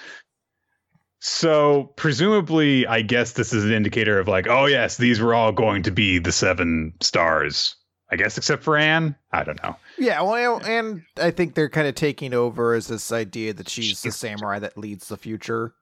[1.20, 5.52] So presumably, I guess this is an indicator of like, oh yes, these were all
[5.52, 7.74] going to be the seven stars.
[8.10, 9.16] I guess except for Anne.
[9.32, 9.76] I don't know.
[9.98, 14.00] Yeah, well, and I think they're kind of taking over as this idea that she's
[14.02, 15.74] the samurai that leads the future.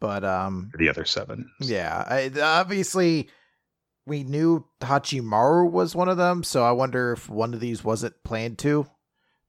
[0.00, 1.50] But um, The other seven.
[1.60, 3.28] yeah, I, obviously
[4.06, 8.14] we knew Hachimaru was one of them, so I wonder if one of these wasn't
[8.24, 8.86] planned to.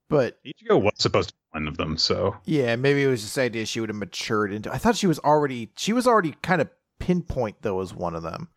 [0.07, 3.37] But Ichigo was supposed to be one of them, so yeah, maybe it was just
[3.37, 4.71] idea she would have matured into.
[4.71, 6.69] I thought she was already she was already kind of
[6.99, 8.49] pinpoint though as one of them.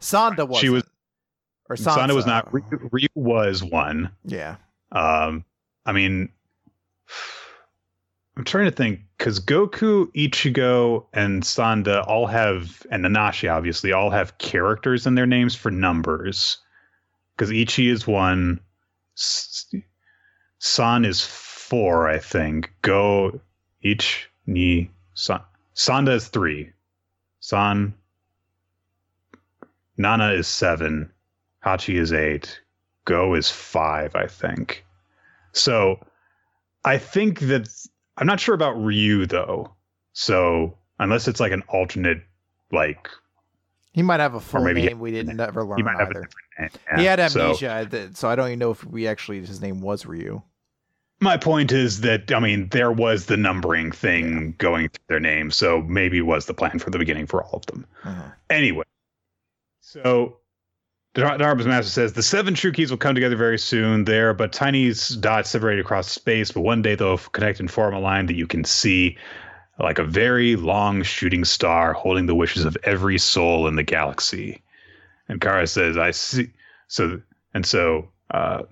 [0.00, 0.58] Sanda was.
[0.60, 0.84] She was-
[1.70, 2.52] Or Sanda was not.
[2.52, 4.10] Ryu, Ryu was one.
[4.24, 4.56] Yeah.
[4.90, 5.44] Um,
[5.86, 6.28] I mean,
[8.36, 14.10] I'm trying to think because Goku, Ichigo, and Sanda all have, and Nanashi obviously all
[14.10, 16.58] have characters in their names for numbers.
[17.36, 18.58] Because Ichi is one,
[19.14, 22.72] San is four, I think.
[22.82, 23.40] Go,
[23.82, 25.40] Ich, Ni, San.
[25.76, 26.72] Sanda is three.
[27.38, 27.94] San.
[29.96, 31.12] Nana is seven.
[31.64, 32.60] Hachi is eight.
[33.04, 34.84] Go is five, I think.
[35.52, 35.98] So
[36.84, 37.68] I think that
[38.16, 39.72] I'm not sure about Ryu though.
[40.12, 42.22] So unless it's like an alternate,
[42.72, 43.08] like
[43.92, 46.10] He might have a full maybe name we didn't ever learn he might have a
[46.10, 46.28] either.
[46.58, 46.98] different name.
[47.00, 49.80] he had Yeah, so- amnesia, so I don't even know if we actually his name
[49.80, 50.42] was Ryu.
[51.20, 55.56] my point is that I mean there was the numbering thing going through their names,
[55.56, 57.86] so maybe was the plan from the beginning for all of them.
[58.04, 58.22] Uh-huh.
[58.50, 58.84] Anyway,
[59.80, 60.36] so
[61.14, 64.04] Dar- Dharma's master says the seven true keys will come together very soon.
[64.04, 66.52] There, but tiny dots separated across space.
[66.52, 69.18] But one day they'll connect and form a line that you can see,
[69.78, 74.62] like a very long shooting star holding the wishes of every soul in the galaxy.
[75.28, 76.50] And Kara says, "I see."
[76.86, 77.20] So
[77.54, 78.62] and so, uh,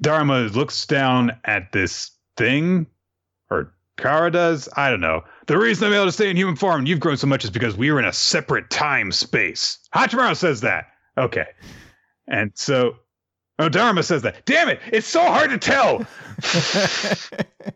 [0.00, 2.86] Dharma looks down at this thing,
[3.48, 4.68] or Kara does.
[4.76, 5.22] I don't know.
[5.46, 7.50] The reason I'm able to stay in human form and you've grown so much is
[7.50, 9.78] because we are in a separate time space.
[9.94, 10.86] Hachimaru says that.
[11.16, 11.46] Okay.
[12.26, 12.96] And so,
[13.58, 14.44] oh, Dharma says that.
[14.46, 14.80] Damn it!
[14.92, 16.06] It's so hard to tell.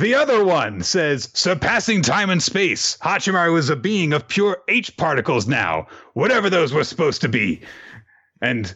[0.00, 2.96] The other one says, surpassing time and space.
[3.02, 7.60] Hachimaru is a being of pure H particles now, whatever those were supposed to be.
[8.40, 8.74] And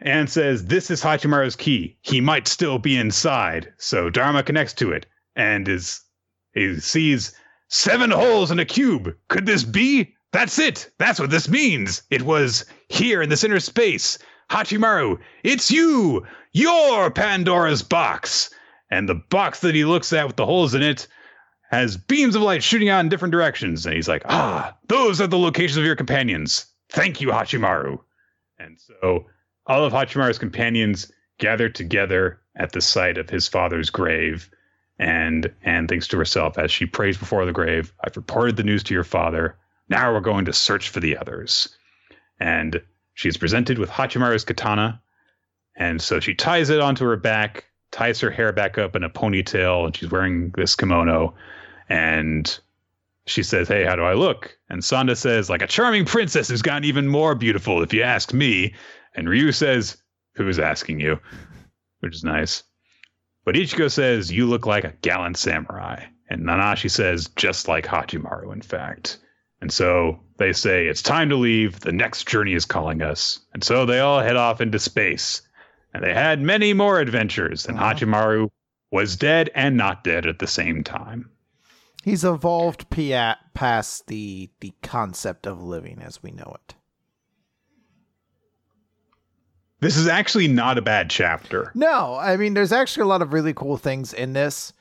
[0.00, 1.98] Anne says, this is Hachimaru's key.
[2.02, 3.72] He might still be inside.
[3.76, 6.00] So Dharma connects to it and is
[6.54, 7.34] he sees
[7.66, 9.16] seven holes in a cube.
[9.26, 10.14] Could this be?
[10.32, 10.90] That's it.
[10.98, 12.02] That's what this means.
[12.10, 14.18] It was here in this inner space.
[14.50, 16.26] Hachimaru, it's you.
[16.52, 18.50] Your Pandora's box.
[18.90, 21.06] And the box that he looks at with the holes in it
[21.70, 23.84] has beams of light shooting out in different directions.
[23.84, 26.66] And he's like, ah, those are the locations of your companions.
[26.88, 27.98] Thank you, Hachimaru.
[28.58, 29.26] And so
[29.66, 34.50] all of Hachimaru's companions gather together at the site of his father's grave.
[34.98, 38.82] And Anne thinks to herself as she prays before the grave, I've reported the news
[38.84, 39.56] to your father.
[39.88, 41.68] Now we're going to search for the others.
[42.40, 42.80] And
[43.14, 45.00] she's presented with Hachimaru's katana.
[45.76, 49.10] And so she ties it onto her back, ties her hair back up in a
[49.10, 51.34] ponytail, and she's wearing this kimono.
[51.88, 52.58] And
[53.26, 54.56] she says, Hey, how do I look?
[54.68, 58.32] And Sanda says, Like a charming princess who's gotten even more beautiful, if you ask
[58.32, 58.74] me.
[59.14, 59.96] And Ryu says,
[60.34, 61.18] Who's asking you?
[62.00, 62.62] Which is nice.
[63.44, 66.04] But Ichigo says, You look like a gallant samurai.
[66.28, 69.18] And Nanashi says, Just like Hachimaru, in fact.
[69.60, 71.80] And so they say, It's time to leave.
[71.80, 73.40] The next journey is calling us.
[73.52, 75.42] And so they all head off into space.
[75.94, 77.66] And they had many more adventures.
[77.66, 77.94] And Uh-huh.
[77.94, 78.50] Hachimaru
[78.90, 81.30] was dead and not dead at the same time.
[82.04, 86.74] He's evolved past the the concept of living as we know it.
[89.80, 91.70] This is actually not a bad chapter.
[91.74, 94.72] No, I mean there's actually a lot of really cool things in this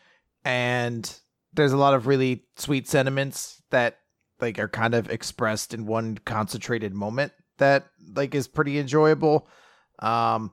[0.45, 1.19] and
[1.53, 3.99] there's a lot of really sweet sentiments that
[4.39, 9.47] like are kind of expressed in one concentrated moment that like is pretty enjoyable.
[9.99, 10.51] Um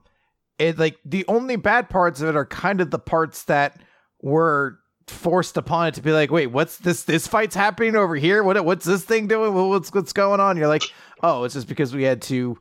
[0.57, 3.79] it like the only bad parts of it are kind of the parts that
[4.21, 7.03] were forced upon it to be like, wait, what's this?
[7.03, 8.41] This fight's happening over here.
[8.41, 8.63] What?
[8.65, 9.53] What's this thing doing?
[9.53, 10.57] What- What's what's going on?
[10.57, 10.83] You're like,
[11.21, 12.57] oh, it's just because we had to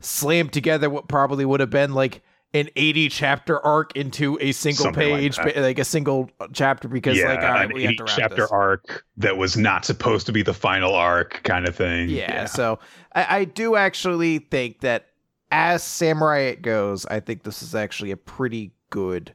[0.00, 2.22] slam together what probably would have been like
[2.54, 5.56] an 80 chapter arc into a single Something like page, that.
[5.56, 6.88] like, a single chapter.
[6.88, 8.50] Because yeah, like, all right, we have to wrap chapter this.
[8.52, 12.08] arc that was not supposed to be the final arc, kind of thing.
[12.08, 12.78] Yeah, so
[13.14, 15.08] I, I do actually think that
[15.50, 19.34] as Samurai 8 goes, I think this is actually a pretty good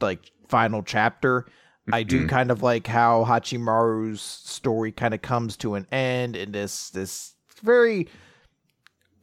[0.00, 1.46] like final chapter.
[1.92, 2.28] I do Mhm.
[2.28, 7.34] kind of like how Hachimaru's story kind of comes to an end in this this
[7.62, 8.08] very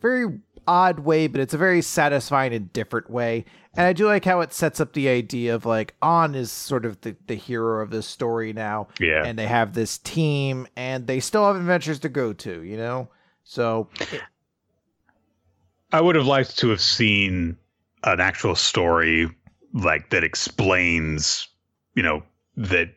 [0.01, 3.45] very odd way, but it's a very satisfying and different way.
[3.75, 6.85] And I do like how it sets up the idea of like On is sort
[6.85, 8.87] of the, the hero of this story now.
[8.99, 9.25] Yeah.
[9.25, 13.09] And they have this team and they still have adventures to go to, you know?
[13.43, 13.89] So
[15.91, 17.57] I would have liked to have seen
[18.03, 19.29] an actual story
[19.73, 21.47] like that explains,
[21.95, 22.23] you know,
[22.57, 22.89] that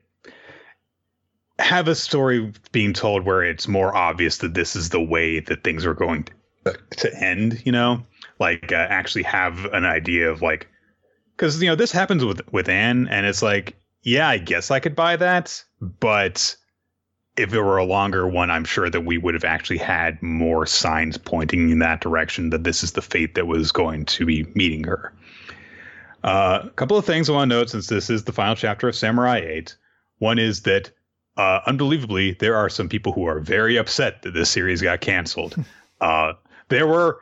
[1.58, 5.64] have a story being told where it's more obvious that this is the way that
[5.64, 6.32] things are going to,
[6.98, 8.02] to end, you know?
[8.38, 10.68] Like uh, actually have an idea of like
[11.36, 14.80] cuz you know, this happens with with Anne and it's like, yeah, I guess I
[14.80, 16.56] could buy that, but
[17.36, 20.66] if it were a longer one, I'm sure that we would have actually had more
[20.66, 24.44] signs pointing in that direction that this is the fate that was going to be
[24.54, 25.12] meeting her.
[26.24, 28.88] Uh, a couple of things I want to note since this is the final chapter
[28.88, 29.76] of Samurai 8.
[30.18, 30.90] One is that,
[31.36, 35.54] uh, unbelievably, there are some people who are very upset that this series got canceled.
[36.00, 36.32] uh,
[36.68, 37.20] there were.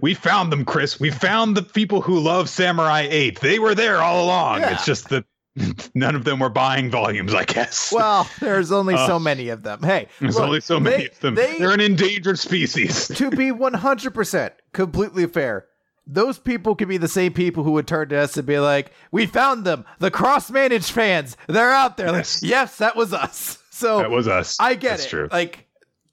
[0.00, 0.98] We found them, Chris.
[0.98, 3.40] We found the people who love Samurai 8.
[3.40, 4.60] They were there all along.
[4.60, 4.72] Yeah.
[4.72, 5.24] It's just that
[5.94, 7.92] none of them were buying volumes, I guess.
[7.92, 9.82] well, there's only Uh, so many of them.
[9.84, 11.34] Hey, There's look, only so many they- of them.
[11.36, 13.06] they- They're an endangered species.
[13.14, 15.66] to be 100% completely fair,
[16.08, 18.90] those people could be the same people who would turn to us and be like,
[19.12, 21.36] "We found them, the cross-managed fans.
[21.46, 22.42] They're out there." Like, Yes.
[22.42, 23.58] yes, that was us.
[23.70, 24.56] So That was us.
[24.60, 25.08] I get That's it.
[25.10, 25.28] true.
[25.32, 25.66] Like,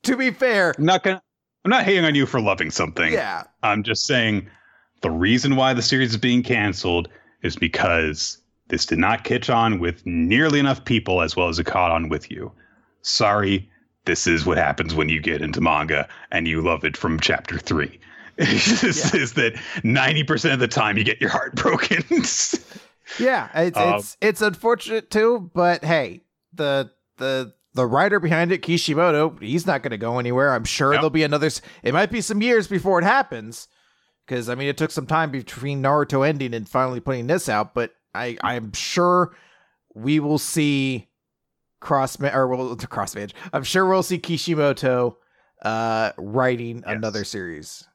[0.03, 1.21] to be fair, I'm not gonna.
[1.63, 3.11] I'm not hating on you for loving something.
[3.13, 4.47] yeah, I'm just saying
[5.01, 7.07] the reason why the series is being canceled
[7.43, 11.65] is because this did not catch on with nearly enough people as well as it
[11.65, 12.51] caught on with you.
[13.01, 13.69] Sorry,
[14.05, 17.57] this is what happens when you get into manga and you love it from chapter
[17.57, 17.99] three.
[18.37, 19.21] this Yeah.
[19.21, 22.03] is that 90% of the time you get your heart broken.
[23.19, 26.21] yeah, it's Um, it's it's unfortunate too, but hey,
[26.53, 30.53] the the the writer behind it, Kishimoto, he's not going to go anywhere.
[30.53, 31.49] I'm sure there'll be another.
[31.83, 33.67] It might be some years before it happens,
[34.25, 37.73] because I mean, it took some time between Naruto ending and finally putting this out.
[37.73, 39.35] But I I'm sure
[39.93, 41.07] we will see
[41.79, 43.29] Crossman or well, Crossman.
[43.53, 45.17] I'm sure we'll see Kishimoto
[45.61, 46.85] uh writing Yes.
[46.87, 47.87] another series.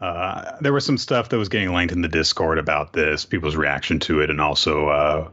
[0.00, 3.56] Uh, there was some stuff that was getting linked in the Discord about this, people's
[3.56, 5.28] reaction to it, and also uh,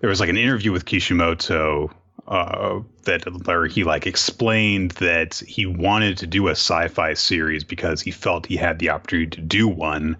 [0.00, 1.90] there was like an interview with Kishimoto
[2.28, 8.00] uh, that where he like explained that he wanted to do a sci-fi series because
[8.00, 10.16] he felt he had the opportunity to do one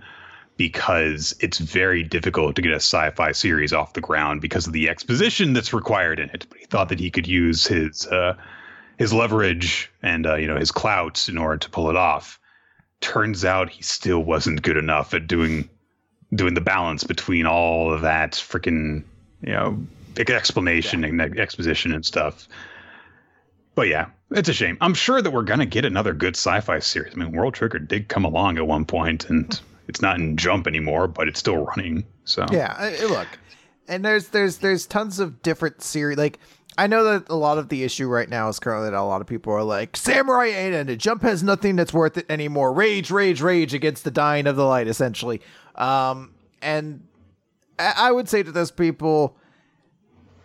[0.57, 4.89] because it's very difficult to get a sci-fi series off the ground because of the
[4.89, 6.47] exposition that's required in it.
[6.49, 8.37] But he thought that he could use his uh,
[8.99, 12.39] his leverage and uh, you know his clout in order to pull it off
[13.01, 15.69] turns out he still wasn't good enough at doing
[16.35, 19.03] doing the balance between all of that freaking
[19.43, 22.49] you know big explanation and exposition and stuff.
[23.75, 24.77] But yeah, it's a shame.
[24.81, 27.15] I'm sure that we're gonna get another good sci-fi series.
[27.15, 29.59] I mean, World Trigger did come along at one point, and
[29.89, 32.05] it's not in Jump anymore, but it's still running.
[32.25, 33.29] So Yeah, I- look,
[33.89, 36.19] and there's there's there's tons of different series.
[36.19, 36.39] Like
[36.77, 39.21] I know that a lot of the issue right now is currently that a lot
[39.21, 40.99] of people are like, Samurai 8 ended.
[41.01, 42.73] Jump has nothing that's worth it anymore.
[42.73, 45.43] Rage, rage, rage against the dying of the light, essentially.
[45.75, 46.33] Um,
[46.63, 47.07] and
[47.79, 49.37] I, I would say to those people,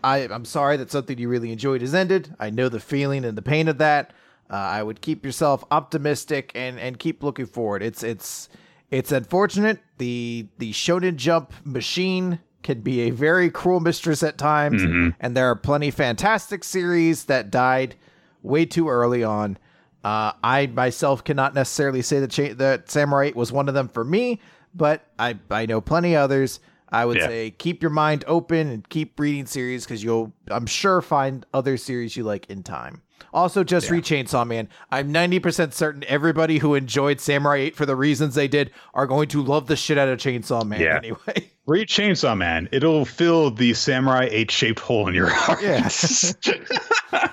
[0.03, 2.35] I, I'm sorry that something you really enjoyed has ended.
[2.39, 4.11] I know the feeling and the pain of that.
[4.49, 7.83] Uh, I would keep yourself optimistic and and keep looking forward.
[7.83, 8.47] It's it's
[8.91, 9.79] it's unfortunate.
[9.97, 14.81] The the Shonen Jump machine can be a very cruel mistress at times,
[15.19, 17.95] and there are plenty fantastic series that died
[18.41, 19.57] way too early on.
[20.03, 23.89] Uh, I myself cannot necessarily say that cha- that Samurai 8 was one of them
[23.89, 24.39] for me,
[24.73, 26.61] but I I know plenty others.
[26.89, 27.27] I would Yeah.
[27.27, 31.77] say keep your mind open and keep reading series because you'll I'm sure find other
[31.77, 33.01] series you like in time.
[33.33, 34.69] Also, just read Chainsaw Man.
[34.91, 39.27] I'm 90% certain everybody who enjoyed Samurai 8 for the reasons they did are going
[39.29, 40.97] to love the shit out of Chainsaw Man Yeah.
[40.97, 41.49] anyway.
[41.65, 42.69] Read Chainsaw Man.
[42.71, 45.61] It'll fill the Samurai 8 shaped hole in your heart.
[45.61, 45.89] Yeah.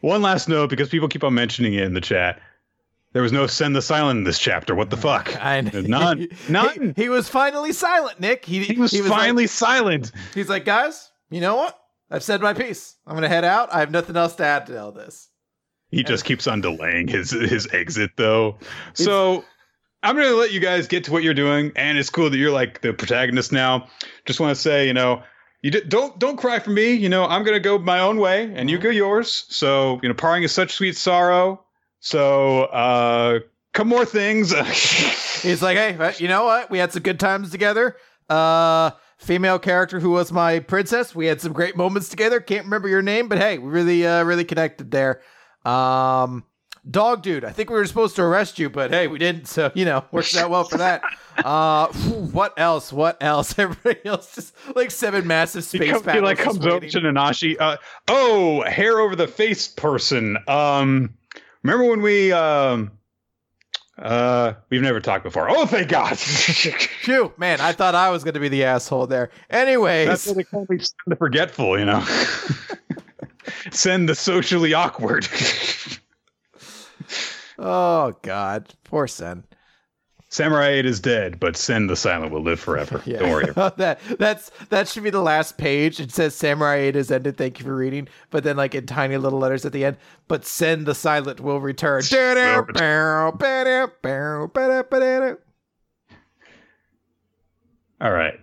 [0.00, 2.40] One last note because people keep on mentioning it in the chat.
[3.12, 4.74] There was no Sen the silent in this chapter.
[4.74, 5.34] What the fuck?
[5.40, 6.28] And There's none.
[6.48, 6.94] None.
[6.96, 8.44] He, he was finally silent, Nick.
[8.44, 10.12] He, He was like- finally silent.
[10.34, 11.78] he's like, guys, you know what?
[12.10, 12.96] I've said my piece.
[13.06, 13.72] I'm gonna head out.
[13.72, 15.30] I have nothing else to add to all this.
[15.90, 18.58] He just keeps on delaying his his exit though.
[18.92, 19.44] So
[20.02, 22.50] I'm gonna let you guys get to what you're doing, and it's cool that you're
[22.50, 23.88] like the protagonist now.
[24.26, 25.22] Just want to say, you know,
[25.62, 26.92] you d- don't don't cry for me.
[26.92, 28.84] You know, I'm gonna go my own way, and you mm-hmm.
[28.84, 29.46] go yours.
[29.48, 31.64] So you know, parting is such sweet sorrow.
[32.02, 33.40] So uh,
[33.72, 34.52] come more things.
[35.42, 36.68] He's like, hey, you know what?
[36.68, 37.96] We had some good times together.
[38.28, 41.14] Uh, female character who was my princess.
[41.14, 42.40] We had some great moments together.
[42.40, 45.22] Can't remember your name, but hey, we really, uh, really connected there.
[45.64, 46.44] Um,
[46.90, 49.46] Dog dude, I think we were supposed to arrest you, but hey, we didn't.
[49.46, 51.02] So, you know, works out well for that.
[51.38, 52.92] Uh, phew, what else?
[52.92, 53.58] What else?
[53.58, 57.56] Everybody else just like seven massive He, space come- he like comes over to Nanashi.
[57.58, 60.36] Uh, oh, hair over the face person.
[60.46, 61.14] Um,
[61.62, 62.92] remember when we um,
[63.98, 65.48] uh, we've never talked before.
[65.50, 66.18] Oh, thank God.
[66.18, 69.30] Phew, man, I thought I was going to be the asshole there.
[69.50, 70.78] Anyways, That's what they call me.
[70.78, 72.00] Sen the forgetful, you know.
[73.70, 75.28] Sen the socially awkward.
[77.58, 79.44] oh god, poor Sen.
[80.32, 83.02] Samurai 8 is dead, but Sen the Silent will live forever.
[83.12, 83.52] Yeah, Don't worry.
[83.56, 86.00] Oh, that that's that should be the last page.
[86.00, 87.36] It says Samurai 8 is ended.
[87.36, 88.08] Thank you for reading.
[88.30, 89.98] But then, like in tiny little letters at the end,
[90.28, 92.00] but Sen the Silent will return.
[98.00, 98.40] All right.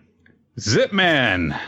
[0.59, 1.59] Zip Man.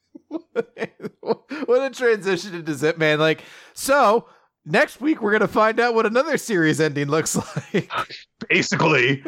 [0.28, 3.20] what a transition into Zip Man.
[3.20, 3.44] Like,
[3.74, 4.26] so
[4.66, 7.92] next week we're gonna find out what another series ending looks like.
[8.48, 9.22] Basically.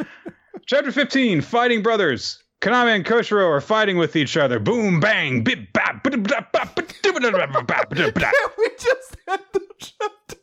[0.67, 2.43] Chapter 15 Fighting Brothers.
[2.61, 4.59] Kaname and Koshiro are fighting with each other.
[4.59, 8.35] Boom, bang, bip, bap, bip, bap, bap, bip, bip, bap, bap, bip, bap.
[8.59, 10.37] we just had the chapter.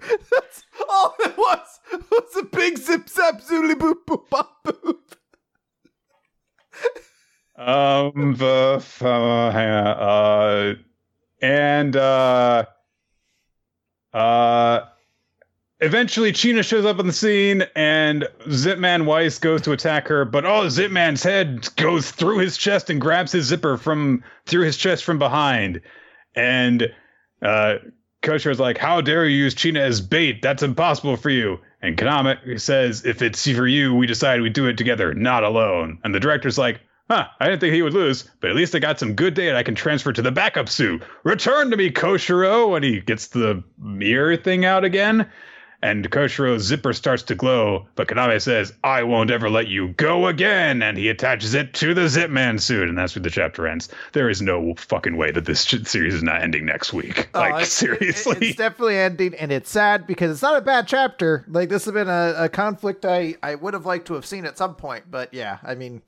[0.32, 1.80] That's all it was.
[2.10, 4.96] Was a big zip zap zooli boop boop bop boop.
[7.56, 10.74] Um, the, uh, uh,
[11.40, 12.64] and, uh,
[14.12, 14.80] uh,
[15.80, 20.44] eventually China shows up on the scene and Zipman Weiss goes to attack her, but
[20.44, 25.04] oh, Zipman's head goes through his chest and grabs his zipper from through his chest
[25.04, 25.80] from behind.
[26.34, 26.92] And,
[27.42, 27.76] uh,
[28.22, 30.42] Koshiro's like, How dare you use China as bait?
[30.42, 31.58] That's impossible for you.
[31.80, 35.98] And Kaname says, If it's for you, we decide we'd do it together, not alone.
[36.02, 38.80] And the director's like, Huh, I didn't think he would lose, but at least I
[38.80, 41.04] got some good data I can transfer to the backup suit.
[41.22, 42.74] Return to me, Koshiro!
[42.74, 45.30] And he gets the mirror thing out again.
[45.86, 50.26] And Koshiro's zipper starts to glow, but Kaname says, I won't ever let you go
[50.26, 50.82] again.
[50.82, 52.88] And he attaches it to the Zipman suit.
[52.88, 53.88] And that's where the chapter ends.
[54.12, 57.28] There is no fucking way that this series is not ending next week.
[57.34, 58.36] Oh, like, it's- seriously.
[58.36, 61.44] it- it's definitely ending, and it's sad because it's not a bad chapter.
[61.48, 64.44] Like this has been a, a conflict I I would have liked to have seen
[64.44, 66.02] at some point, but yeah, I mean,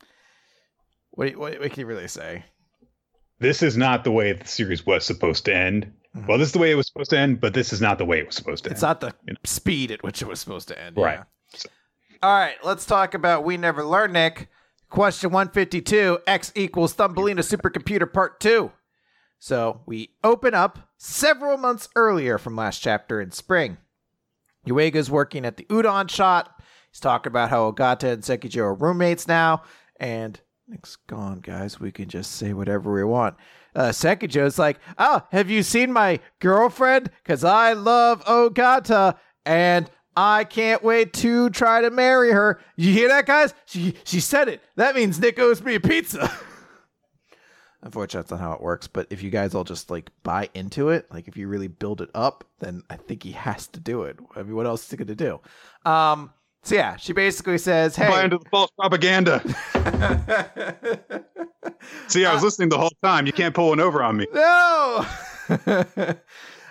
[1.10, 2.44] what what, what can you really say?
[3.40, 5.92] this is not the way the series was supposed to end.
[6.22, 6.28] Mhm.
[6.28, 8.04] Well, this is the way it was supposed to end, but this is not the
[8.04, 8.88] way it was supposed to It's end.
[8.88, 9.38] not the You know.
[9.44, 10.96] speed at which it was supposed to end.
[10.96, 11.18] Right.
[11.18, 11.24] yeah.
[11.54, 11.68] So-
[12.22, 14.48] All right, let's talk about We Never Learn, Nick.
[14.90, 18.72] Question 152 X equals Thumbelina Supercomputer Part 2.
[19.38, 23.76] So we open up several months earlier from last chapter in spring.
[24.66, 26.60] Yuiga's working at the udon shop.
[26.90, 29.62] He's talking about how Ogata and Sekijo are roommates now.
[30.00, 31.78] And Nick's gone, guys.
[31.78, 33.36] We can just say whatever we want.
[33.74, 37.10] Uh, Sekijo's like, oh, have you seen my girlfriend?
[37.22, 42.60] Because I love Ogata and I can't wait to try to marry her.
[42.76, 43.54] You hear that, guys?
[43.66, 44.62] She she said it.
[44.76, 46.32] That means Nick owes me a pizza.
[47.82, 48.88] Unfortunately, that's not how it works.
[48.88, 52.00] But if you guys all just like buy into it, like if you really build
[52.00, 54.18] it up, then I think he has to do it.
[54.34, 55.40] What else is he going to do?
[55.88, 56.32] Um,
[56.68, 59.40] so yeah, she basically says, "Hey, Buy "Hey, into the false propaganda.
[62.08, 63.26] See, I was listening the whole time.
[63.26, 64.26] You can't pull one over on me.
[64.34, 65.06] no."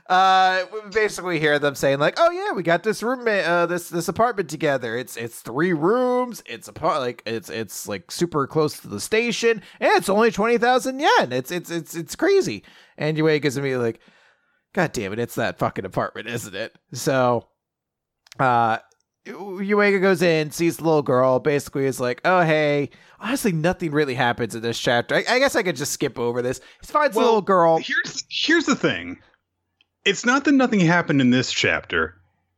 [0.08, 3.90] uh, we basically hear them saying like, "Oh yeah, we got this roommate, uh, this
[3.90, 4.96] this apartment together.
[4.96, 6.44] It's it's three rooms.
[6.46, 10.30] It's a part like it's it's like super close to the station, and it's only
[10.30, 11.32] twenty thousand yen.
[11.32, 12.64] It's it's it's it's crazy."
[13.00, 14.00] And Yue gives me like,
[14.74, 17.48] "God damn it, it's that fucking apartment, isn't it?" So,
[18.40, 18.78] uh.
[19.28, 22.90] Yuiga goes in, sees the little girl, basically is like, oh, hey.
[23.20, 25.16] Honestly, nothing really happens in this chapter.
[25.16, 26.62] I, I guess I could just skip over this.
[26.82, 27.78] He finds the little girl.
[27.78, 29.20] Here's here's the thing.
[30.06, 32.16] It's not that nothing happened in this chapter.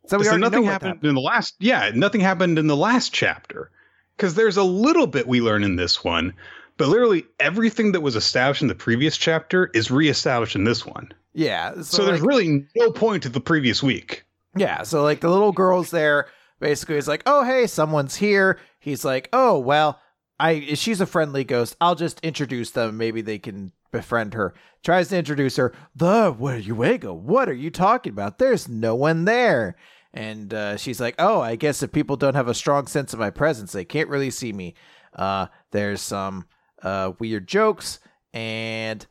[0.08, 1.10] So we so nothing happened happened.
[1.10, 1.56] in the last.
[1.60, 3.72] Yeah, nothing happened in the last chapter.
[4.18, 6.34] Because there's a little bit we learn in this one,
[6.76, 11.10] but literally everything that was established in the previous chapter is reestablished in this one.
[11.34, 11.76] Yeah.
[11.76, 14.26] So, So, there's really no point to the previous week.
[14.58, 14.84] yeah.
[14.84, 16.28] So like the little girl's there.
[16.60, 18.60] Basically, is like, oh hey, someone's here.
[18.80, 20.00] He's like, oh well,
[20.40, 21.76] I she's a friendly ghost.
[21.80, 22.98] I'll just introduce them.
[22.98, 24.54] Maybe they can befriend her.
[24.84, 25.74] Tries to introduce her.
[25.96, 27.16] The where Yuiga?
[27.16, 28.38] What are you talking about?
[28.38, 29.76] There's no one there.
[30.14, 33.20] And uh, she's like, oh, I guess if people don't have a strong sense of
[33.20, 34.74] my presence, they can't really see me.
[35.14, 36.46] Uh, there's some
[36.82, 38.00] uh, weird jokes,
[38.34, 39.06] and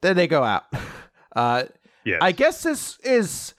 [0.00, 0.64] then they go out.
[1.36, 1.64] uh,
[2.04, 2.18] Yes.
[2.22, 3.54] I guess this is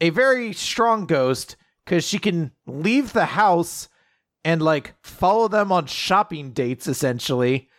[0.00, 1.56] a very strong ghost
[1.86, 3.88] because she can leave the house
[4.44, 7.70] and like follow them on shopping dates essentially.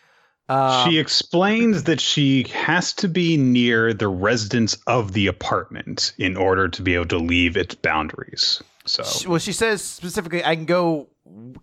[0.50, 6.38] Uh, she explains that she has to be near the residence of the apartment in
[6.38, 8.64] order to be able to leave its boundaries.
[8.86, 11.10] So well, she says specifically, I can go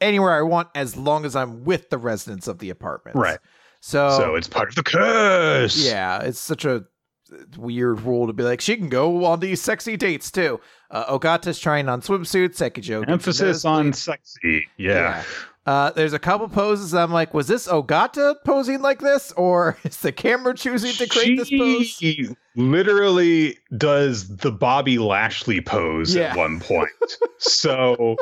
[0.03, 3.16] anywhere I want as long as I'm with the residents of the apartment.
[3.16, 3.39] Right.
[3.81, 5.77] So, so it's part of the curse.
[5.77, 6.85] yeah, it's such a
[7.57, 10.61] weird rule to be like she can go on these sexy dates too.
[10.95, 12.55] Uh, Ogata's trying on swimsuits.
[12.57, 14.69] Sekijo Emphasis on sexy.
[14.77, 15.25] Yeah.
[15.66, 16.95] Uh, there's a couple poses.
[16.95, 21.37] I'm like, was this Ogata posing like this, or is the camera choosing to create
[21.37, 21.87] this pose?
[21.89, 26.31] She literally does the Bobby Lashley pose Yeah.
[26.31, 26.89] at one point.
[27.39, 28.16] so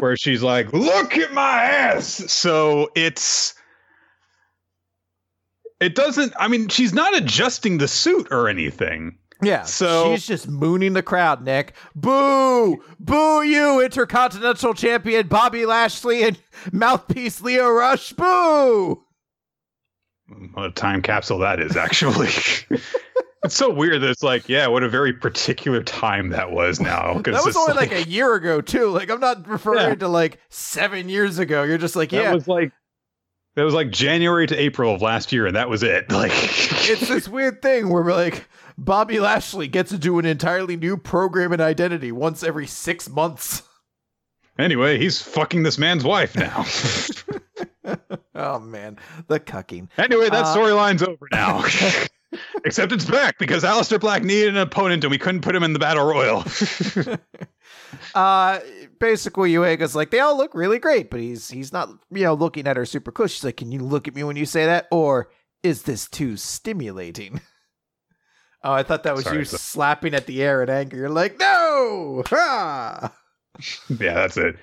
[0.00, 3.54] where she's like, "Look at my ass." So it's
[5.80, 9.16] it doesn't I mean, she's not adjusting the suit or anything.
[9.42, 9.62] Yeah.
[9.62, 11.74] So- she's just mooning the crowd, Nick.
[11.94, 12.82] Boo!
[12.98, 16.38] Boo you, Intercontinental Champion Bobby Lashley and
[16.72, 18.12] mouthpiece Lio Rush.
[18.12, 19.02] Boo!
[20.54, 22.28] What a time capsule that is actually.
[23.44, 27.14] it's so weird that it's like, yeah, what a very particular time that was now.
[27.24, 28.90] That was only like, a year ago, too.
[28.90, 29.94] Like, I'm not referring Yeah.
[29.96, 31.62] to like seven years ago.
[31.64, 32.34] You're just like, that yeah.
[32.34, 32.72] was like
[33.56, 36.06] that was like January to April of last year, and that was it.
[36.12, 38.46] Like it's this weird thing where we're like,
[38.82, 43.62] Bobby Lashley gets to do an entirely new program and identity once every six months.
[44.58, 46.64] Anyway, he's fucking this man's wife now.
[48.34, 48.98] oh, man.
[49.28, 49.88] The cucking.
[49.98, 51.62] anyway, that Uh, storyline's over now.
[52.64, 55.72] Except it's back because Aleister Black needed an opponent and we couldn't put him in
[55.74, 56.44] the battle royal.
[58.14, 58.60] uh
[58.98, 62.66] basically Yuiga's like they all look really great, but he's he's not you know looking
[62.66, 63.32] at her super close.
[63.32, 65.30] She's like, "Can you look at me when you say that, or
[65.62, 67.40] is this too stimulating?"
[68.62, 70.96] Oh, I thought that was Sorry, you so- slapping at the air in anger.
[70.96, 73.12] You're like, "No!" Ha!
[73.98, 74.56] yeah, that's it.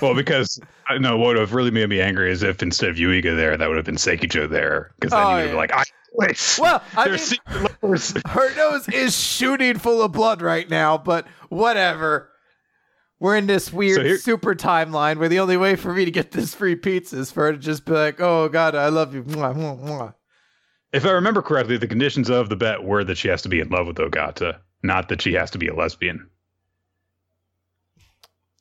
[0.00, 0.58] Well, because
[0.88, 3.56] I know what would have really made me angry is if instead of Yuiga there,
[3.56, 4.92] that would have been Sekijo there.
[4.98, 5.50] Because then Oh, you would have yeah.
[5.52, 5.84] been like, I
[6.14, 6.56] quit.
[6.58, 7.18] Well, I mean,
[8.26, 12.30] her nose is shooting full of blood right now, but whatever.
[13.20, 16.10] We're in this weird So here- super timeline where the only way for me to
[16.10, 19.12] get this free pizza is for her to just be like, "Oh God, I love
[19.14, 20.14] you." Mwah, mwah, mwah.
[20.92, 23.60] If I remember correctly, the conditions of the bet were that she has to be
[23.60, 26.28] in love with Ogata, not that she has to be a lesbian.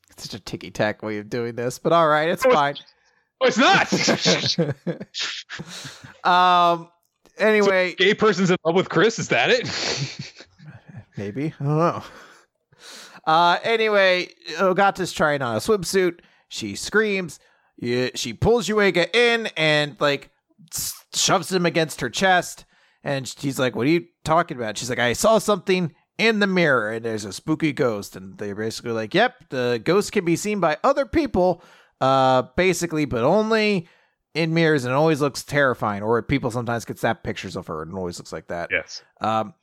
[0.09, 2.75] It's such a ticky tack way of doing this, but all right, it's Oh, fine.
[3.39, 3.87] Oh, it's not.
[6.79, 6.89] um.
[7.37, 9.19] Anyway, Gay person's in love with Chris.
[9.19, 10.33] Is that it?
[11.17, 12.03] maybe I don't know.
[13.25, 13.59] Uh.
[13.63, 16.21] Anyway, Ogata's trying on a swimsuit.
[16.49, 17.39] She screams.
[17.79, 20.31] She pulls Yuiga in and like
[21.17, 22.65] shoves him against her chest.
[23.03, 26.47] And she's like, "What are you talking about?" She's like, "I saw something in the
[26.47, 30.35] mirror, and there's a spooky ghost." And they're basically like, "Yep, the ghost can be
[30.35, 31.63] seen by other people,
[32.01, 33.87] uh, basically, but only."
[34.33, 36.03] In mirrors, and it always looks terrifying.
[36.03, 38.69] Or people sometimes get snap pictures of her, and it always looks like that.
[38.71, 39.01] yes.
[39.19, 39.55] Um,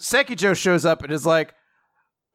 [0.00, 1.54] Sekijo shows up and is like,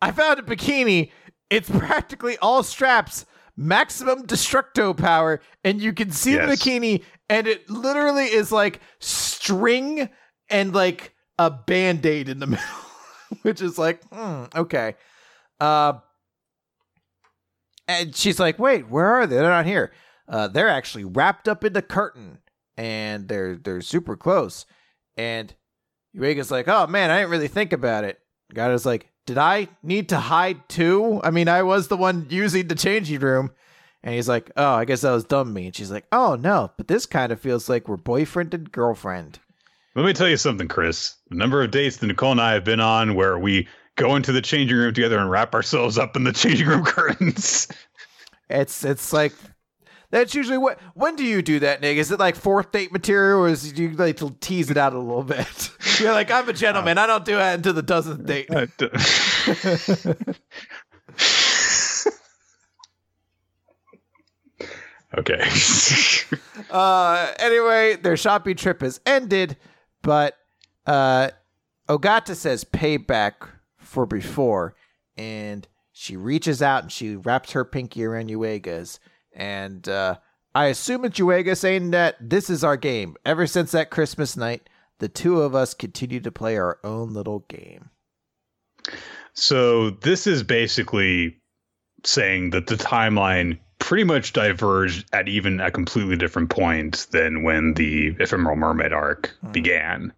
[0.02, 1.12] I found a bikini.
[1.50, 3.26] It's practically all straps,
[3.58, 10.10] maximum destructo power, and you can see the bikini, and it literally is like string
[10.50, 12.66] and like a band aid in the middle,
[13.42, 14.96] which is like, hmm, okay.
[15.60, 15.94] Uh,
[17.88, 19.36] and she's like, wait, where are they?
[19.36, 19.92] They're not here.
[20.28, 22.40] Uh, they're actually wrapped up in the curtain,
[22.78, 24.66] and they're they're super close.
[25.18, 25.54] And
[26.16, 28.20] Yuiga's like, oh man, I didn't really think about it.
[28.54, 31.22] god is like, did I need to hide too?
[31.24, 33.52] I mean, I was the one using the changing room.
[34.06, 35.66] And he's like, oh, I guess that was dumb of me.
[35.66, 39.40] And she's like, oh no, but this kind of feels like we're boyfriend and girlfriend.
[39.96, 41.16] Let me tell you something, Chris.
[41.30, 44.32] The number of dates that Nicole and I have been on where we go into
[44.32, 47.68] the changing room together and wrap ourselves up in the changing room curtains.
[48.48, 49.34] It's it's like
[50.12, 50.80] that's usually what.
[50.94, 51.98] When do you do that, Nick?
[51.98, 55.00] Is it like fourth date material, or is you like to tease it out a
[55.00, 55.72] little bit?
[56.00, 57.00] You're like, I'm a gentleman.
[57.00, 58.50] Uh, I don't do that until the dozenth date.
[58.56, 60.36] Uh, d-
[65.18, 65.44] okay.
[66.70, 69.56] Uh, anyway, their shopping trip has ended,
[70.02, 70.36] but
[70.86, 71.30] uh,
[71.88, 73.34] Ogata says payback
[73.78, 74.76] for before,
[75.16, 79.00] and she reaches out and she wraps her pinky around Yuiga's,
[79.32, 80.16] and uh,
[80.54, 83.16] I assume it's Yuiga saying that this is our game.
[83.26, 84.70] Ever since that Christmas night,
[85.00, 87.90] the two of us continue to play our own little game.
[89.34, 91.38] So this is basically
[92.06, 97.76] saying that the timeline pretty much diverged at even a completely different point than when
[97.76, 99.52] the ephemeral mermaid arc Hmm.
[99.52, 100.14] began.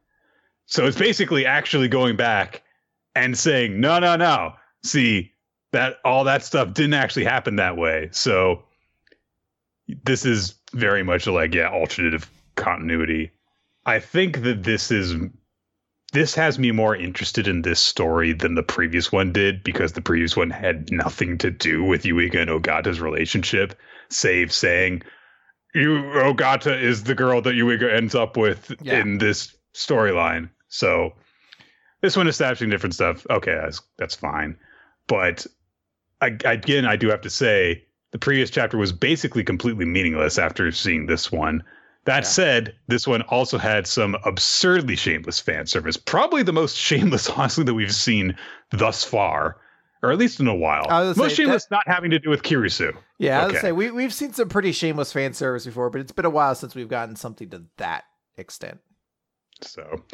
[0.67, 2.63] So it's basically actually going back
[3.13, 4.53] and saying, no, no, no.
[4.83, 5.33] See,
[5.73, 8.07] that all that stuff didn't actually happen that way.
[8.13, 8.63] So
[10.05, 13.31] this is very much like, yeah, alternative continuity.
[13.85, 15.13] I think that this is
[16.17, 20.01] this has me more interested in this story than the previous one did because the
[20.01, 23.77] previous one had nothing to do with Yuiga and Ogata's relationship,
[24.09, 25.03] save saying
[25.75, 28.99] you Ogata is the girl that Yuiga ends up with Yeah.
[28.99, 30.49] in this storyline.
[30.69, 31.13] So
[32.01, 33.27] this one establishing different stuff.
[33.29, 34.57] Okay, that's that's fine.
[35.07, 35.45] But
[36.19, 40.71] I, again, I do have to say the previous chapter was basically completely meaningless after
[40.71, 41.63] seeing this one.
[42.07, 42.29] That Yeah.
[42.29, 45.97] said, this one also had some absurdly shameless fan service.
[45.97, 48.35] Probably the most shameless, honestly, that we've seen
[48.71, 49.57] thus far,
[50.01, 50.87] or at least in a while.
[50.89, 52.95] I was gonna Most say, shameless, not having to do with Kirisu.
[53.19, 56.13] Yeah, I was say we we've seen some pretty shameless fan service before, but it's
[56.13, 58.05] been a while since we've gotten something to that
[58.37, 58.79] extent.
[59.61, 60.05] So,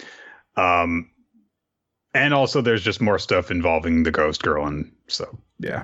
[0.58, 1.12] um,
[2.16, 5.84] and also there's just more stuff involving the ghost girl, and so yeah,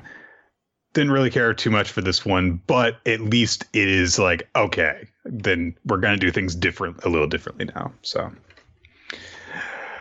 [0.93, 5.07] didn't really care too much for this one, but at least it is like okay,
[5.31, 7.93] then we're gonna do things different, a little differently now.
[8.01, 8.31] So,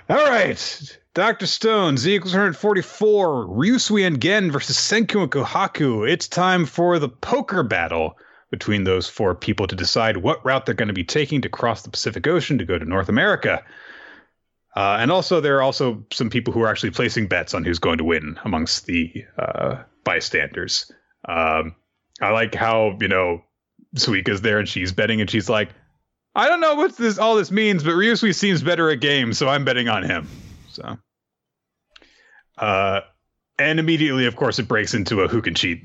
[0.09, 6.09] all right, Doctor Stone, Z equals 144, Ryusui and Gen versus Senku and Kohaku.
[6.09, 8.17] It's time for the poker battle
[8.51, 11.83] between those four people to decide what route they're going to be taking to cross
[11.83, 13.63] the Pacific Ocean to go to North America.
[14.77, 17.81] Uh, and also, there are also some people who are actually placing bets on who's
[17.81, 20.91] going to win amongst the uh, bystanders.
[21.29, 21.75] Um,
[22.21, 23.43] I like how you know
[23.97, 25.71] Suika's there and she's betting, and she's like,
[26.35, 29.49] "I don't know what this all this means, but Ryusui seems better at games, so
[29.49, 30.29] I'm betting on him."
[30.71, 30.99] So,
[32.59, 33.01] uh,
[33.59, 35.85] and immediately, of course, it breaks into a who can cheat,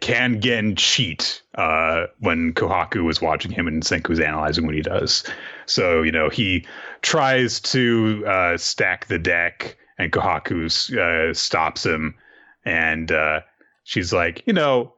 [0.00, 5.24] can, Gen cheat uh, when Kohaku is watching him and Senku's analyzing what he does.
[5.66, 6.64] So, you know, he
[7.02, 12.14] tries to uh, stack the deck, and Kohaku uh, stops him.
[12.64, 13.40] And uh,
[13.82, 14.94] she's like, you know,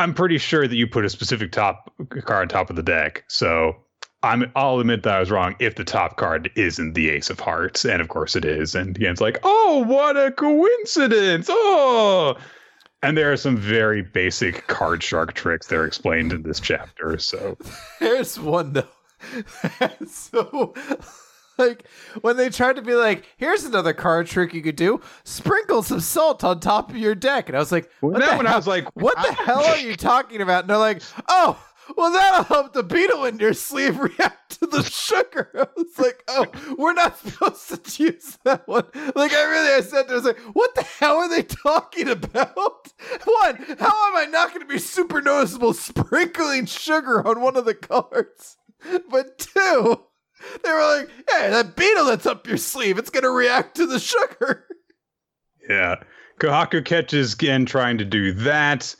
[0.00, 3.22] I'm pretty sure that you put a specific top card on top of the deck.
[3.28, 3.76] So
[4.22, 7.38] I'm, I'll admit that I was wrong if the top card isn't the Ace of
[7.38, 7.84] Hearts.
[7.84, 8.74] And of course it is.
[8.74, 11.48] And Gen's like, oh, what a coincidence.
[11.50, 12.34] Oh.
[13.02, 17.18] And there are some very basic card shark tricks that are explained in this chapter.
[17.18, 17.58] So
[18.00, 18.88] There's one though.
[20.06, 20.72] so
[21.60, 21.86] like
[22.22, 26.00] when they tried to be like, here's another card trick you could do: sprinkle some
[26.00, 27.48] salt on top of your deck.
[27.48, 29.64] And I was like, what that the one I hell- was like, what the hell
[29.64, 30.64] are you talking about?
[30.64, 31.64] And they're like, oh.
[31.96, 35.50] Well, that'll help the beetle in your sleeve react to the sugar.
[35.58, 36.46] I was like, oh,
[36.78, 38.84] we're not supposed to use that one.
[38.94, 42.92] Like, I really, I there, I was like, what the hell are they talking about?
[43.24, 47.64] One, how am I not going to be super noticeable sprinkling sugar on one of
[47.64, 48.56] the cards?
[49.10, 50.02] But two,
[50.62, 53.98] they were like, hey, that beetle that's up your sleeve, it's to react to the
[53.98, 54.66] sugar.
[55.68, 55.96] Yeah.
[56.40, 58.94] Kohaku catches Gen trying to do that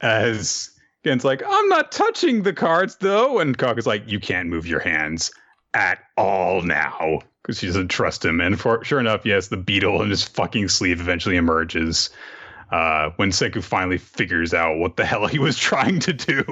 [0.00, 0.70] as
[1.04, 3.38] Gen's like, I'm not touching the cards though.
[3.38, 5.30] And Kohaku's like, you can't move your hands
[5.74, 8.40] at all now because she doesn't trust him.
[8.40, 12.10] And for sure enough, yes, the beetle in his fucking sleeve eventually emerges
[12.70, 16.44] uh, when Senku finally figures out what the hell he was trying to do.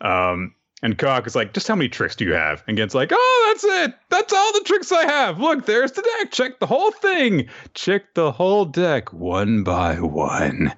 [0.00, 2.64] Um, and Kohaku's like, just how many tricks do you have?
[2.66, 3.94] And Gen's like, oh, that's it.
[4.08, 5.38] That's all the tricks I have.
[5.38, 6.32] Look, there's the deck.
[6.32, 7.48] Check the whole thing.
[7.74, 10.74] Check the whole deck one by one.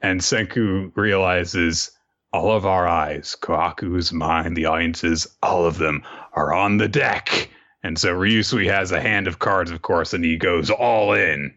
[0.00, 1.90] And Senku realizes
[2.32, 6.02] all of our eyes, Kohaku's mind, the audience's, all of them
[6.32, 7.50] are on the deck.
[7.82, 11.54] And so Ryusui has a hand of cards, of course, and he goes all in.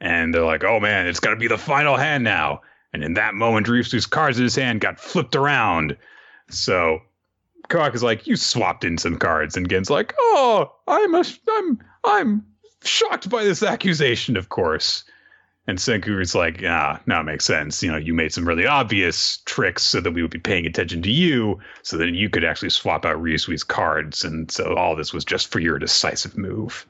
[0.00, 2.62] And they're like, oh man, it's got to be the final hand now.
[2.94, 5.96] And in that moment, Ryusui's cards in his hand got flipped around.
[6.48, 7.00] So
[7.68, 9.56] Kohaku's like, you swapped in some cards.
[9.56, 12.46] And Gen's like, oh, I'm, a, I'm, I'm
[12.82, 15.04] shocked by this accusation, of course.
[15.66, 17.82] And Senku is like, ah, now it makes sense.
[17.82, 21.02] You know, you made some really obvious tricks so that we would be paying attention
[21.02, 24.24] to you, so that you could actually swap out Ryusui's cards.
[24.24, 26.86] And so all this was just for your decisive move.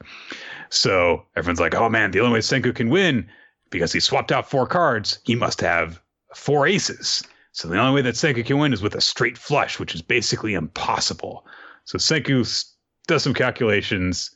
[0.69, 3.27] So everyone's like, oh man, the only way Senku can win,
[3.69, 6.01] because he swapped out four cards, he must have
[6.33, 7.21] four aces.
[7.51, 10.01] So the only way that Senku can win is with a straight flush, which is
[10.01, 11.45] basically impossible.
[11.85, 12.65] So Senku
[13.07, 14.31] does some calculations,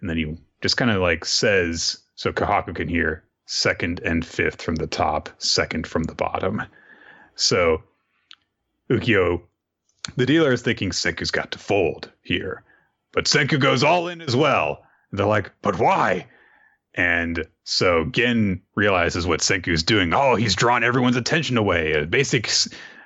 [0.00, 4.60] and then he just kind of like says, so Kohaku can hear, second and fifth
[4.60, 6.62] from the top, second from the bottom.
[7.36, 7.82] So
[8.90, 9.42] Ukyo,
[10.16, 12.62] the dealer is thinking Senku's got to fold here.
[13.12, 14.84] But Senku goes all in as well.
[15.12, 16.26] They're like, but why?
[16.98, 20.12] And so Gen realizes what Senku's doing.
[20.12, 21.92] Oh, he's drawn everyone's attention away.
[21.92, 22.50] A basic,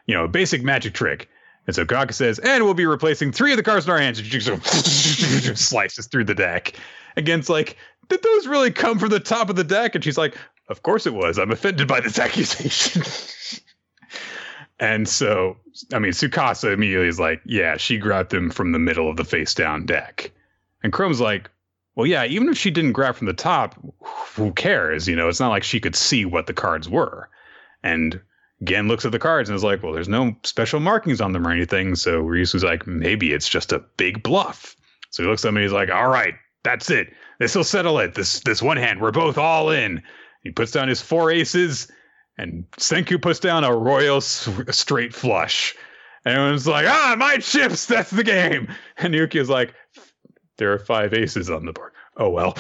[0.06, 1.28] you know, basic magic trick.
[1.66, 4.19] And so Kaka says, and we'll be replacing three of the cards in our hands.
[4.19, 4.48] And just
[5.69, 6.73] slices through the deck.
[7.16, 7.77] And Gen's like,
[8.09, 9.94] did those really come from the top of the deck?
[9.94, 10.39] And she's like,
[10.70, 11.39] of course it was.
[11.39, 13.02] I'm offended by this accusation.
[14.81, 15.59] and so,
[15.93, 19.24] I mean, Tsukasa immediately is like, yeah, she grabbed them from the middle of the
[19.24, 20.32] face down deck.
[20.82, 21.51] And Chrome's like,
[21.94, 23.74] well, yeah, even if she didn't grab from the top,
[24.35, 25.06] who cares?
[25.06, 27.28] You know, it's not like she could see what the cards were.
[27.82, 28.20] And
[28.64, 31.47] Gen looks at the cards and is like, well, there's no special markings on them
[31.47, 31.94] or anything.
[31.97, 34.77] So Ryusui's like, maybe it's just a big bluff.
[35.10, 37.12] So he looks at him and he's like, all right, that's it.
[37.39, 38.14] This will settle it.
[38.14, 40.02] This this one hand, we're both all in.
[40.43, 41.90] He puts down his four aces,
[42.39, 45.74] and Senku puts down a royal straight flush.
[46.24, 48.73] And everyone's like, ah, my chips, that's the game.
[48.97, 49.74] And Yuki's like,
[50.62, 51.90] there are five aces on the board.
[52.16, 52.55] Oh well.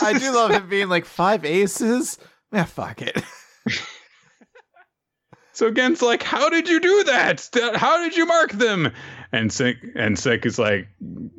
[0.00, 2.16] I do love him being like five aces.
[2.50, 3.22] Yeah, fuck it.
[5.52, 7.46] so Gen's like, how did you do that?
[7.74, 8.90] How did you mark them?
[9.32, 10.88] And Sek and Sek is like,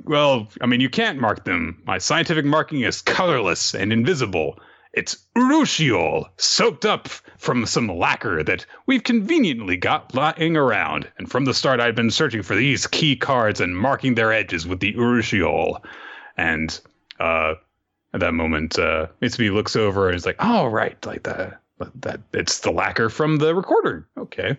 [0.04, 1.82] well, I mean, you can't mark them.
[1.88, 4.60] My scientific marking is colorless and invisible.
[4.94, 7.08] It's urushiol, soaked up
[7.38, 11.10] from some lacquer that we've conveniently got lying around.
[11.18, 14.68] And from the start, I'd been searching for these key cards and marking their edges
[14.68, 15.82] with the urushiol.
[16.36, 16.78] And
[17.20, 17.56] uh,
[18.14, 21.62] at that moment, uh, Mitsubi looks over and is like, "Oh, right, like that.
[22.02, 24.08] That it's the lacquer from the recorder.
[24.18, 24.58] Okay."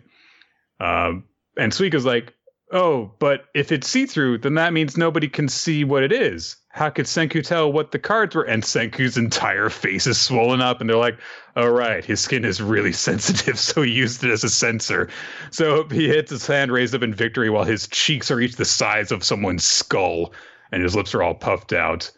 [0.81, 1.25] Um,
[1.57, 2.33] and Suika's like,
[2.73, 6.57] "Oh, but if it's see-through, then that means nobody can see what it is.
[6.71, 10.81] How could Senku tell what the cards were?" And Senku's entire face is swollen up,
[10.81, 11.19] and they're like,
[11.55, 15.09] "Oh, right, his skin is really sensitive, so he used it as a sensor."
[15.51, 18.65] So he hits his hand raised up in victory while his cheeks are each the
[18.65, 20.33] size of someone's skull,
[20.73, 22.11] and his lips are all puffed out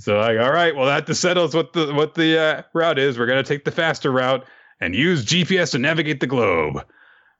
[0.00, 3.18] so like, all right, well that settles what the what the uh, route is.
[3.18, 4.46] We're gonna take the faster route
[4.80, 6.86] and use GPS to navigate the globe.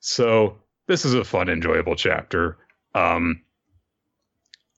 [0.00, 0.58] So
[0.90, 2.58] this is a fun, enjoyable chapter.
[2.96, 3.42] Um,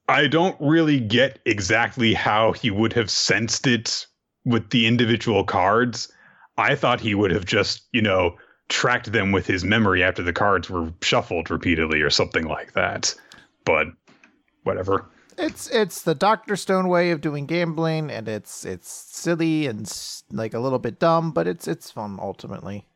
[0.09, 4.07] I don't really get exactly how he would have sensed it
[4.45, 6.13] with the individual cards.
[6.59, 8.37] I thought he would have just, you know,
[8.69, 13.15] tracked them with his memory after the cards were shuffled repeatedly or something like that.
[13.65, 13.87] But
[14.65, 15.07] whatever.
[15.39, 19.91] It's it's the Doctor Stone way of doing gambling, and it's it's silly and
[20.31, 22.87] like a little bit dumb, but it's it's fun ultimately.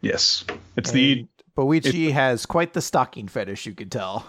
[0.00, 0.44] Yes,
[0.76, 3.66] it's and the Boichi has quite the stocking fetish.
[3.66, 4.26] You could tell.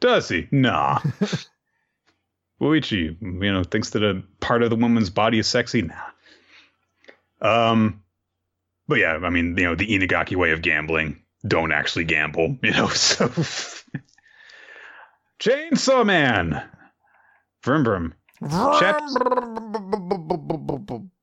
[0.00, 0.48] Does he?
[0.50, 0.98] Nah.
[2.60, 5.82] Boichi, you know, thinks that a part of the woman's body is sexy.
[5.82, 5.94] Nah.
[7.40, 8.02] Um,
[8.88, 11.20] but yeah, I mean, you know, the Inagaki way of gambling.
[11.46, 12.88] Don't actually gamble, you know.
[12.88, 13.28] So
[15.38, 16.62] Chainsaw Man.
[17.62, 18.14] Vroom vroom.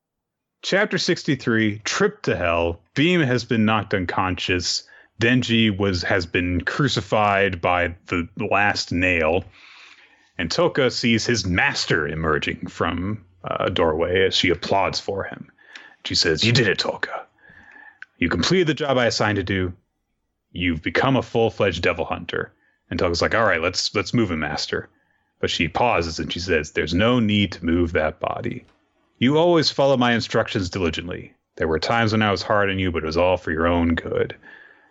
[0.63, 2.79] Chapter 63 Trip to Hell.
[2.93, 4.83] Beam has been knocked unconscious.
[5.19, 9.43] Denji was has been crucified by the last nail.
[10.37, 15.51] And Toka sees his master emerging from uh, a doorway as she applauds for him.
[16.05, 17.25] She says, You did it, Toka.
[18.19, 19.73] You completed the job I assigned to do.
[20.51, 22.53] You've become a full fledged devil hunter.
[22.91, 24.89] And Toka's like, all right, let's let's move him, master.
[25.39, 28.65] But she pauses and she says, There's no need to move that body.
[29.21, 31.35] You always follow my instructions diligently.
[31.57, 33.67] There were times when I was hard on you, but it was all for your
[33.67, 34.35] own good.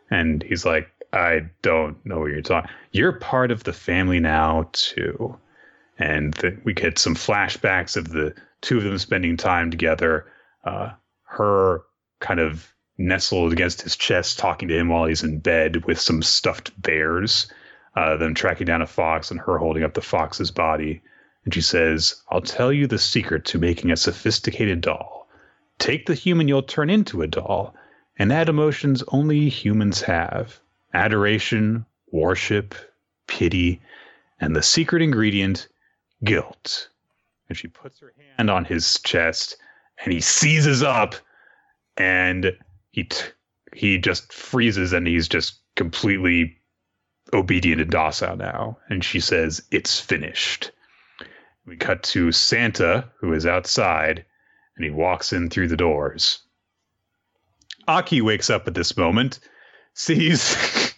[0.08, 2.70] And he's like, I don't know what you're talking.
[2.92, 5.36] You're part of the family now too.
[5.98, 10.26] And the, we get some flashbacks of the two of them spending time together.
[10.64, 10.92] Uh,
[11.24, 11.82] her
[12.20, 16.22] kind of nestled against his chest, talking to him while he's in bed with some
[16.22, 17.50] stuffed bears
[17.96, 21.02] uh, them tracking down a fox and her holding up the fox's body.
[21.44, 25.28] And she says, I'll tell you the secret to making a sophisticated doll.
[25.78, 27.74] Take the human you'll turn into a doll
[28.18, 30.60] and add emotions only humans have
[30.92, 32.74] adoration, worship,
[33.26, 33.80] pity,
[34.40, 35.68] and the secret ingredient,
[36.24, 36.88] guilt.
[37.48, 39.56] And she puts her hand on his chest
[40.04, 41.14] and he seizes up
[41.96, 42.56] and
[42.90, 43.30] he t-
[43.74, 46.58] he just freezes and he's just completely
[47.32, 48.78] obedient and docile now.
[48.88, 50.72] And she says, It's finished.
[51.70, 54.24] We cut to Santa, who is outside,
[54.74, 56.40] and he walks in through the doors.
[57.86, 59.38] Aki wakes up at this moment,
[59.94, 60.92] sees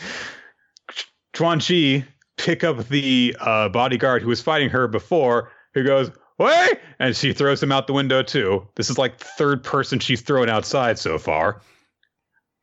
[1.34, 2.06] Chuan Chi
[2.38, 6.80] pick up the uh, bodyguard who was fighting her before, who goes, Wait!
[6.98, 8.66] And she throws him out the window too.
[8.76, 11.60] This is like the third person she's thrown outside so far.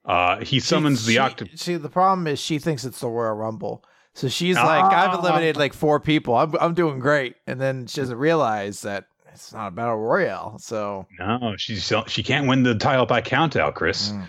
[0.03, 1.61] Uh, he summons she, the octopus.
[1.61, 3.85] See, the problem is she thinks it's the Royal Rumble.
[4.15, 5.19] So she's like, I've ah.
[5.19, 6.35] eliminated like four people.
[6.35, 7.35] I'm, I'm doing great.
[7.47, 10.57] And then she doesn't realize that it's not a battle royale.
[10.57, 14.11] So no, she's she can't win the title by count out, Chris.
[14.11, 14.27] Mm.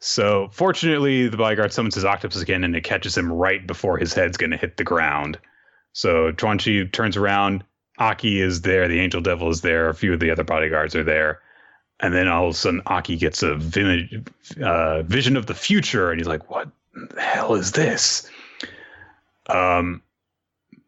[0.00, 4.12] So fortunately, the bodyguard summons his octopus again, and it catches him right before his
[4.12, 5.38] head's going to hit the ground.
[5.92, 7.64] So Chuan Chi turns around.
[7.98, 8.88] Aki is there.
[8.88, 9.88] The angel devil is there.
[9.88, 11.40] A few of the other bodyguards are there.
[12.00, 14.22] And then all of a sudden, Aki gets a vi-
[14.60, 18.28] uh, vision of the future, and he's like, "What the hell is this?"
[19.48, 20.02] Um,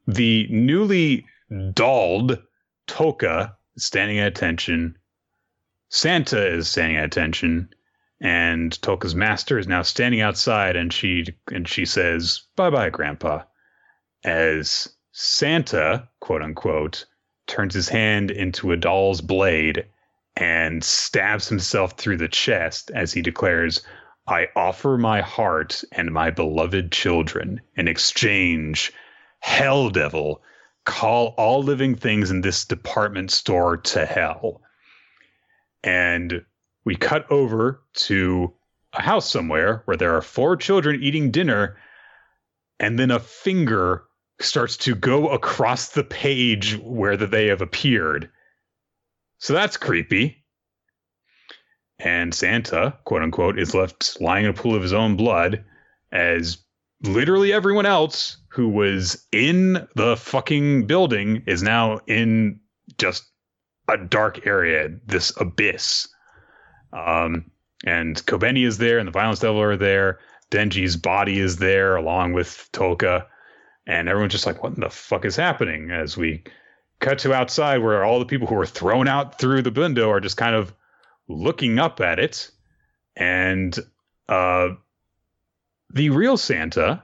[0.07, 2.43] the newly Dald,
[2.87, 4.97] Toka, standing at attention.
[5.91, 7.71] Santa is standing at attention,
[8.21, 13.45] and Toka's master is now standing outside, and she and she says, "Bye bye, Grandpa."
[14.25, 17.07] As Santa, quote unquote,
[17.47, 19.87] turns his hand into a doll's blade
[20.37, 23.85] and stabs himself through the chest as he declares,
[24.29, 28.93] I offer my heart and my beloved children in exchange.
[29.41, 30.43] Hell devil,
[30.85, 34.61] call all living things in this department store to hell.
[35.83, 36.45] And
[36.85, 38.53] we cut over to
[38.93, 41.79] a house somewhere where there are four children eating dinner,
[42.79, 44.05] and then a finger
[44.41, 48.31] starts to go across the page where they have appeared.
[49.39, 50.38] So that's creepy.
[52.01, 55.65] And Santa, quote unquote, is left lying in a pool of his own blood
[56.13, 56.59] as
[57.03, 62.61] literally everyone else who was in the fucking building is now in
[62.99, 63.25] just
[63.89, 66.09] a dark area, this abyss.
[66.93, 67.51] Um,
[67.85, 70.19] and Kobeni is there, and the Violence Devil are there.
[70.51, 73.27] Denji's body is there, along with Toka.
[73.87, 75.91] And everyone's just like, what the fuck is happening?
[75.91, 76.45] As we
[77.01, 80.21] cut to outside, where all the people who were thrown out through the window are
[80.21, 80.75] just kind of
[81.29, 82.51] looking up at it.
[83.17, 83.79] And
[84.29, 84.71] uh,
[85.91, 87.03] the real Santa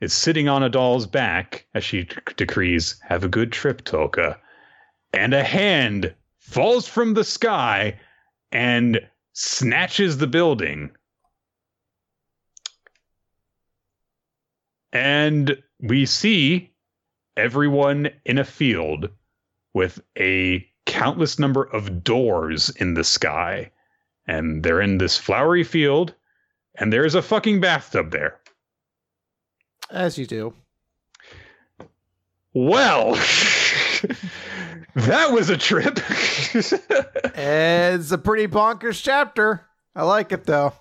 [0.00, 4.38] is sitting on a doll's back as she decrees, Have a good trip, Toka.
[5.12, 7.98] And a hand falls from the sky
[8.52, 9.00] and
[9.32, 10.90] snatches the building.
[14.92, 16.72] And we see
[17.36, 19.10] everyone in a field
[19.74, 20.66] with a
[20.96, 23.70] countless number of doors in the sky.
[24.26, 26.14] And they're in this flowery field,
[26.74, 28.40] and there's a fucking bathtub there.
[29.90, 30.54] As you do.
[32.54, 33.12] Well,
[34.94, 36.00] that was a trip.
[36.54, 36.72] it's
[38.10, 39.66] a pretty bonkers chapter.
[39.94, 40.72] I like it though.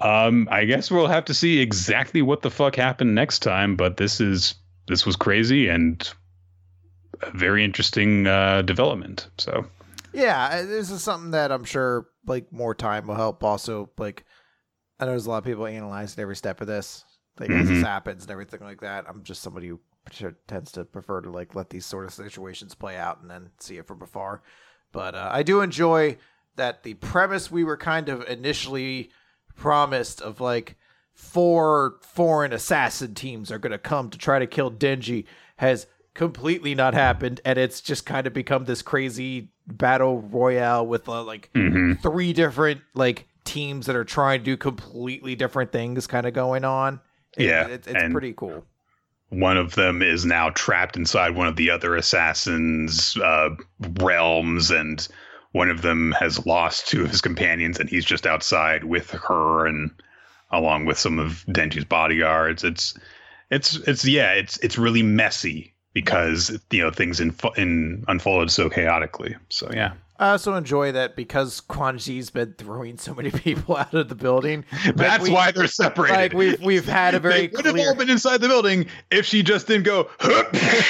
[0.00, 3.98] Um, I guess we'll have to see exactly what the fuck happened next time, but
[3.98, 4.54] this is
[4.86, 6.10] this was crazy and
[7.22, 9.28] a very interesting uh, development.
[9.38, 9.66] So
[10.12, 13.42] yeah, this is something that I'm sure like more time will help.
[13.44, 14.24] Also, like
[14.98, 17.04] I know there's a lot of people analyzing every step of this,
[17.38, 17.62] like mm-hmm.
[17.62, 19.04] as this happens and everything like that.
[19.08, 19.80] I'm just somebody who
[20.46, 23.76] tends to prefer to like let these sort of situations play out and then see
[23.76, 24.42] it from afar.
[24.92, 26.16] But uh, I do enjoy
[26.56, 29.10] that the premise we were kind of initially
[29.54, 30.76] promised of like
[31.12, 35.24] four foreign assassin teams are going to come to try to kill Denji
[35.56, 35.86] has
[36.18, 41.22] completely not happened and it's just kind of become this crazy battle royale with uh,
[41.22, 41.92] like mm-hmm.
[42.02, 46.64] three different like teams that are trying to do completely different things kind of going
[46.64, 46.98] on
[47.36, 48.64] yeah it, it, it's pretty cool
[49.28, 53.50] one of them is now trapped inside one of the other assassins uh,
[54.00, 55.06] realms and
[55.52, 59.68] one of them has lost two of his companions and he's just outside with her
[59.68, 59.92] and
[60.50, 62.64] along with some of Denji's bodyguards.
[62.64, 62.98] It's
[63.50, 68.70] it's it's yeah, it's it's really messy because you know things in in unfolded so
[68.70, 69.36] chaotically.
[69.48, 69.92] So yeah.
[70.20, 74.14] I also enjoy that because Quan Chi's been throwing so many people out of the
[74.14, 74.64] building.
[74.94, 76.14] That's we, why they're separated.
[76.14, 79.26] Like we've we've had a very they would have all been inside the building if
[79.26, 80.08] she just didn't go.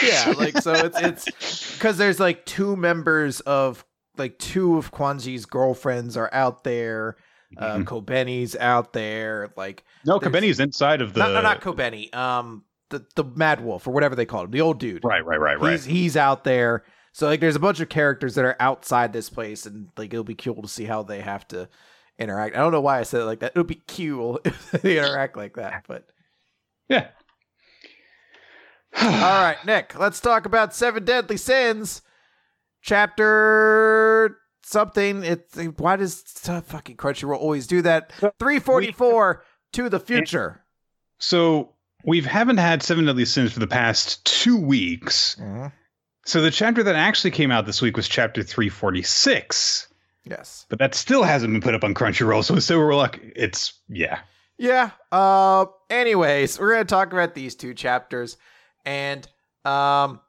[0.02, 3.84] yeah, like so it's it's because there's like two members of
[4.16, 7.16] like two of Quan Chi's girlfriends are out there.
[7.56, 7.82] Uh, mm-hmm.
[7.84, 9.50] Kobeni's out there.
[9.56, 12.14] Like no, Kobeni's inside of the not, not Kobeni.
[12.14, 15.04] Um, the the Mad Wolf or whatever they call him, the old dude.
[15.04, 15.72] Right, right, right, right.
[15.72, 16.84] He's he's out there.
[17.12, 20.24] So like, there's a bunch of characters that are outside this place, and like it'll
[20.24, 21.68] be cool to see how they have to
[22.18, 22.56] interact.
[22.56, 23.52] I don't know why I said it like that.
[23.52, 26.06] It'll be cool if they interact like that, but
[26.88, 27.08] yeah.
[29.00, 29.98] All right, Nick.
[29.98, 32.02] Let's talk about Seven Deadly Sins
[32.82, 35.24] chapter something.
[35.24, 38.12] It's why does uh, fucking Crunchyroll always do that?
[38.38, 40.64] Three forty four to the future.
[41.18, 41.74] So
[42.08, 45.36] we haven't had Seven Deadly Sins for the past two weeks.
[45.38, 45.66] Mm-hmm.
[46.24, 49.88] So the chapter that actually came out this week was chapter three forty six.
[50.24, 52.44] Yes, but that still hasn't been put up on Crunchyroll.
[52.44, 54.20] So so we're like, it's yeah,
[54.58, 54.90] yeah.
[55.12, 58.36] Uh, anyways, we're gonna talk about these two chapters,
[58.84, 59.26] and
[59.64, 60.20] um,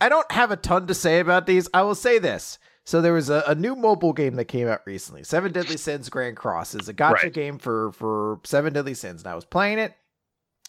[0.00, 1.68] I don't have a ton to say about these.
[1.74, 2.58] I will say this.
[2.84, 5.22] So there was a, a new mobile game that came out recently.
[5.22, 7.32] Seven Deadly Sins Grand Cross is a gacha right.
[7.32, 9.22] game for for Seven Deadly Sins.
[9.22, 9.92] And I was playing it,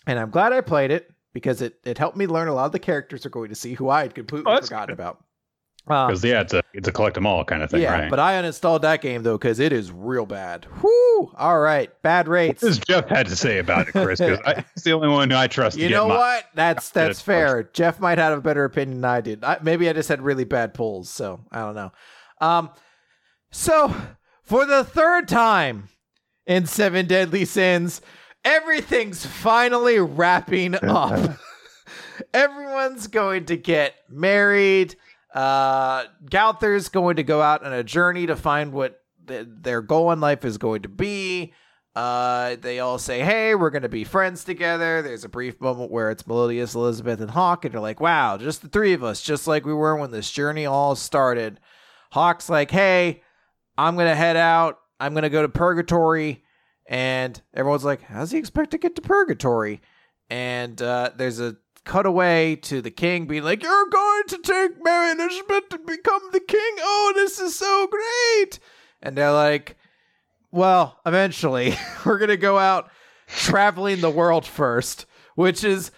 [0.09, 2.71] and I'm glad I played it because it it helped me learn a lot of
[2.71, 4.93] the characters are going to see who I had completely oh, forgotten good.
[4.93, 5.23] about.
[5.85, 8.09] Because yeah, it's a it's a collect them all kind of thing, yeah, right?
[8.09, 10.67] but I uninstalled that game though because it is real bad.
[10.81, 11.31] Whoo!
[11.35, 12.61] All right, bad rates.
[12.61, 14.19] what does Jeff had to say about it, Chris?
[14.19, 14.39] Because
[14.75, 15.77] it's the only one I trust.
[15.77, 16.45] to You get know my- what?
[16.53, 17.69] That's that's it's fair.
[17.73, 19.43] Jeff might have a better opinion than I did.
[19.43, 21.91] I, maybe I just had really bad pulls, so I don't know.
[22.41, 22.69] Um,
[23.51, 23.95] so
[24.43, 25.89] for the third time
[26.45, 28.01] in Seven Deadly Sins,
[28.43, 31.37] everything's finally wrapping up.
[32.33, 34.95] Everyone's going to get married.
[35.33, 40.11] Uh, Gowther's going to go out on a journey to find what th- their goal
[40.11, 41.53] in life is going to be.
[41.95, 46.11] Uh, they all say, "Hey, we're gonna be friends together." There's a brief moment where
[46.11, 49.47] it's Meliodas, Elizabeth, and Hawk, and they're like, "Wow, just the three of us, just
[49.47, 51.59] like we were when this journey all started."
[52.11, 53.23] Hawk's like, "Hey,
[53.77, 54.79] I'm gonna head out.
[54.99, 56.43] I'm gonna go to Purgatory,"
[56.89, 59.81] and everyone's like, "How does he expect to get to Purgatory?"
[60.29, 61.55] And uh, there's a
[61.85, 66.75] cutaway to the king being like, "You're going to take Mary to become the king.
[66.81, 68.59] Oh, this is so great!"
[69.01, 69.77] And they're like,
[70.51, 71.75] well, eventually,
[72.05, 72.89] we're to go out
[73.27, 75.05] traveling the world first,
[75.35, 75.91] which is,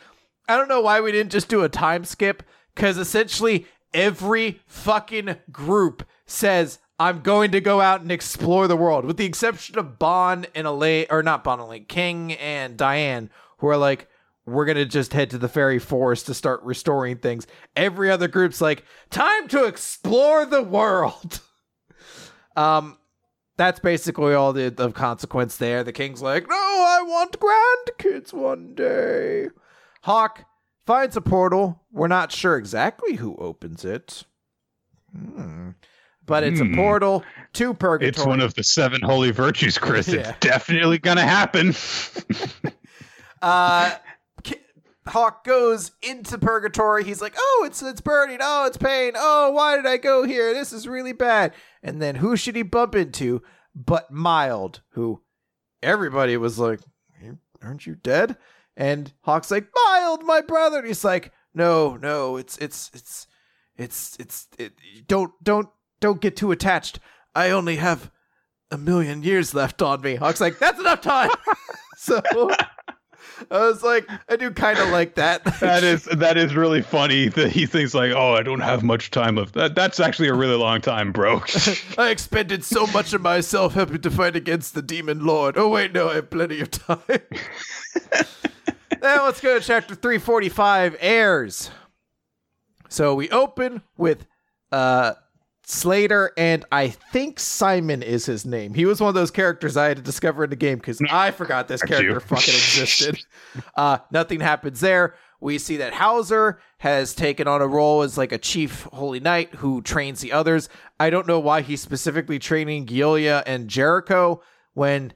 [0.47, 2.43] I don't know why we didn't just do a time skip,
[2.75, 9.05] because essentially every fucking group says, I'm going to go out and explore the world,
[9.05, 13.31] with the exception of Ban and Elaine, or not Ban and Elaine, King and Diane,
[13.57, 14.07] who are like,
[14.45, 17.47] we're going to just head to the fairy forest to start restoring things.
[17.75, 21.41] Every other group's like, time to explore the world.
[22.53, 22.97] Um,
[23.55, 25.85] that's basically all the of consequence there.
[25.85, 29.47] The king's like, "No, I want grandkids one day."
[30.01, 30.43] Hawk
[30.85, 31.81] finds a portal.
[31.93, 34.25] We're not sure exactly who opens it.
[35.15, 35.69] Hmm.
[36.25, 36.75] But it's a Hmm.
[36.75, 37.23] portal
[37.53, 38.09] to purgatory.
[38.09, 40.07] It's one of the seven holy virtues, Chris.
[40.13, 40.29] Yeah.
[40.29, 41.73] It's definitely gonna happen.
[43.41, 43.95] uh
[45.07, 47.03] Hawk goes into purgatory.
[47.03, 48.37] He's like, "Oh, it's it's burning.
[48.39, 49.13] Oh, it's pain.
[49.15, 50.53] Oh, why did I go here?
[50.53, 53.41] This is really bad." And then who should he bump into
[53.73, 55.23] but Wild, who
[55.81, 56.81] everybody was like,
[57.63, 58.37] "Aren't you dead?"
[58.77, 63.25] And Hawk's like, "Wild, my brother." And he's like, "No, no, it's it's it's
[63.77, 64.73] it's it's it,
[65.07, 65.69] don't don't
[66.01, 66.99] don't get too attached.
[67.33, 68.11] I only have
[68.69, 71.31] a million years left on me." Hawk's like, "That's enough time."
[71.97, 72.21] so
[73.49, 75.43] I was like, I do kind of like that.
[75.61, 79.11] that is that is really funny that he thinks like, oh, I don't have much
[79.11, 79.53] time left.
[79.53, 81.41] That, that's actually a really long time, bro.
[81.97, 85.57] I expended so much of myself helping to fight against the demon lord.
[85.57, 86.99] Oh wait, no, I have plenty of time.
[89.01, 91.71] now let's go to chapter 345 airs.
[92.89, 94.25] So we open with
[94.71, 95.13] uh
[95.71, 98.73] Slader and I think Simon is his name.
[98.73, 101.31] He was one of those characters I had to discover in the game because I
[101.31, 103.23] forgot this character fucking existed.
[103.77, 105.15] Uh, nothing happens there.
[105.39, 109.55] We see that Hauser has taken on a role as like a chief holy knight
[109.55, 110.67] who trains the others.
[110.99, 114.43] I don't know why he's specifically training Giolia and Jericho
[114.73, 115.13] when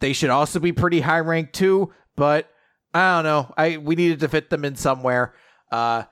[0.00, 2.50] they should also be pretty high ranked too, but
[2.92, 3.54] I don't know.
[3.56, 5.34] I we needed to fit them in somewhere.
[5.70, 6.02] Uh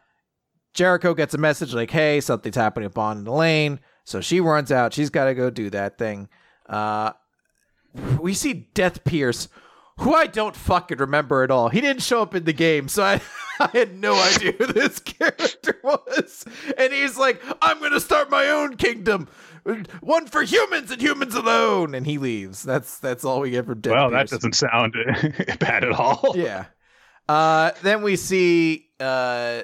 [0.75, 4.73] Jericho gets a message like, "Hey, something's happening at Ban and Elaine." So she runs
[4.73, 4.93] out.
[4.95, 6.29] She's got to go do that thing.
[6.69, 7.13] Uh,
[8.21, 9.49] we see Death Pierce,
[9.99, 11.69] who I don't fucking remember at all.
[11.69, 13.21] He didn't show up in the game, so I,
[13.61, 16.45] I had no idea who this character was.
[16.79, 19.29] And he's like, "I'm gonna start my own kingdom,
[20.01, 22.63] one for humans and humans alone." And he leaves.
[22.63, 24.95] That's that's all we get from Death well, Pierce that doesn't sound
[25.59, 26.33] bad at all.
[26.37, 26.67] yeah.
[27.29, 29.63] Uh, then we see uh,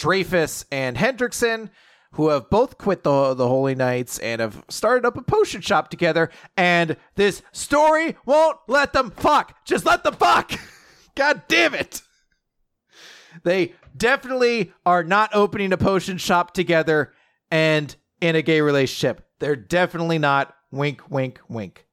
[0.00, 1.68] Dreyfus and Hendrickson,
[2.12, 5.90] who have both quit the the Holy Knights and have started up a potion shop
[5.90, 6.30] together.
[6.56, 9.64] And this story won't let them fuck.
[9.64, 10.52] Just let them fuck.
[11.14, 12.02] God damn it.
[13.44, 17.12] They definitely are not opening a potion shop together
[17.50, 19.26] and in a gay relationship.
[19.38, 20.54] They're definitely not.
[20.72, 21.86] Wink, wink, wink.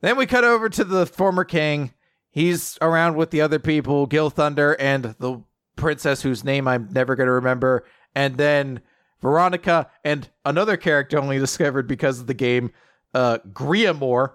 [0.00, 1.94] Then we cut over to the former king.
[2.30, 5.42] He's around with the other people, Gil Thunder and the
[5.76, 7.84] princess whose name I'm never going to remember.
[8.14, 8.80] And then
[9.20, 12.72] Veronica and another character only discovered because of the game,
[13.14, 14.32] uh, Griamore.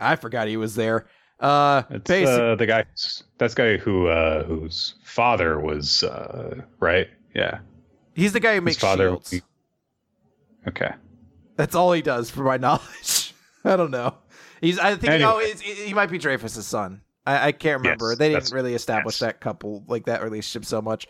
[0.00, 1.06] I forgot he was there.
[1.40, 2.84] Uh, It's basic- uh, the guy.
[3.38, 7.08] That's the guy who uh, whose father was uh, right.
[7.34, 7.58] Yeah,
[8.14, 9.08] he's the guy who his makes father.
[9.10, 9.40] shields.
[10.68, 10.92] Okay.
[11.56, 13.34] That's all he does, for my knowledge.
[13.64, 14.14] I don't know.
[14.60, 14.78] He's.
[14.78, 15.12] I think.
[15.12, 15.30] Anyway.
[15.30, 17.02] Oh, he might be Dreyfus's son.
[17.26, 18.10] I, I can't remember.
[18.10, 19.20] Yes, they didn't really establish yes.
[19.20, 21.06] that couple, like that relationship, so much.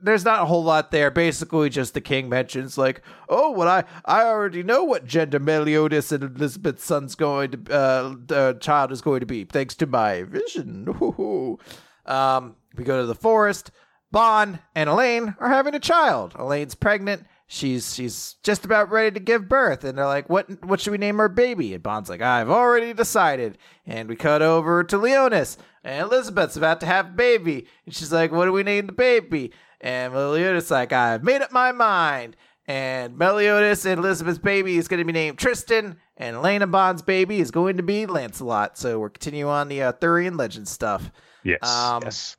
[0.00, 1.10] There's not a whole lot there.
[1.10, 6.10] Basically, just the king mentions like, "Oh, well, I I already know what gender Meliodas
[6.10, 10.22] and Elizabeth's son's going to uh, the child is going to be, thanks to my
[10.22, 11.58] vision." Woo-hoo.
[12.06, 13.70] Um, we go to the forest.
[14.10, 16.34] Ban and Elaine are having a child.
[16.38, 17.26] Elaine's pregnant.
[17.50, 20.98] She's she's just about ready to give birth, and they're like, "What what should we
[20.98, 23.56] name our baby?" And Ban's like, "I've already decided."
[23.86, 28.12] And we cut over to Liones, and Elizabeth's about to have a baby, and she's
[28.12, 32.36] like, "What do we name the baby?" And Leonis like, "I've made up my mind."
[32.66, 37.40] And Meliodas and Elizabeth's baby is going to be named Tristan, and Elena Ban's baby
[37.40, 38.76] is going to be Lancelot.
[38.76, 41.10] So we're continuing on the Arthurian legend stuff.
[41.44, 41.62] Yes.
[41.62, 42.36] Um, yes.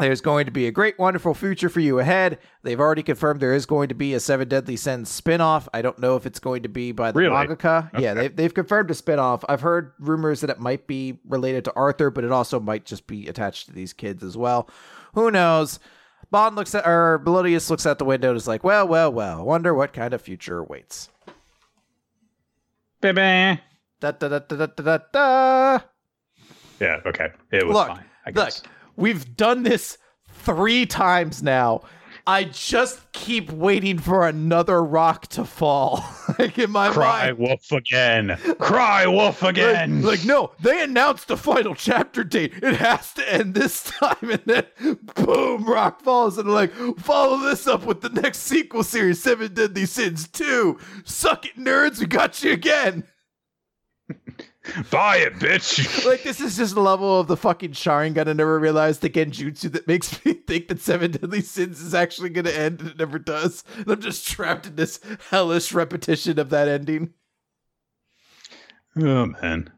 [0.00, 2.38] There's going to be a great, wonderful future for you ahead.
[2.62, 5.68] They've already confirmed there is going to be a Seven Deadly Sins spin-off.
[5.74, 7.34] I don't know if it's going to be by the Really?
[7.34, 7.90] mangaka.
[8.00, 9.44] Yeah, they've, they've confirmed a spin-off.
[9.48, 13.06] I've heard rumors that it might be related to Arthur, but it also might just
[13.06, 14.68] be attached to these kids as well.
[15.14, 15.78] Who knows?
[16.30, 19.44] Ban looks at, or Meliodas looks out the window and is like, well, well, well,
[19.44, 21.08] wonder what kind of future awaits.
[23.00, 23.60] Baby.
[24.00, 25.78] Da da da da da da da.
[26.78, 27.00] Yeah.
[27.04, 27.28] Okay.
[27.52, 28.04] It was Look, fine.
[28.26, 28.62] I Look, guess.
[28.96, 29.98] We've done this
[30.28, 31.82] three times now.
[32.26, 36.04] I just keep waiting for another rock to fall.
[36.38, 37.38] like in my Cry mind.
[37.38, 38.36] wolf again.
[38.60, 40.02] Cry wolf again.
[40.02, 42.52] like, no, they announced the final chapter date.
[42.62, 44.64] It has to end this time, and then
[45.16, 49.86] boom, rock falls, and like, follow this up with the next sequel series, Seven Deadly
[49.86, 50.78] Sins 2.
[51.04, 53.04] Suck it, nerds, we got you again.
[54.90, 56.04] Buy it, bitch.
[56.06, 59.72] Like this is just a level of the fucking Sharingan I never realized the Genjutsu
[59.72, 62.98] that makes me think that Seven Deadly Sins is actually going to end and it
[62.98, 63.64] never does.
[63.76, 65.00] And I'm just trapped in this
[65.30, 67.14] hellish repetition of that ending.
[68.96, 69.72] Oh man.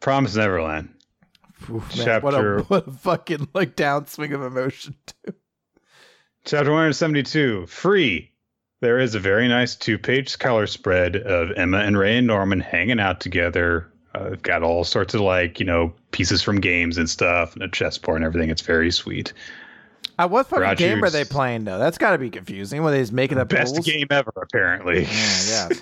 [0.00, 0.90] Promise Neverland.
[1.70, 5.34] Oof, man, what, a, Chapter- what a fucking like downswing of emotion too.
[6.44, 7.66] Chapter 172.
[7.66, 8.32] Free.
[8.84, 12.60] There is a very nice two page color spread of Emma and Ray and Norman
[12.60, 13.90] hanging out together.
[14.14, 17.62] Uh, they've got all sorts of like, you know, pieces from games and stuff and
[17.62, 18.50] a chessboard and everything.
[18.50, 19.32] It's very sweet.
[20.18, 21.78] Uh, what fucking game are they playing though?
[21.78, 22.82] That's got to be confusing.
[22.82, 23.86] When they just making up Best rules.
[23.86, 25.04] game ever, apparently.
[25.04, 25.68] Yeah, yeah.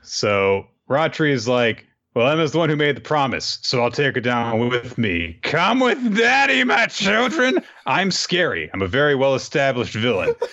[0.00, 4.14] So Ratri is like, well, Emma's the one who made the promise, so I'll take
[4.14, 5.38] her down with me.
[5.42, 7.58] Come with daddy, my children.
[7.84, 8.70] I'm scary.
[8.72, 10.34] I'm a very well established villain.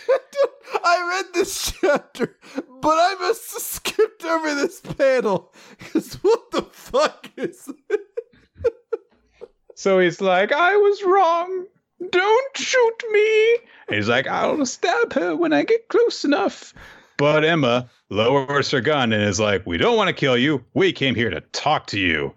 [0.84, 2.38] I read this chapter,
[2.82, 7.72] but I must have skipped over this panel because what the fuck is?
[9.76, 11.66] So he's like, I was wrong.
[12.10, 13.58] Don't shoot me.
[13.88, 16.74] And he's like, I'll stab her when I get close enough.
[17.18, 20.64] But Emma lowers her gun and is like, We don't want to kill you.
[20.74, 22.34] We came here to talk to you.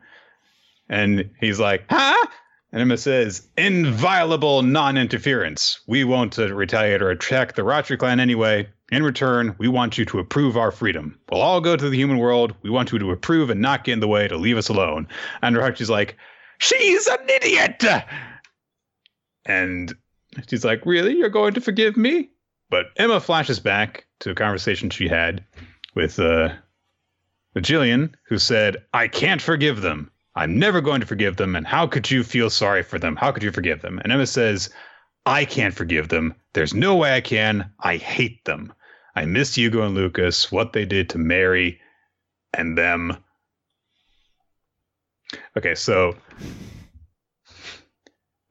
[0.89, 2.27] And he's like, Huh?
[2.73, 5.81] And Emma says, Inviolable non interference.
[5.87, 8.69] We won't uh, retaliate or attack the Ratri clan anyway.
[8.91, 11.19] In return, we want you to approve our freedom.
[11.31, 12.55] We'll all go to the human world.
[12.63, 15.09] We want you to approve and not get in the way to leave us alone.
[15.43, 16.17] And Ratri's like,
[16.59, 17.85] She's an idiot.
[19.47, 19.95] And
[20.49, 21.17] she's like, Really?
[21.17, 22.31] You're going to forgive me?
[22.71, 25.45] But Emma flashes back to a conversation she had
[25.95, 26.51] with uh
[27.61, 30.11] Gillian, who said, I can't forgive them.
[30.39, 31.57] I'm never going to forgive them.
[31.57, 33.17] And how could you feel sorry for them?
[33.17, 33.99] How could you forgive them?
[33.99, 34.71] And Emma says,
[35.27, 36.33] I can't forgive them.
[36.53, 37.73] There's no way I can.
[37.81, 38.73] I hate them.
[39.17, 41.81] I miss Yugo and Lucas, what they did to Mary
[42.55, 43.17] and them.
[45.57, 46.17] Okay, so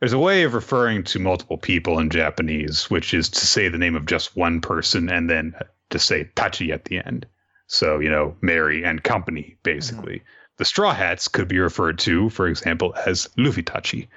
[0.01, 3.77] there's a way of referring to multiple people in Japanese, which is to say the
[3.77, 5.55] name of just one person and then
[5.89, 7.25] to say Tachi at the end.
[7.67, 9.59] So, you know, Mary and company, mm-hmm.
[9.63, 10.21] basically.
[10.57, 14.07] The Straw Hats could be referred to, for example, as Luffy Tachi.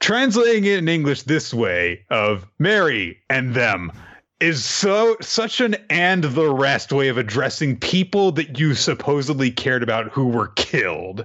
[0.00, 3.92] Translating it in English this way of Mary and them
[4.40, 9.82] is so such an and the rest way of addressing people that you supposedly cared
[9.82, 11.24] about who were killed.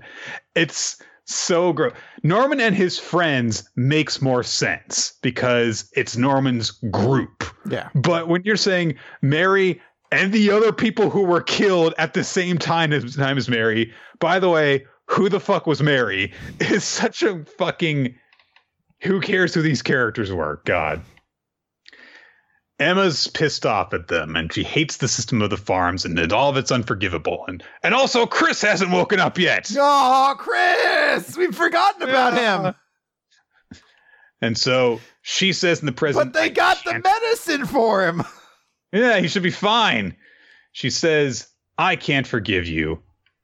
[0.56, 1.94] It's so gross.
[2.24, 7.44] Norman and his friends makes more sense because it's Norman's group.
[7.70, 7.90] Yeah.
[7.96, 12.58] But when you're saying Mary and the other people who were killed at the same
[12.58, 16.32] time as time as Mary, by the way, who the fuck was Mary?
[16.60, 18.16] Is such a fucking
[19.02, 20.62] who cares who these characters were?
[20.66, 21.02] God.
[22.80, 26.32] Emma's pissed off at them and she hates the system of the farms and that
[26.32, 27.44] all of it's unforgivable.
[27.48, 29.70] And and also Chris hasn't woken up yet.
[29.78, 31.36] Oh, Chris!
[31.36, 32.68] We've forgotten about Yeah.
[32.70, 32.76] him.
[34.42, 38.24] And so she says in the present But they got the medicine for him.
[38.92, 40.16] Yeah, he should be fine.
[40.72, 41.48] She says,
[41.78, 43.02] I can't forgive you,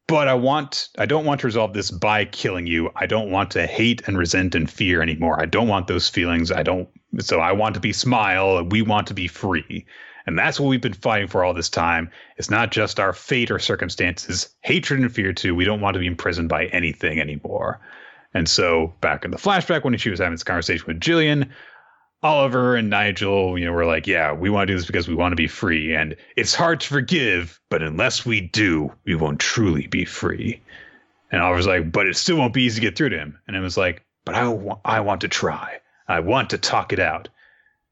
[0.08, 2.92] but I want I don't want to resolve this by killing you.
[2.96, 5.42] I don't want to hate and resent and fear anymore.
[5.42, 6.52] I don't want those feelings.
[6.52, 6.90] I don't
[7.20, 8.64] so I want to be smile.
[8.64, 9.86] We want to be free.
[10.28, 12.10] And that's what we've been fighting for all this time.
[12.38, 15.54] It's not just our fate or circumstances, hatred and fear too.
[15.54, 17.80] We don't want to be imprisoned by anything anymore.
[18.34, 21.54] And so back in the flashback when she was having this conversation with Gillian,
[22.26, 25.14] Oliver and Nigel, you know, were like, yeah, we want to do this because we
[25.14, 25.93] want to be free.
[25.93, 30.60] And it's hard to forgive, but unless we do, we won't truly be free.
[31.31, 33.38] And Oliver's like, but it still won't be easy to get through to him.
[33.47, 35.80] And it was like, but I, wa- I want to try.
[36.07, 37.30] I want to talk it out.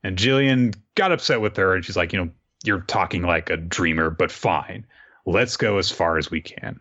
[0.04, 2.32] And Gillian got upset with her and she's like, you know,
[2.64, 4.84] you're talking like a dreamer, but fine.
[5.28, 6.80] Let's go as far as we can.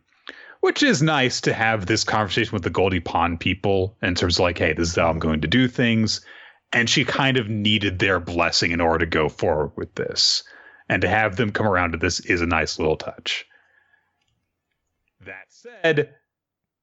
[0.60, 4.44] Which is nice to have this conversation with the Goldy Pond people in terms of
[4.44, 6.22] like, hey, this is how I'm going to do things
[6.72, 10.42] and she kind of needed their blessing in order to go forward with this.
[10.88, 13.46] And to have them come around to this is a nice little touch.
[15.24, 16.14] That said,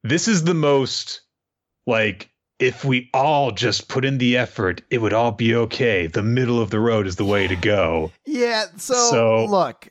[0.02, 1.20] this is the most
[1.86, 6.06] like if we all just put in the effort, it would all be okay.
[6.06, 8.12] The middle of the road is the way to go.
[8.26, 9.88] Yeah, so, So- look,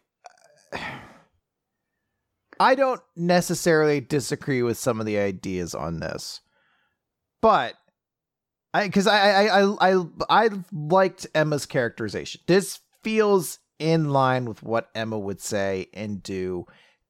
[2.62, 6.42] I don't necessarily disagree with some of the ideas on this,
[7.42, 7.76] but
[8.74, 12.41] because I I I I I liked Emma's characterization.
[12.48, 16.66] This feels in line with what Emma would say and do,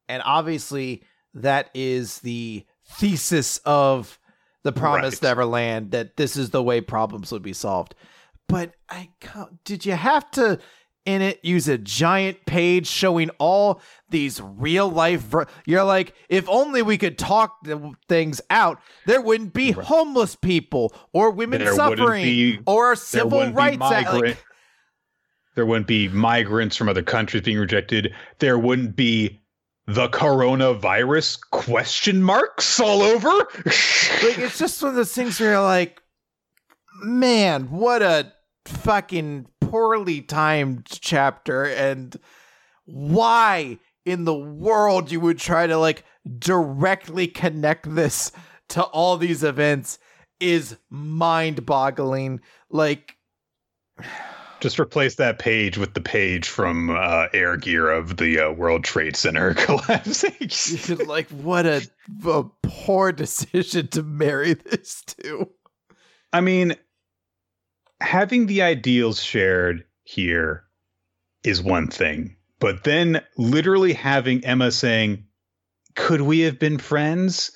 [0.07, 1.03] and obviously
[1.33, 4.19] that is the thesis of
[4.63, 5.29] the Promised Right.
[5.29, 7.95] Neverland that this is the way problems would be solved.
[8.47, 9.09] But I
[9.63, 10.59] did you have to
[11.05, 16.47] in it use a giant page showing all these real life ver- you're like if
[16.49, 19.85] only we could talk the things out there wouldn't be Right.
[19.85, 24.43] homeless people or women There suffering be- or There civil rights act- like,
[25.55, 28.13] there wouldn't be migrants from other countries being rejected.
[28.37, 29.41] There wouldn't be
[29.87, 33.29] the coronavirus question marks all over.
[33.29, 36.01] like it's just one of those things where you're like
[37.03, 38.31] man what a
[38.69, 42.15] fucking poorly timed chapter and
[42.85, 46.03] why in the world you would try to like
[46.37, 48.31] directly connect this
[48.69, 49.99] to all these events
[50.39, 52.39] is mind-boggling
[52.69, 53.15] like
[54.59, 58.83] Just replace that page with the page from uh, Air Gear of the uh, World
[58.83, 60.35] Trade Center collapsing.
[61.07, 61.81] like what a,
[62.27, 65.47] a poor decision to marry this to
[66.31, 66.75] I mean,
[68.01, 70.63] having the ideals shared here
[71.43, 75.25] is one thing, but then literally having Emma saying,
[75.95, 77.51] Could we have been friends?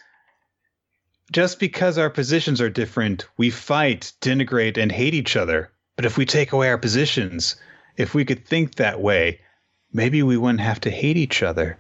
[1.32, 5.72] Just because our positions are different, we fight, denigrate, and hate each other.
[5.96, 7.56] But if we take away our positions,
[7.98, 9.40] if we could think that way,
[9.92, 11.78] maybe we wouldn't have to hate each other.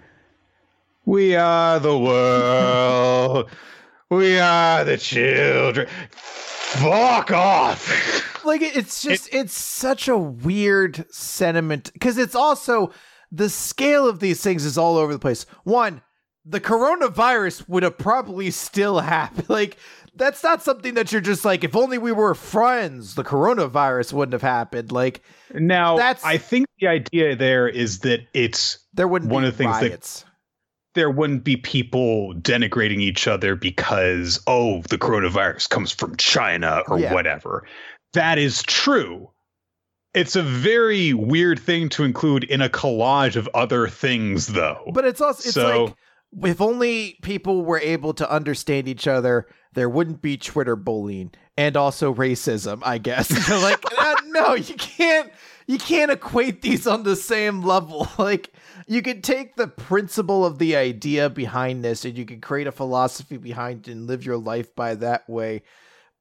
[1.05, 3.49] We are the world.
[4.09, 5.87] we are the children.
[6.11, 8.29] Fuck off.
[8.45, 12.91] like it's just it's such a weird sentiment because it's also
[13.31, 16.01] the scale of these things is all over the place one
[16.45, 19.77] the coronavirus would have probably still happened like
[20.15, 24.33] that's not something that you're just like if only we were friends the coronavirus wouldn't
[24.33, 25.21] have happened like
[25.53, 29.57] Now, That's- I think the idea there is that it's there wouldn't One be of
[29.57, 30.25] the things that- riots
[30.95, 36.99] there wouldn't be people denigrating each other because oh the coronavirus comes from China or
[36.99, 37.11] Yeah.
[37.15, 37.65] whatever.
[38.13, 39.29] That is true.
[40.13, 44.83] It's a very weird thing to include in a collage of other things though.
[44.93, 45.95] but it's also it's So- like
[46.43, 51.77] if only people were able to understand each other there wouldn't be twitter bullying and
[51.77, 53.29] also racism i guess
[53.61, 55.31] like uh, no you can't
[55.67, 58.51] you can't equate these on the same level like
[58.87, 62.71] you could take the principle of the idea behind this and you could create a
[62.71, 65.61] philosophy behind it and live your life by that way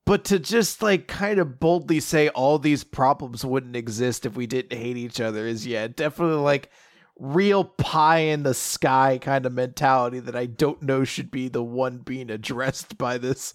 [0.05, 4.47] but to just like kind of boldly say all these problems wouldn't exist if we
[4.47, 6.71] didn't hate each other is yeah definitely like
[7.19, 11.63] real pie in the sky kind of mentality that I don't know should be the
[11.63, 13.55] one being addressed by this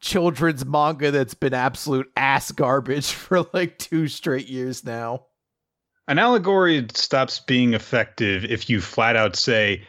[0.00, 5.26] children's manga that's been absolute ass garbage for like two straight years now.
[6.08, 9.82] An allegory stops being effective if you flat out say,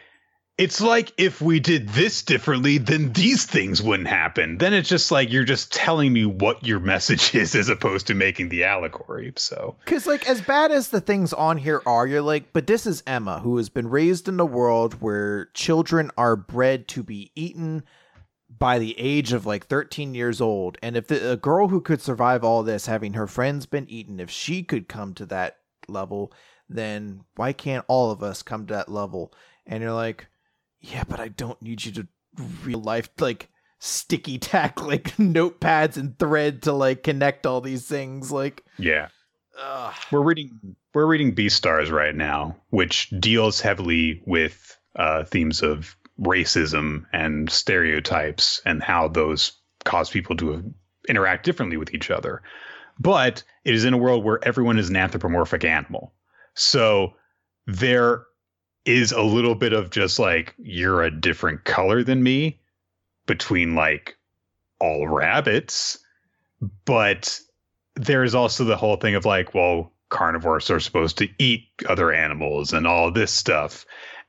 [0.58, 4.58] it's like if we did this differently, then these things wouldn't happen.
[4.58, 8.14] Then it's just like you're just telling me what your message is as opposed to
[8.14, 9.32] making the allegory.
[9.36, 12.86] So, Because, like, as bad as the things on here are, you're like, but this
[12.86, 17.30] is Emma, who has been raised in a world where children are bred to be
[17.36, 17.84] eaten
[18.58, 20.76] by the age of like 13 years old.
[20.82, 24.18] And if the, a girl who could survive all this, having her friends been eaten,
[24.18, 26.32] if she could come to that level,
[26.68, 29.32] then why can't all of us come to that level?
[29.64, 30.26] And you're like,
[30.80, 32.08] yeah, but I don't need you to
[32.64, 33.48] real life, like,
[33.78, 38.30] sticky tack, like, notepads and thread to, like, connect all these things.
[38.32, 39.08] Like, yeah.
[40.12, 47.04] We're reading we're reading Beastars right now, which deals heavily with uh, themes of racism
[47.12, 49.52] and stereotypes and how those
[49.84, 50.74] cause people to
[51.08, 52.42] interact differently with each other.
[52.98, 56.12] But it is in a world where everyone is an anthropomorphic animal.
[56.54, 57.14] So
[57.66, 58.24] there
[58.88, 62.58] is a little bit of just like, you're a different color than me
[63.26, 64.16] between like
[64.80, 65.98] all rabbits.
[66.86, 67.38] But
[67.96, 72.72] there's also the whole thing of like, well, carnivores are supposed to eat other animals
[72.72, 73.84] and all this stuff.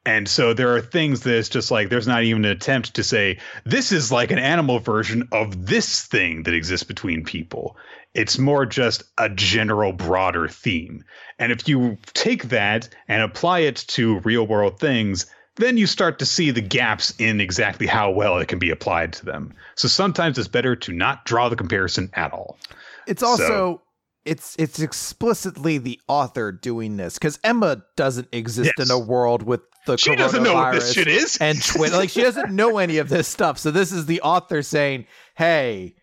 [0.10, 3.04] And so there are things that it's just like there's not even an attempt to
[3.04, 7.78] say this is like an animal version of this thing that exists between people.
[8.16, 11.06] It's more just a general broader theme.
[11.38, 15.28] And if you take that and apply it to real world things,
[15.58, 19.14] then you start to see the gaps in exactly how well it can be applied
[19.14, 19.54] to them.
[19.76, 22.58] So sometimes it's better to not draw the comparison at all.
[23.06, 23.82] It's also so,
[24.26, 28.90] it's it's explicitly the author doing this because Emma doesn't exist yes.
[28.90, 31.96] in a world with the she doesn't know what this shit is and Twitter.
[31.96, 33.58] like she doesn't know any of this stuff.
[33.58, 35.06] So this is the author saying,
[35.36, 35.96] "Hey,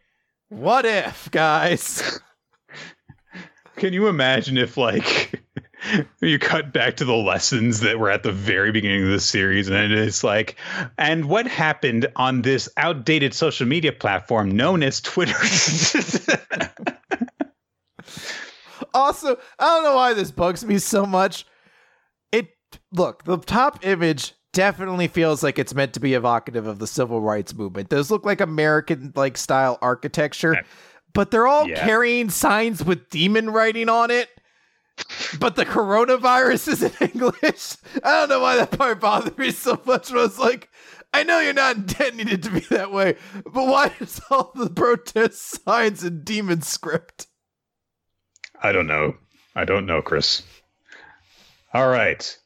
[0.48, 2.20] what if, guys?"
[3.76, 5.42] Can you imagine if like
[6.20, 9.68] you cut back to the lessons that were at the very beginning of the series
[9.68, 10.56] and it's like
[10.98, 15.34] and what happened on this outdated social media platform known as twitter
[18.96, 21.46] also i don't know why this bugs me so much
[22.32, 22.48] it
[22.92, 27.20] look the top image definitely feels like it's meant to be evocative of the civil
[27.20, 30.56] rights movement those look like american like style architecture
[31.12, 31.84] but they're all yeah.
[31.84, 34.28] carrying signs with demon writing on it
[35.38, 37.76] but the coronavirus is in English.
[38.02, 40.10] I don't know why that part bothered me so much.
[40.10, 40.70] But I was like,
[41.12, 44.70] I know you're not intending it to be that way, but why is all the
[44.70, 47.26] protest signs in demon script?
[48.62, 49.16] I don't know.
[49.54, 50.42] I don't know, Chris.
[51.72, 52.38] All right.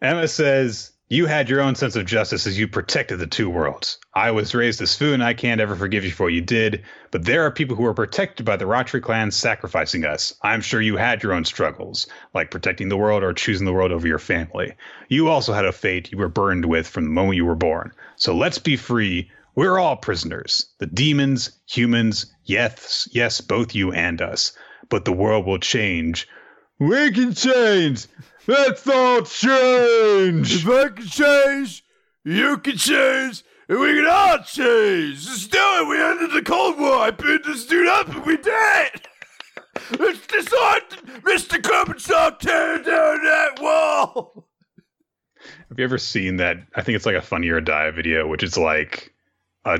[0.00, 3.98] Emma says, you had your own sense of justice as you protected the two worlds.
[4.12, 6.84] I was raised as Fu, and I can't ever forgive you for what you did,
[7.12, 10.34] but there are people who are protected by the Ratri clan sacrificing us.
[10.42, 13.92] I'm sure you had your own struggles, like protecting the world or choosing the world
[13.92, 14.74] over your family.
[15.08, 17.92] You also had a fate you were burned with from the moment you were born.
[18.16, 19.30] So let's be free.
[19.56, 20.66] We're all prisoners.
[20.78, 24.52] The demons, humans, yes, yes, both you and us.
[24.90, 26.28] But the world will change.
[26.78, 28.06] We can change!
[28.46, 30.56] Let's all change.
[30.56, 31.84] If I can change,
[32.22, 35.26] you can change, and we can all change.
[35.26, 35.88] Let's do it.
[35.88, 36.98] We ended the Cold War.
[36.98, 38.52] I picked this dude up, and we did
[38.94, 39.08] it.
[39.98, 40.82] Let's decide,
[41.22, 41.60] Mr.
[41.60, 44.46] Kubichak, tear down that wall.
[45.70, 46.58] Have you ever seen that?
[46.74, 49.14] I think it's like a Funny or Die video, which is like
[49.66, 49.78] a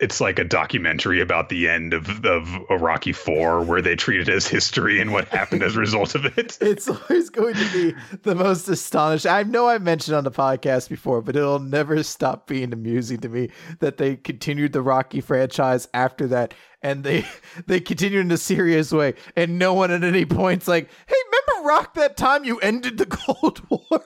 [0.00, 4.28] it's like a documentary about the end of of Rocky Four, where they treat it
[4.28, 6.56] as history and what happened as a result of it.
[6.68, 9.30] It's always going to be the most astonishing.
[9.30, 13.28] I know I mentioned on the podcast before, but it'll never stop being amusing to
[13.28, 13.50] me
[13.80, 17.26] that they continued the Rocky franchise after that, and they
[17.66, 21.68] they continued in a serious way, and no one at any point's like, "Hey, remember
[21.68, 24.04] Rock that time you ended the Cold War?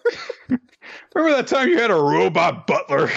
[1.14, 3.10] remember that time you had a robot butler?"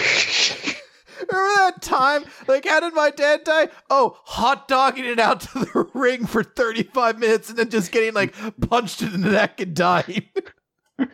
[1.20, 2.24] Remember that time?
[2.46, 3.68] Like, how did my dad die?
[3.90, 8.14] Oh, hot dogging it out to the ring for 35 minutes and then just getting
[8.14, 10.28] like punched in the neck and dying.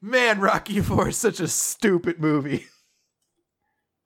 [0.00, 2.66] Man, Rocky Four is such a stupid movie.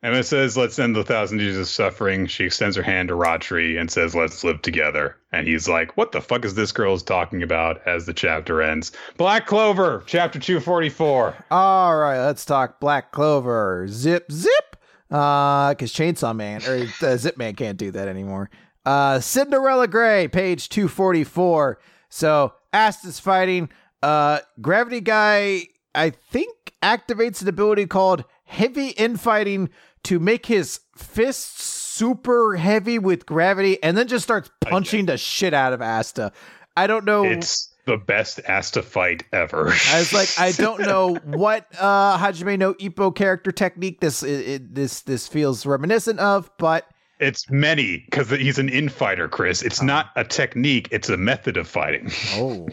[0.02, 2.26] Emma says, Let's end the thousand years of suffering.
[2.26, 5.16] She extends her hand to Ratri and says, Let's live together.
[5.32, 8.62] And he's like, What the fuck is this girl is talking about as the chapter
[8.62, 8.92] ends?
[9.16, 11.46] Black Clover, chapter 244.
[11.50, 13.86] All right, let's talk Black Clover.
[13.88, 14.76] Zip, zip.
[15.10, 18.50] Uh, because Chainsaw Man or uh, Zip Man can't do that anymore.
[18.84, 21.78] Uh, Cinderella Gray, page 244.
[22.08, 23.70] So, Asta's fighting.
[24.02, 29.70] Uh, Gravity Guy, I think, activates an ability called Heavy Infighting
[30.04, 35.52] to make his fists super heavy with gravity and then just starts punching the shit
[35.52, 36.32] out of Asta.
[36.76, 37.24] I don't know.
[37.24, 39.68] It's the best Asta fight ever.
[39.68, 44.74] I was like, I don't know what uh Hajime no Ippo character technique this it,
[44.74, 46.88] this this feels reminiscent of, but
[47.18, 49.62] it's many because he's an infighter, Chris.
[49.62, 49.86] It's oh.
[49.86, 52.10] not a technique; it's a method of fighting.
[52.34, 52.68] oh,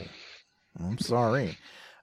[0.80, 1.57] I'm sorry.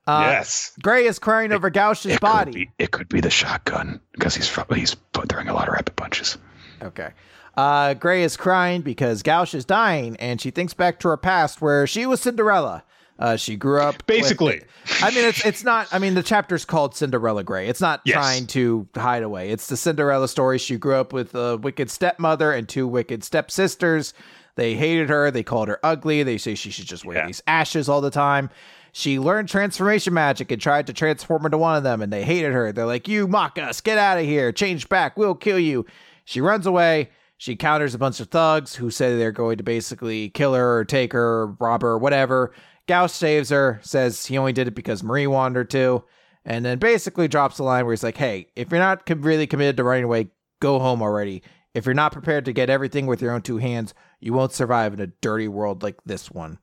[0.06, 0.72] Uh, yes.
[0.82, 2.52] Gray is crying it, over Gauch's body.
[2.52, 4.96] Be, it could be the shotgun because he's he's
[5.28, 6.38] throwing a lot of rapid punches.
[6.82, 7.10] Okay.
[7.56, 11.60] Uh, Gray is crying because Gauch is dying, and she thinks back to her past
[11.60, 12.82] where she was Cinderella.
[13.18, 14.62] Uh, she grew up basically.
[14.84, 15.86] With, I mean, it's it's not.
[15.92, 17.68] I mean, the chapter's called Cinderella Gray.
[17.68, 18.14] It's not yes.
[18.14, 19.50] trying to hide away.
[19.50, 20.58] It's the Cinderella story.
[20.58, 24.14] She grew up with a wicked stepmother and two wicked stepsisters.
[24.56, 25.30] They hated her.
[25.30, 26.24] They called her ugly.
[26.24, 27.26] They say she should just wear yeah.
[27.26, 28.50] these ashes all the time
[28.92, 32.52] she learned transformation magic and tried to transform into one of them, and they hated
[32.52, 32.70] her.
[32.70, 35.86] They're like, "You mock us, get out of here, change back, we'll kill you."
[36.24, 37.10] She runs away.
[37.38, 40.84] She encounters a bunch of thugs who say they're going to basically kill her or
[40.84, 42.52] take her, or rob her, or whatever.
[42.86, 46.04] Gauch saves her, says he only did it because Marie wanted her to,
[46.44, 49.76] and then basically drops the line where he's like, "Hey, if you're not really committed
[49.78, 50.28] to running away,
[50.60, 51.42] go home already.
[51.74, 54.92] If you're not prepared to get everything with your own two hands, you won't survive
[54.92, 56.58] in a dirty world like this one."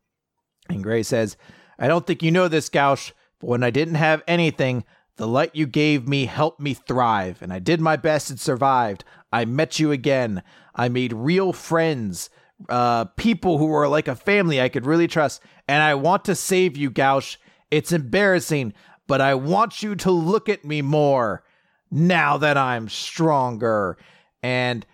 [0.69, 1.35] And Gray says,
[1.79, 4.83] "I don't think you know this, Gauch, but when I didn't have anything,
[5.15, 9.03] the light you gave me helped me thrive, and I did my best and survived.
[9.33, 10.43] I met you again.
[10.75, 12.29] I made real friends,
[12.67, 16.35] uh, people who were like a family I could really trust, and I want to
[16.35, 17.39] save you, Gauch.
[17.71, 18.73] It's embarrassing,
[19.07, 21.43] but I want you to look at me more
[21.91, 23.97] now that I'm stronger.
[24.41, 24.85] And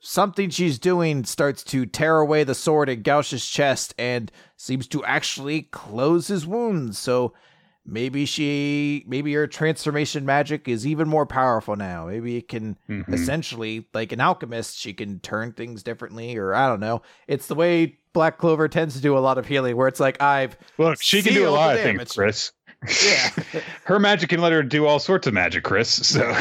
[0.00, 5.04] something she's doing starts to tear away the sword in Gauch's chest and seems to
[5.04, 6.98] actually close his wounds.
[6.98, 7.32] So
[7.84, 13.10] maybe she maybe her transformation magic is even more powerful now maybe it can Mhm.
[13.14, 17.54] essentially like an alchemist she can turn things differently or i don't know it's the
[17.54, 21.00] way black clover tends to do a lot of healing where it's like i've Look,
[21.02, 22.10] she can do a lot of damage.
[22.10, 22.52] things, Chris.
[23.06, 23.60] Yeah.
[23.84, 25.88] Her magic can let her do all sorts of magic, Chris.
[25.88, 26.20] So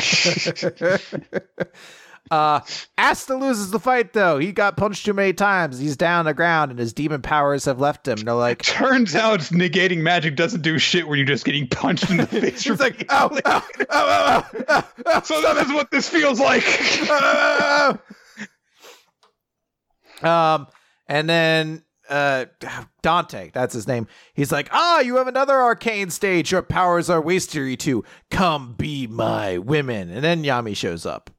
[2.31, 2.59] uh
[2.97, 6.33] asta loses the fight though he got punched too many times he's down on the
[6.33, 10.61] ground and his demon powers have left him they're like turns out negating magic doesn't
[10.61, 12.63] do shit when you're just getting punched in the face.
[12.63, 16.63] he's like ow ow ow, ow, ow, so that is what this feels like.
[20.23, 20.67] um,
[21.07, 22.45] and then uh,
[23.01, 24.07] Dante, that's his name.
[24.33, 26.51] He's like, ah, you have another arcane stage.
[26.51, 28.03] Your powers are wasted too.
[28.31, 30.09] Come be my women.
[30.09, 31.29] And then Yami shows up.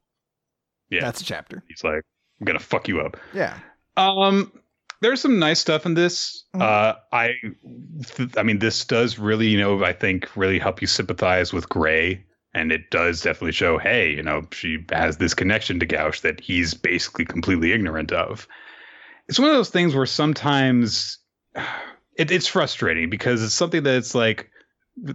[0.89, 1.01] Yeah.
[1.01, 1.63] that's a chapter.
[1.67, 2.03] He's like,
[2.39, 3.17] I'm gonna fuck you up.
[3.33, 3.57] Yeah,
[3.97, 4.51] Um,
[5.01, 6.43] there's some nice stuff in this.
[6.55, 6.61] Mhm.
[6.61, 7.33] Uh, I,
[8.15, 11.69] th- I mean, this does really, you know, I think really help you sympathize with
[11.69, 16.21] Gray, and it does definitely show, hey, you know, she has this connection to Gauch
[16.21, 18.47] that he's basically completely ignorant of.
[19.27, 21.17] It's one of those things where sometimes
[22.17, 24.49] it, it's frustrating because it's something that's like,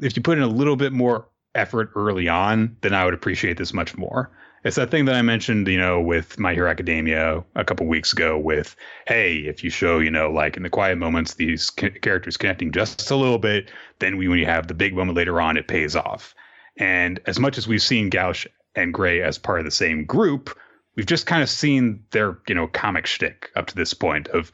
[0.00, 3.56] if you put in a little bit more effort early on, then I would appreciate
[3.58, 4.30] this much more.
[4.64, 8.14] It's that thing that I mentioned, you know, with My Hero Academia a couple weeks
[8.14, 8.74] ago with,
[9.06, 13.10] hey, if you show, you know, like in the quiet moments, these characters connecting just
[13.10, 15.94] a little bit, then we, when you have the big moment later on, it pays
[15.94, 16.34] off.
[16.78, 20.56] And as much as we've seen Gauch and Gray as part of the same group,
[20.96, 24.50] we've just kind of seen their, you know, comic shtick up to this point of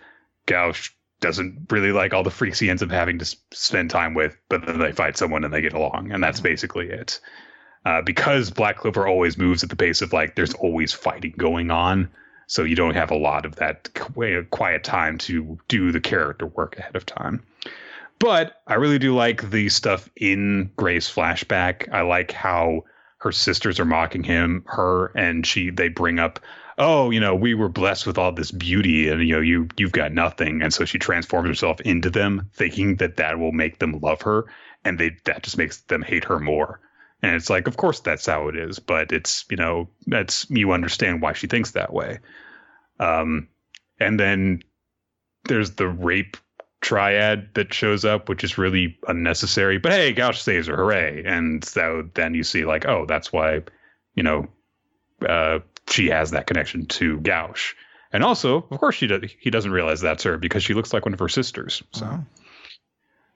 [0.46, 4.36] Gauch doesn't really like all the freaks he ends up having to spend time with,
[4.48, 7.20] but then they fight someone and they get along, and that's basically it
[7.84, 11.70] uh, because Black Clover always moves at the pace of like there's always fighting going
[11.70, 12.08] on,
[12.46, 13.88] so you don't have a lot of that
[14.50, 17.42] quiet time to do the character work ahead of time.
[18.18, 21.90] But I really do like the stuff in Gray's flashback.
[21.90, 22.84] I like how
[23.18, 26.38] her sisters are mocking him, her and she they bring up,
[26.76, 29.92] oh, you know, we were blessed with all this beauty, and you know, you you've
[29.92, 33.98] got nothing, and so she transforms herself into them, thinking that that will make them
[34.00, 34.44] love her,
[34.84, 36.80] and they that just makes them hate her more.
[37.22, 40.72] And it's like, of course, that's how it is, but it's you know, that's you
[40.72, 42.18] understand why she thinks that way.
[42.98, 43.48] Um,
[43.98, 44.62] and then
[45.44, 46.36] there's the rape
[46.80, 49.78] triad that shows up, which is really unnecessary.
[49.78, 51.22] But hey, Gauch saves her, hooray!
[51.24, 53.62] And so then you see like, oh, that's why,
[54.14, 54.48] you know,
[55.28, 57.76] uh, she has that connection to Gauch.
[58.12, 61.04] And also, of course, she does, he doesn't realize that's her because she looks like
[61.04, 61.82] one of her sisters.
[61.92, 62.24] So,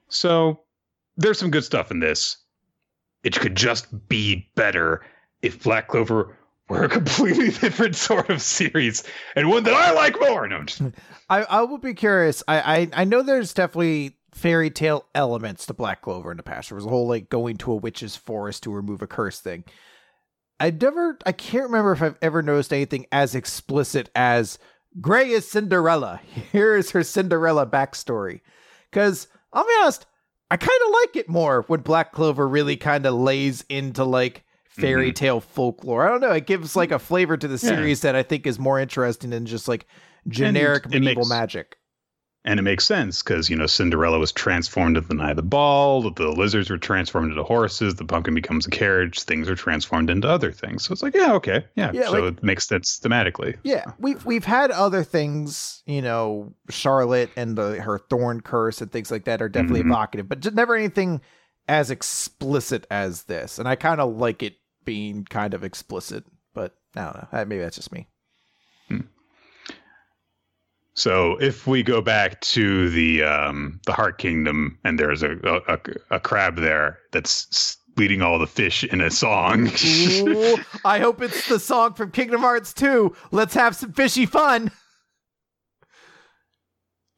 [0.09, 0.59] so
[1.15, 2.37] there's some good stuff in this.
[3.25, 5.03] It could just be better
[5.41, 6.37] if Black Clover
[6.69, 9.03] were a completely different sort of series
[9.35, 10.47] and one that I like more.
[10.47, 10.63] No,
[11.29, 12.43] I, I will be curious.
[12.47, 12.59] I,
[12.93, 16.69] I I know there's definitely fairy tale elements to Black Clover in the past.
[16.69, 19.63] There was a whole like going to a witch's forest to remove a curse thing.
[20.59, 24.59] I never I can't remember if I've ever noticed anything as explicit as
[25.01, 26.21] Gray is Cinderella.
[26.51, 28.41] Here is her Cinderella backstory.
[28.91, 30.05] Cause I'll be honest,
[30.51, 32.87] I kind of like it more when Black Clover really mm-hmm.
[32.89, 35.13] kind of lays into like fairy mm-hmm.
[35.13, 36.05] tale folklore.
[36.05, 36.31] I don't know.
[36.31, 37.75] It gives like a flavor to the Yeah.
[37.75, 39.87] series that I think is more interesting than just like
[40.27, 41.77] generic it medieval makes- magic.
[42.45, 45.41] And it makes sense because you know Cinderella was transformed into the night of the
[45.43, 46.09] ball.
[46.09, 47.95] The lizards were transformed into horses.
[47.95, 49.21] The pumpkin becomes a carriage.
[49.23, 50.85] Things are transformed into other things.
[50.85, 51.91] So it's like, yeah, okay, yeah.
[51.93, 53.57] Yeah, so like- it makes sense thematically.
[53.63, 58.91] Yeah, we've we've had other things, you know, Charlotte and the her thorn curse and
[58.91, 59.87] things like that are definitely Mhm.
[59.91, 61.19] evocative, but just never anything
[61.67, 63.59] as explicit as this.
[63.59, 67.27] And I kind of like it being kind of explicit, but I don't know.
[67.31, 68.07] Uh, Maybe that's just me.
[70.95, 75.79] So if we go back to the um, the Heart Kingdom, and there's a, a
[76.15, 79.69] a crab there that's leading all the fish in a song.
[79.85, 83.15] Ooh, I hope it's the song from Kingdom Hearts 2.
[83.31, 84.71] Let's have some fishy fun.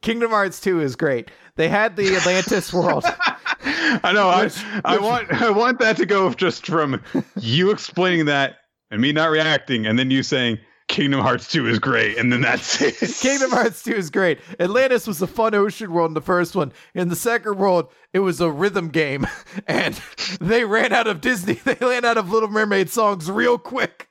[0.02, 1.30] Kingdom Hearts 2 is great.
[1.56, 3.04] They had the Atlantis world.
[3.04, 4.28] I know.
[4.28, 4.50] I,
[4.84, 7.02] I want I want that to go just from
[7.40, 8.56] you explaining that
[8.90, 10.58] and me not reacting, and then you saying
[10.88, 12.96] Kingdom Hearts 2 is great, and then that's it.
[13.20, 14.40] Kingdom Hearts 2 is great.
[14.58, 16.72] Atlantis was a fun ocean world in the first one.
[16.94, 19.26] In the second world, it was a rhythm game,
[19.66, 19.94] and
[20.40, 21.54] they ran out of Disney.
[21.64, 24.08] They ran out of Little Mermaid songs real quick.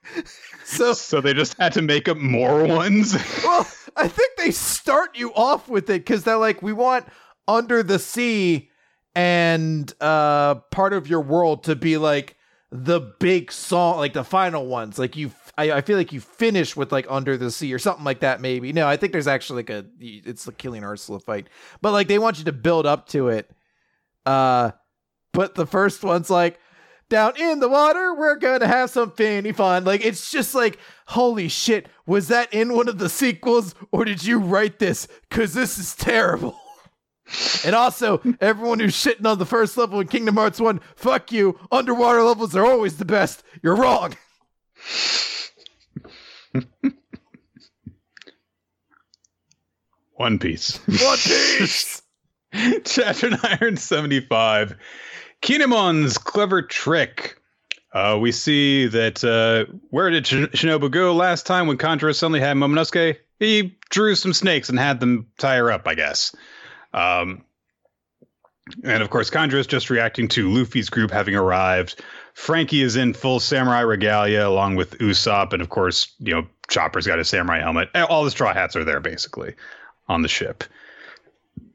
[0.64, 3.14] So, so they just had to make up more ones.
[3.44, 7.06] well, I think they start you off with it because they're like, we want
[7.48, 8.70] Under the Sea
[9.16, 12.36] and uh part of your world to be like
[12.72, 15.00] the big song, like the final ones.
[15.00, 18.06] Like you, I, I feel like you finish with like Under the Sea or something
[18.06, 18.40] like that.
[18.40, 21.48] Maybe no, I think there's actually like a it's the Killing Ursula fight,
[21.82, 23.50] but like they want you to build up to it.
[24.26, 24.72] Uh,
[25.34, 26.60] but the first one's like
[27.10, 29.84] down in the water, we're gonna have some fanny fun.
[29.84, 30.78] Like it's just like
[31.08, 35.08] holy shit, was that in one of the sequels or did you write this?
[35.30, 36.60] Cause this is terrible.
[37.66, 41.60] And also, everyone who's shitting on the first level in Kingdom Hearts 1, fuck you.
[41.70, 43.44] Underwater levels are always the best.
[43.62, 44.16] You're wrong.
[50.14, 50.78] One Piece.
[50.88, 52.02] One Piece!
[52.86, 54.76] Chapter 975.
[55.42, 57.40] Kinemon's clever trick.
[57.94, 62.40] Uh, we see that uh, where did Sh- Shinobu go last time when Kanjuro suddenly
[62.40, 63.18] had Momonosuke?
[63.40, 66.36] He drew some snakes and had them tie her up, I guess.
[66.94, 67.44] Um,
[68.84, 72.02] and of course, Kanjuro is just reacting to Luffy's group having arrived.
[72.38, 77.08] Franky is in full samurai regalia along with Usopp, and of course, you know, Chopper's
[77.08, 77.90] got his samurai helmet.
[77.96, 79.56] All the straw hats are there basically
[80.08, 80.64] on the ship.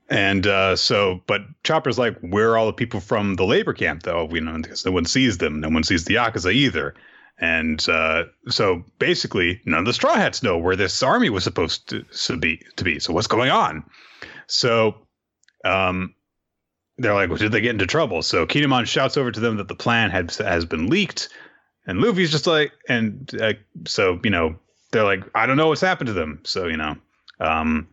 [0.09, 4.05] And uh, so, but Chopper's like, where are all the people from the labor camp,
[4.05, 4.25] though?
[4.25, 5.61] We know because no one sees them.
[5.61, 6.95] No one sees the Yakuza either.
[7.39, 11.89] And uh, so basically, none of the Straw Hats know where this army was supposed
[11.89, 12.63] to, to be.
[12.77, 13.01] To be.
[13.01, 13.83] So what's going on?
[14.47, 14.95] So
[15.65, 16.15] um,
[16.99, 18.23] they're like, well, did they get into trouble?
[18.23, 21.29] So Kinemon shouts over to them that the plan had has been leaked,
[21.87, 23.55] and Luffy's just like, and uh,
[23.87, 24.57] so you know,
[24.91, 26.41] they're like, I don't know what's happened to them.
[26.45, 26.97] So you know,
[27.41, 27.89] um,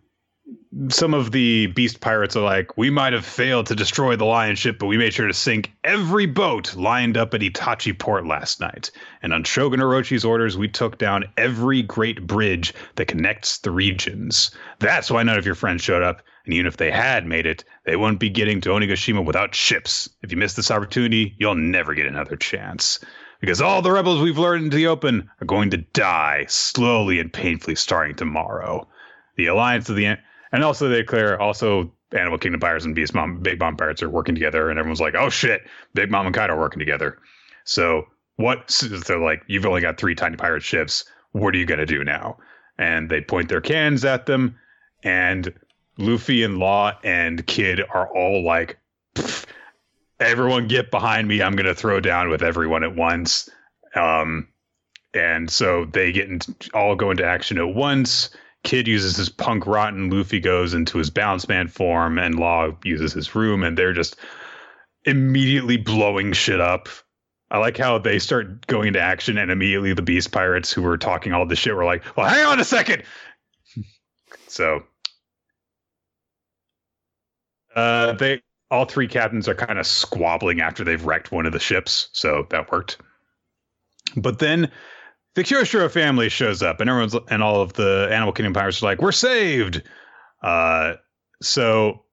[0.89, 4.55] some of the beast pirates are like, we might have failed to destroy the lion
[4.55, 8.59] ship, but we made sure to sink every boat lined up at Itachi port last
[8.59, 8.91] night.
[9.21, 14.51] And on Shogun Orochi's orders, we took down every great bridge that connects the regions.
[14.79, 16.21] That's why none of your friends showed up.
[16.49, 20.09] And even if they had made it, they wouldn't be getting to Onigashima without ships.
[20.23, 22.99] If you miss this opportunity, you'll never get another chance.
[23.39, 27.31] Because all the rebels we've lured into the open are going to die slowly and
[27.31, 28.87] painfully starting tomorrow.
[29.35, 30.17] The alliance of the
[30.51, 34.09] and also they declare also Animal Kingdom Pirates and Beast Mom Big Mom Pirates are
[34.09, 35.61] working together, and everyone's like, oh shit,
[35.93, 37.19] Big Mom and Kaido are working together.
[37.63, 41.05] So what they're like, you've only got three tiny pirate ships.
[41.31, 42.39] What are you gonna do now?
[42.79, 44.57] And they point their cannons at them,
[45.03, 45.53] and
[45.99, 48.79] Luffy and Law and Kid are all like,
[50.19, 51.41] everyone get behind me.
[51.41, 53.49] I'm gonna throw down with everyone at once.
[53.95, 54.47] Um,
[55.13, 56.39] and so they get in,
[56.73, 58.29] all go into action at once.
[58.63, 60.09] Kid uses his punk rotten.
[60.09, 64.17] Luffy goes into his Boundman form, and Law uses his room, and they're just
[65.05, 66.89] immediately blowing shit up.
[67.51, 70.97] I like how they start going into action, and immediately the Beast Pirates, who were
[70.97, 73.03] talking all this shit, were like, "Well, hang on a second.
[74.47, 74.83] so,
[77.75, 78.41] uh, they
[78.71, 82.45] all three captains are kind of squabbling after they've wrecked one of the ships, so
[82.51, 82.97] that worked.
[84.15, 84.71] But then
[85.35, 88.85] the Kyoshiro family shows up, and everyone's and all of the Animal Kingdom pirates are
[88.85, 89.81] like, "We're saved."
[90.41, 90.95] Uh,
[91.41, 92.03] so,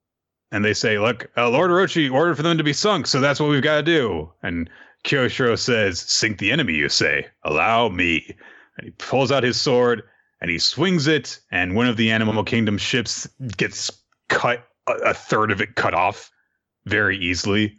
[0.51, 3.41] and they say, "Look, uh, Lord Orochi ordered for them to be sunk, so that's
[3.41, 4.71] what we've got to do." And
[5.05, 7.27] Kyoshiro says, "Sink the enemy, you say?
[7.43, 8.35] Allow me."
[8.77, 10.03] And he pulls out his sword
[10.41, 13.27] and he swings it, and one of the Animal Kingdom ships
[13.57, 13.91] gets
[14.29, 16.31] cut, a, a third of it cut off
[16.87, 17.77] very easily.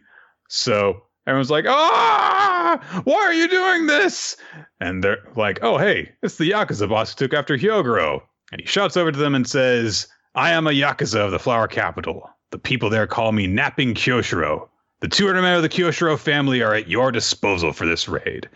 [0.48, 4.36] So everyone's like, ah, why are you doing this?
[4.80, 8.22] And they're like, oh, hey, it's the Yakuza boss who took after Hyogoro.
[8.52, 11.68] And he shouts over to them and says, I am a Yakuza of the Flower
[11.68, 12.28] Capital.
[12.50, 14.68] The people there call me Napping Kyoshiro.
[15.00, 18.48] The 200 men of the Kyoshiro family are at your disposal for this raid.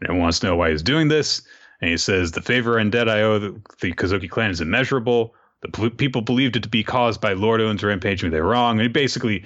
[0.00, 1.42] And everyone wants to know why he's doing this.
[1.80, 5.34] And he says, the favor and debt I owe the, the Kozuki clan is immeasurable.
[5.62, 8.78] The people believed it to be caused by Lord Oden's rampage, but they're wrong.
[8.78, 9.44] And he basically,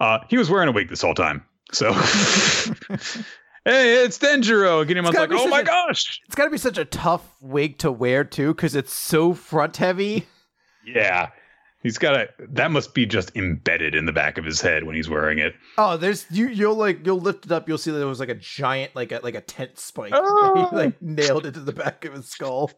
[0.00, 1.44] uh, he was wearing a wig this whole time.
[1.72, 1.92] So,
[3.64, 4.86] hey, it's Denjiro.
[4.86, 6.20] Getting like, oh my a, gosh.
[6.26, 9.76] It's got to be such a tough wig to wear, too, because it's so front
[9.76, 10.26] heavy.
[10.84, 11.30] Yeah.
[11.82, 14.94] He's got a that must be just embedded in the back of his head when
[14.94, 15.54] he's wearing it.
[15.76, 16.46] Oh, there's you.
[16.46, 17.68] You'll like you'll lift it up.
[17.68, 20.12] You'll see that there was like a giant, like a like a tent spike.
[20.14, 20.68] Oh.
[20.70, 22.70] he like nailed it to the back of his skull.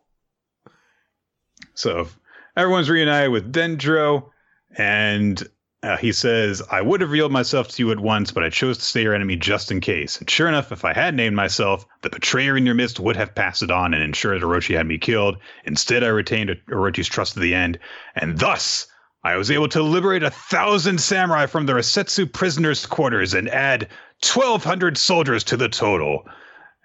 [1.74, 2.08] So
[2.56, 4.30] everyone's reunited with Denjiro,
[4.76, 5.42] and
[5.84, 8.78] uh, he says, I would have revealed myself to you at once, but I chose
[8.78, 10.18] to stay your enemy just in case.
[10.18, 13.34] And sure enough, if I had named myself, the betrayer in your midst would have
[13.34, 15.36] passed it on and ensured Orochi had me killed.
[15.64, 17.78] Instead, I retained Orochi's trust to the end,
[18.14, 18.86] and thus
[19.24, 23.88] I was able to liberate a thousand samurai from the Resetsu prisoners' quarters and add
[24.22, 26.24] 1,200 soldiers to the total.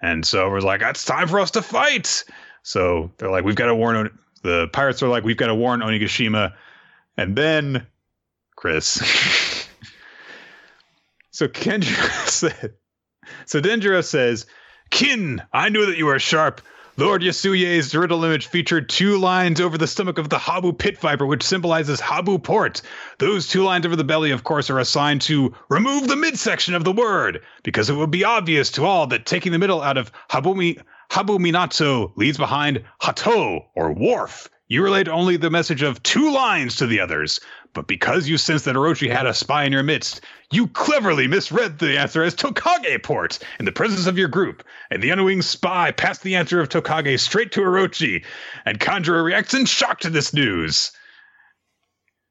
[0.02, 2.24] And so we're like, it's time for us to fight.
[2.62, 4.10] So they're like, we've got to warn
[4.42, 6.54] the pirates are like, we've got to warn Onigashima.
[7.16, 7.86] And then,
[8.56, 8.94] Chris.
[11.30, 12.74] so Kenjiro said,
[13.46, 14.46] so Denjiro says,
[14.90, 16.60] Kin, I knew that you were sharp.
[16.96, 21.24] Lord Yasuie's riddle image featured two lines over the stomach of the Habu pit viper,
[21.24, 22.82] which symbolizes Habu port.
[23.18, 26.84] Those two lines over the belly, of course, are assigned to remove the midsection of
[26.84, 30.12] the word, because it would be obvious to all that taking the middle out of
[30.30, 34.48] Habumi Habu Minato leaves behind Hato, or wharf.
[34.68, 37.40] You relate only the message of two lines to the others,
[37.74, 40.20] but because you sensed that Orochi had a spy in your midst,
[40.52, 45.02] you cleverly misread the answer as Tokage port in the presence of your group, and
[45.02, 48.24] the unwinged spy passed the answer of Tokage straight to Orochi,
[48.64, 50.92] and Kanjuro reacts in shock to this news.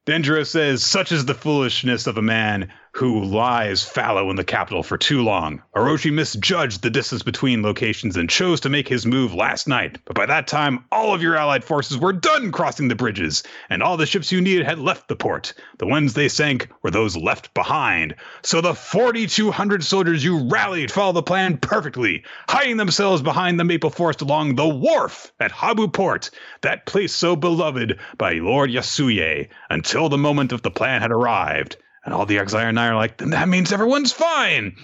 [0.08, 4.84] Denjiro says, Such is the foolishness of a man who lies fallow in the capital
[4.84, 5.61] for too long.
[5.76, 10.00] Orochi misjudged the distance between locations and chose to make his move last night.
[10.06, 13.84] But by that time, all of your allied forces were done crossing the bridges, and
[13.84, 15.53] all the ships you needed had left the port.
[15.77, 18.16] The ones they sank were those left behind.
[18.42, 23.92] So the 4,200 soldiers you rallied followed the plan perfectly, hiding themselves behind the maple
[23.92, 30.09] forest along the wharf at Habu Port, that place so beloved by Lord Yasuie, until
[30.09, 31.77] the moment of the plan had arrived.
[32.09, 34.75] And all the Exire and I are like, then that means everyone's fine.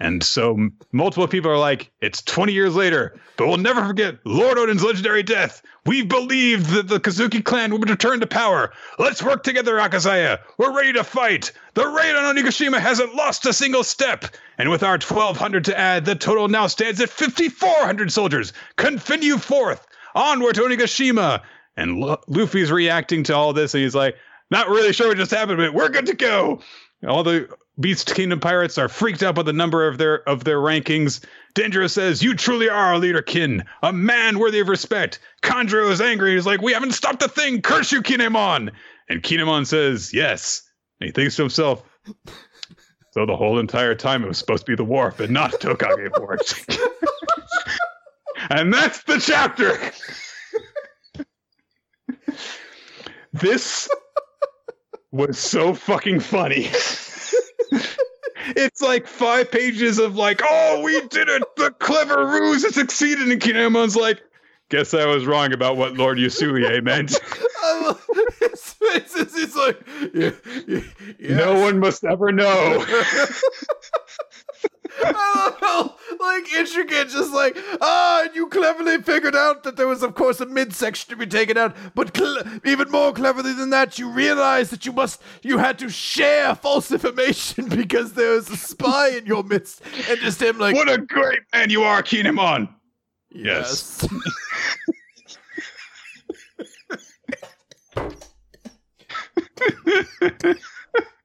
[0.00, 4.58] And so multiple people are like, it's 20 years later, but we'll never forget Lord
[4.58, 5.62] Oden's legendary death.
[5.86, 8.72] We believed that the Kozuki clan would return to power.
[8.98, 10.40] Let's work together, Akazaya.
[10.58, 11.52] We're ready to fight.
[11.74, 14.24] The raid on Onigashima hasn't lost a single step.
[14.58, 18.52] And with our 1,200 to add, the total now stands at 5,400 soldiers.
[18.74, 19.86] Continue forth.
[20.16, 21.40] Onward to Onigashima.
[21.76, 24.16] And Lu- Luffy's reacting to all this, and he's like,
[24.54, 26.60] not really sure what just happened, but we're good to go.
[27.08, 27.48] All the
[27.80, 31.24] Beast Kingdom pirates are freaked out by the number of their of their rankings.
[31.56, 36.00] Denjiro says, "You truly are a leader, Kin, a man worthy of respect." Kanjuro is
[36.00, 36.34] angry.
[36.34, 37.62] He's like, "We haven't stopped a thing.
[37.62, 38.70] Curse you, Kinemon!"
[39.08, 40.62] And Kinemon says, "Yes."
[41.00, 41.82] And he thinks to himself,
[43.10, 46.12] "So the whole entire time it was supposed to be the wharf and not Tokage
[46.14, 46.54] Port."
[48.50, 49.76] and that's the chapter.
[53.32, 53.88] this
[55.14, 56.68] was so fucking funny.
[58.56, 63.30] it's like five pages of like, oh, we did it, the clever ruse has succeeded,
[63.30, 64.20] and Kinemon's like,
[64.70, 67.14] guess I was wrong about what Lord Yasuie meant.
[67.62, 68.06] I love
[68.40, 69.34] his faces.
[69.34, 69.80] He's like,
[70.12, 70.30] yeah,
[70.66, 70.80] yeah,
[71.18, 71.30] yes.
[71.30, 72.84] No one must ever know.
[75.04, 80.02] I love how like intricate, just like ah, you cleverly figured out that there was,
[80.02, 81.76] of course, a midsection to be taken out.
[81.94, 85.88] But cl- even more cleverly than that, you realized that you must, you had to
[85.88, 90.74] share false information because there was a spy in your midst, and just him like,
[90.74, 92.68] what a great man you are, Kinemon.
[93.30, 94.06] Yes.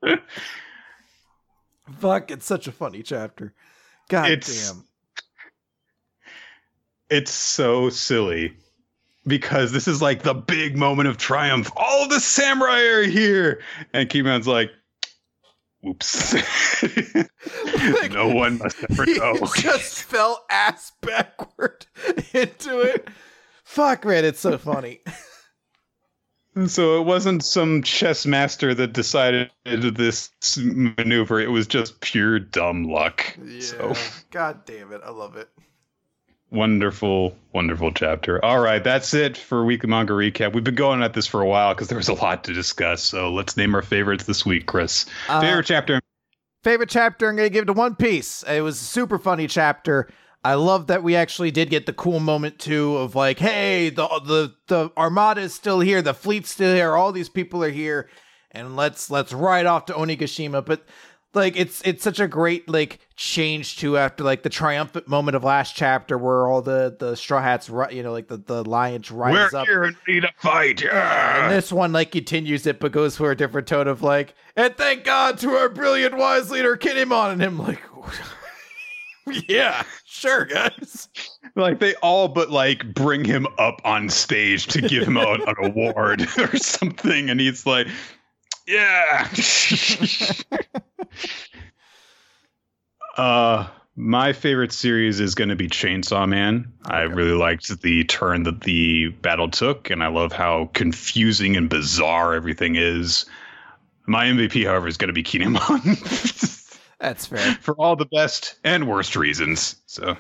[1.99, 2.31] Fuck!
[2.31, 3.53] It's such a funny chapter.
[4.09, 4.85] God It's- damn.
[7.09, 8.53] It's so silly
[9.25, 11.71] because this is like the big moment of triumph.
[11.75, 13.61] All the samurai are here,
[13.93, 14.69] and Kimon's like,
[15.81, 16.33] "Whoops,
[18.11, 21.87] no one must ever He oh, know." just fell ass backward
[22.33, 23.07] into it.
[23.63, 24.99] Fuck, man, it's so funny.
[26.67, 31.39] So it wasn't some chess master that decided this maneuver.
[31.39, 33.38] It was just pure dumb luck.
[33.43, 33.61] Yeah.
[33.61, 33.93] So
[34.31, 35.01] God damn it.
[35.05, 35.49] I love it.
[36.51, 38.43] wonderful, wonderful chapter.
[38.43, 40.53] All right, that's it for weekly manga recap.
[40.53, 43.03] We've been going at this for a while because there was a lot to discuss.
[43.03, 45.05] So let's name our favorites this week, Chris.
[45.27, 46.01] Uh, Favorite chapter.
[46.63, 48.43] Favorite chapter, I'm going to give it to One Piece.
[48.43, 50.09] It was a super funny chapter.
[50.43, 54.07] I love that we actually did get the cool moment too of like, hey, the
[54.07, 58.09] the the armada is still here, the fleet's still here, all these people are here,
[58.51, 60.65] and let's let's ride off to Onigashima.
[60.65, 60.85] But
[61.33, 65.43] like it's it's such a great like change to after like the triumphant moment of
[65.43, 69.51] last chapter where all the the straw hats you know like the the lions rise
[69.51, 70.83] We're up here and need a fight.
[70.83, 74.75] and this one like continues it but goes for a different tone of like and
[74.75, 77.81] thank god to our brilliant wise leader Kinemon and him like
[79.47, 79.83] yeah
[80.19, 81.07] sure guys
[81.56, 85.56] Like they all but like bring him up on stage to give him a, an
[85.59, 87.88] award or something, and he's like,
[88.67, 89.27] "Yeah."
[93.17, 96.72] uh, my favorite series is going to be Chainsaw Man.
[96.85, 101.69] I really liked the turn that the battle took, and I love how confusing and
[101.69, 103.25] bizarre everything is.
[104.06, 106.58] My MVP, however, is going to be Kinemon.
[106.99, 109.75] That's fair For all the best and worst reasons.
[109.85, 110.11] So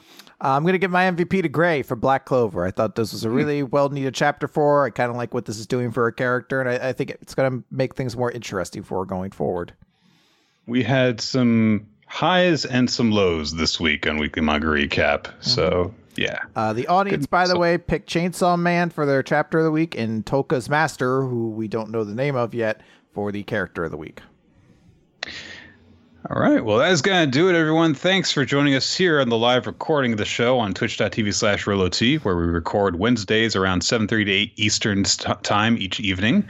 [0.41, 2.65] Uh, I'm gonna give my MVP to Gray for Black Clover.
[2.65, 4.85] I thought this was a really well needed chapter for.
[4.85, 7.09] I kind of like what this is doing for her character, and I, I think
[7.11, 9.73] it's gonna make things more interesting for her going forward.
[10.65, 15.27] we had some highs and some lows this week on Weekly Manga Recap.
[15.41, 17.29] So yeah, Uh, the audience, Good.
[17.31, 20.69] by the So- way, picked Chainsaw Man for their chapter of the week, and Toka's
[20.69, 22.81] Master, who we don't know the name of yet,
[23.13, 24.21] for the character of the week.
[26.27, 26.63] All right.
[26.63, 27.93] Well, that's going to do it, everyone.
[27.93, 31.63] Thanks for joining us here on the live recording of the show on twitch.tv slash
[31.63, 36.45] RoloT, where we record Wednesdays around 7.30 to 8 Eastern st- time each evening.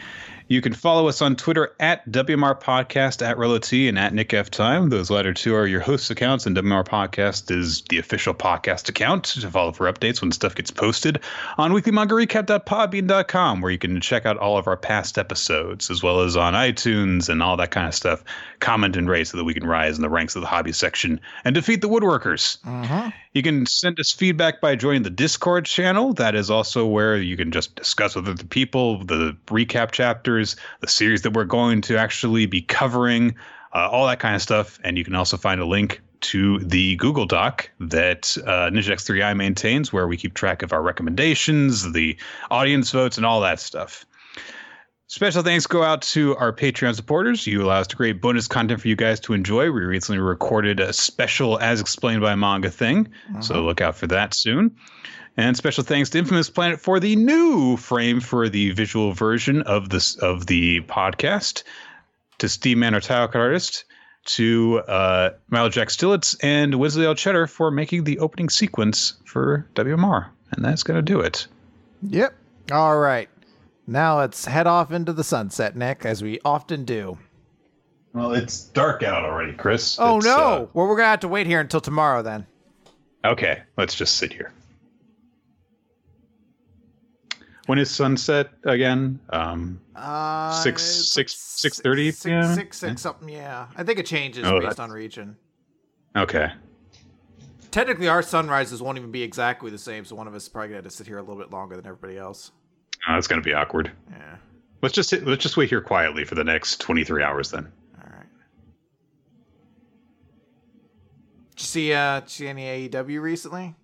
[0.49, 4.49] You can follow us on Twitter at WMR Podcast, at RoloT, and at Nick F
[4.49, 4.89] Time.
[4.89, 9.25] Those latter two are your hosts' accounts, and WMR Podcast is the official podcast account
[9.25, 11.19] to follow for updates when stuff gets posted
[11.59, 16.35] on weeklymangarecap.podbean.com, where you can check out all of our past episodes, as well as
[16.35, 18.23] on iTunes and all that kind of stuff.
[18.59, 21.21] Comment and rate so that we can rise in the ranks of the hobby section
[21.45, 22.57] and defeat the woodworkers.
[22.61, 23.09] Mm-hmm.
[23.33, 26.13] You can send us feedback by joining the Discord channel.
[26.13, 30.87] That is also where you can just discuss with other people the recap chapters, the
[30.87, 33.35] series that we're going to actually be covering,
[33.75, 34.79] uh, all that kind of stuff.
[34.83, 39.37] And you can also find a link to the Google Doc that uh, Ninja X3i
[39.37, 42.17] maintains, where we keep track of our recommendations, the
[42.49, 44.07] audience votes, and all that stuff.
[45.11, 47.47] Special thanks go out to our Patreon supporters.
[47.47, 49.71] You allow us to create bonus content for you guys to enjoy.
[49.71, 53.07] We recently recorded a special as explained by manga thing,
[53.41, 54.77] so look out for that soon.
[55.35, 59.89] And special thanks to Infamous Planet for the new frame for the visual version of
[59.89, 61.63] this of the podcast.
[62.37, 63.85] To Steve Man, our tile artist,
[64.25, 67.15] to uh, Milo Jack Stillitz and Wesley L.
[67.15, 70.27] Cheddar for making the opening sequence for WMR.
[70.51, 71.47] And that's going to do it.
[72.03, 72.35] Yep.
[72.71, 73.27] All right.
[73.89, 77.17] Now let's head off into the sunset, Nick, as we often do.
[78.13, 79.97] Well, it's dark out already, Chris.
[79.99, 80.37] Oh It's, no!
[80.37, 82.45] uh, well, we're gonna have to wait here until tomorrow then.
[83.25, 84.53] Okay, let's just sit here.
[87.65, 89.19] When is sunset again?
[89.31, 92.53] Um, Uh, Six- six- six thirty six- PM?
[92.55, 93.27] Six, six, something.
[93.27, 95.35] Yeah, I think it changes Oh, based that's- on region.
[96.15, 96.51] okay.
[97.71, 100.69] Technically, our sunrises won't even be exactly the same, so one of us is probably
[100.69, 102.51] gonna have to sit here a little bit longer than everybody else.
[103.07, 103.91] Oh, that's going to be awkward.
[104.11, 104.35] Yeah.
[104.81, 107.71] Let's just sit, let's just wait here quietly for the next 23 hours then.
[107.97, 108.25] All right.
[111.55, 113.75] Did you see uh did you see any AEW recently?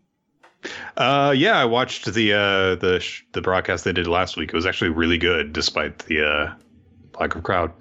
[0.98, 4.50] Uh, yeah, I watched the uh, the sh- the broadcast they did last week.
[4.50, 6.56] It was actually really good, despite the uh,
[7.20, 7.72] lack of crowd.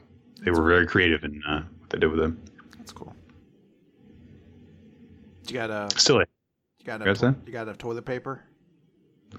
[0.44, 2.38] They were very creative in uh, what they did with them.
[2.76, 3.14] That's cool.
[5.48, 6.26] You got a Still, you
[6.84, 7.34] got a sir?
[7.46, 8.42] you got a toilet paper?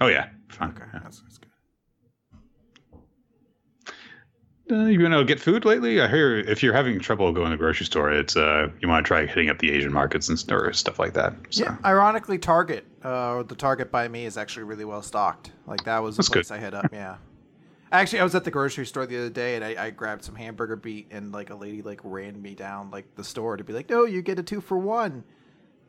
[0.00, 0.70] oh yeah, fine.
[0.70, 1.00] Okay, Yeah.
[1.04, 1.50] that's, that's good.
[4.68, 6.00] Uh, you to get food lately?
[6.00, 9.04] I hear if you're having trouble going to the grocery store, it's uh, you want
[9.04, 11.34] to try hitting up the Asian markets and or stuff like that.
[11.50, 11.64] So.
[11.64, 15.52] Yeah, ironically, Target, uh, the Target by me is actually really well stocked.
[15.66, 16.46] Like that was the That's good.
[16.46, 16.86] place I hit up.
[16.92, 17.16] Yeah.
[17.92, 20.34] Actually, I was at the grocery store the other day and I, I grabbed some
[20.34, 23.72] hamburger beat and like a lady like ran me down like the store to be
[23.72, 25.22] like, no, you get a two for one.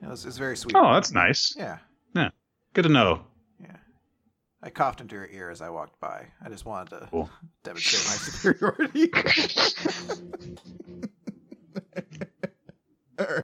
[0.04, 0.76] It was, it was very sweet.
[0.76, 1.56] Oh, that's nice.
[1.58, 1.80] Yeah.
[2.14, 2.30] Yeah,
[2.74, 3.24] Good to know.
[4.68, 6.26] I coughed into her ear as I walked by.
[6.44, 7.30] I just wanted to cool.
[7.64, 9.10] demonstrate my superiority.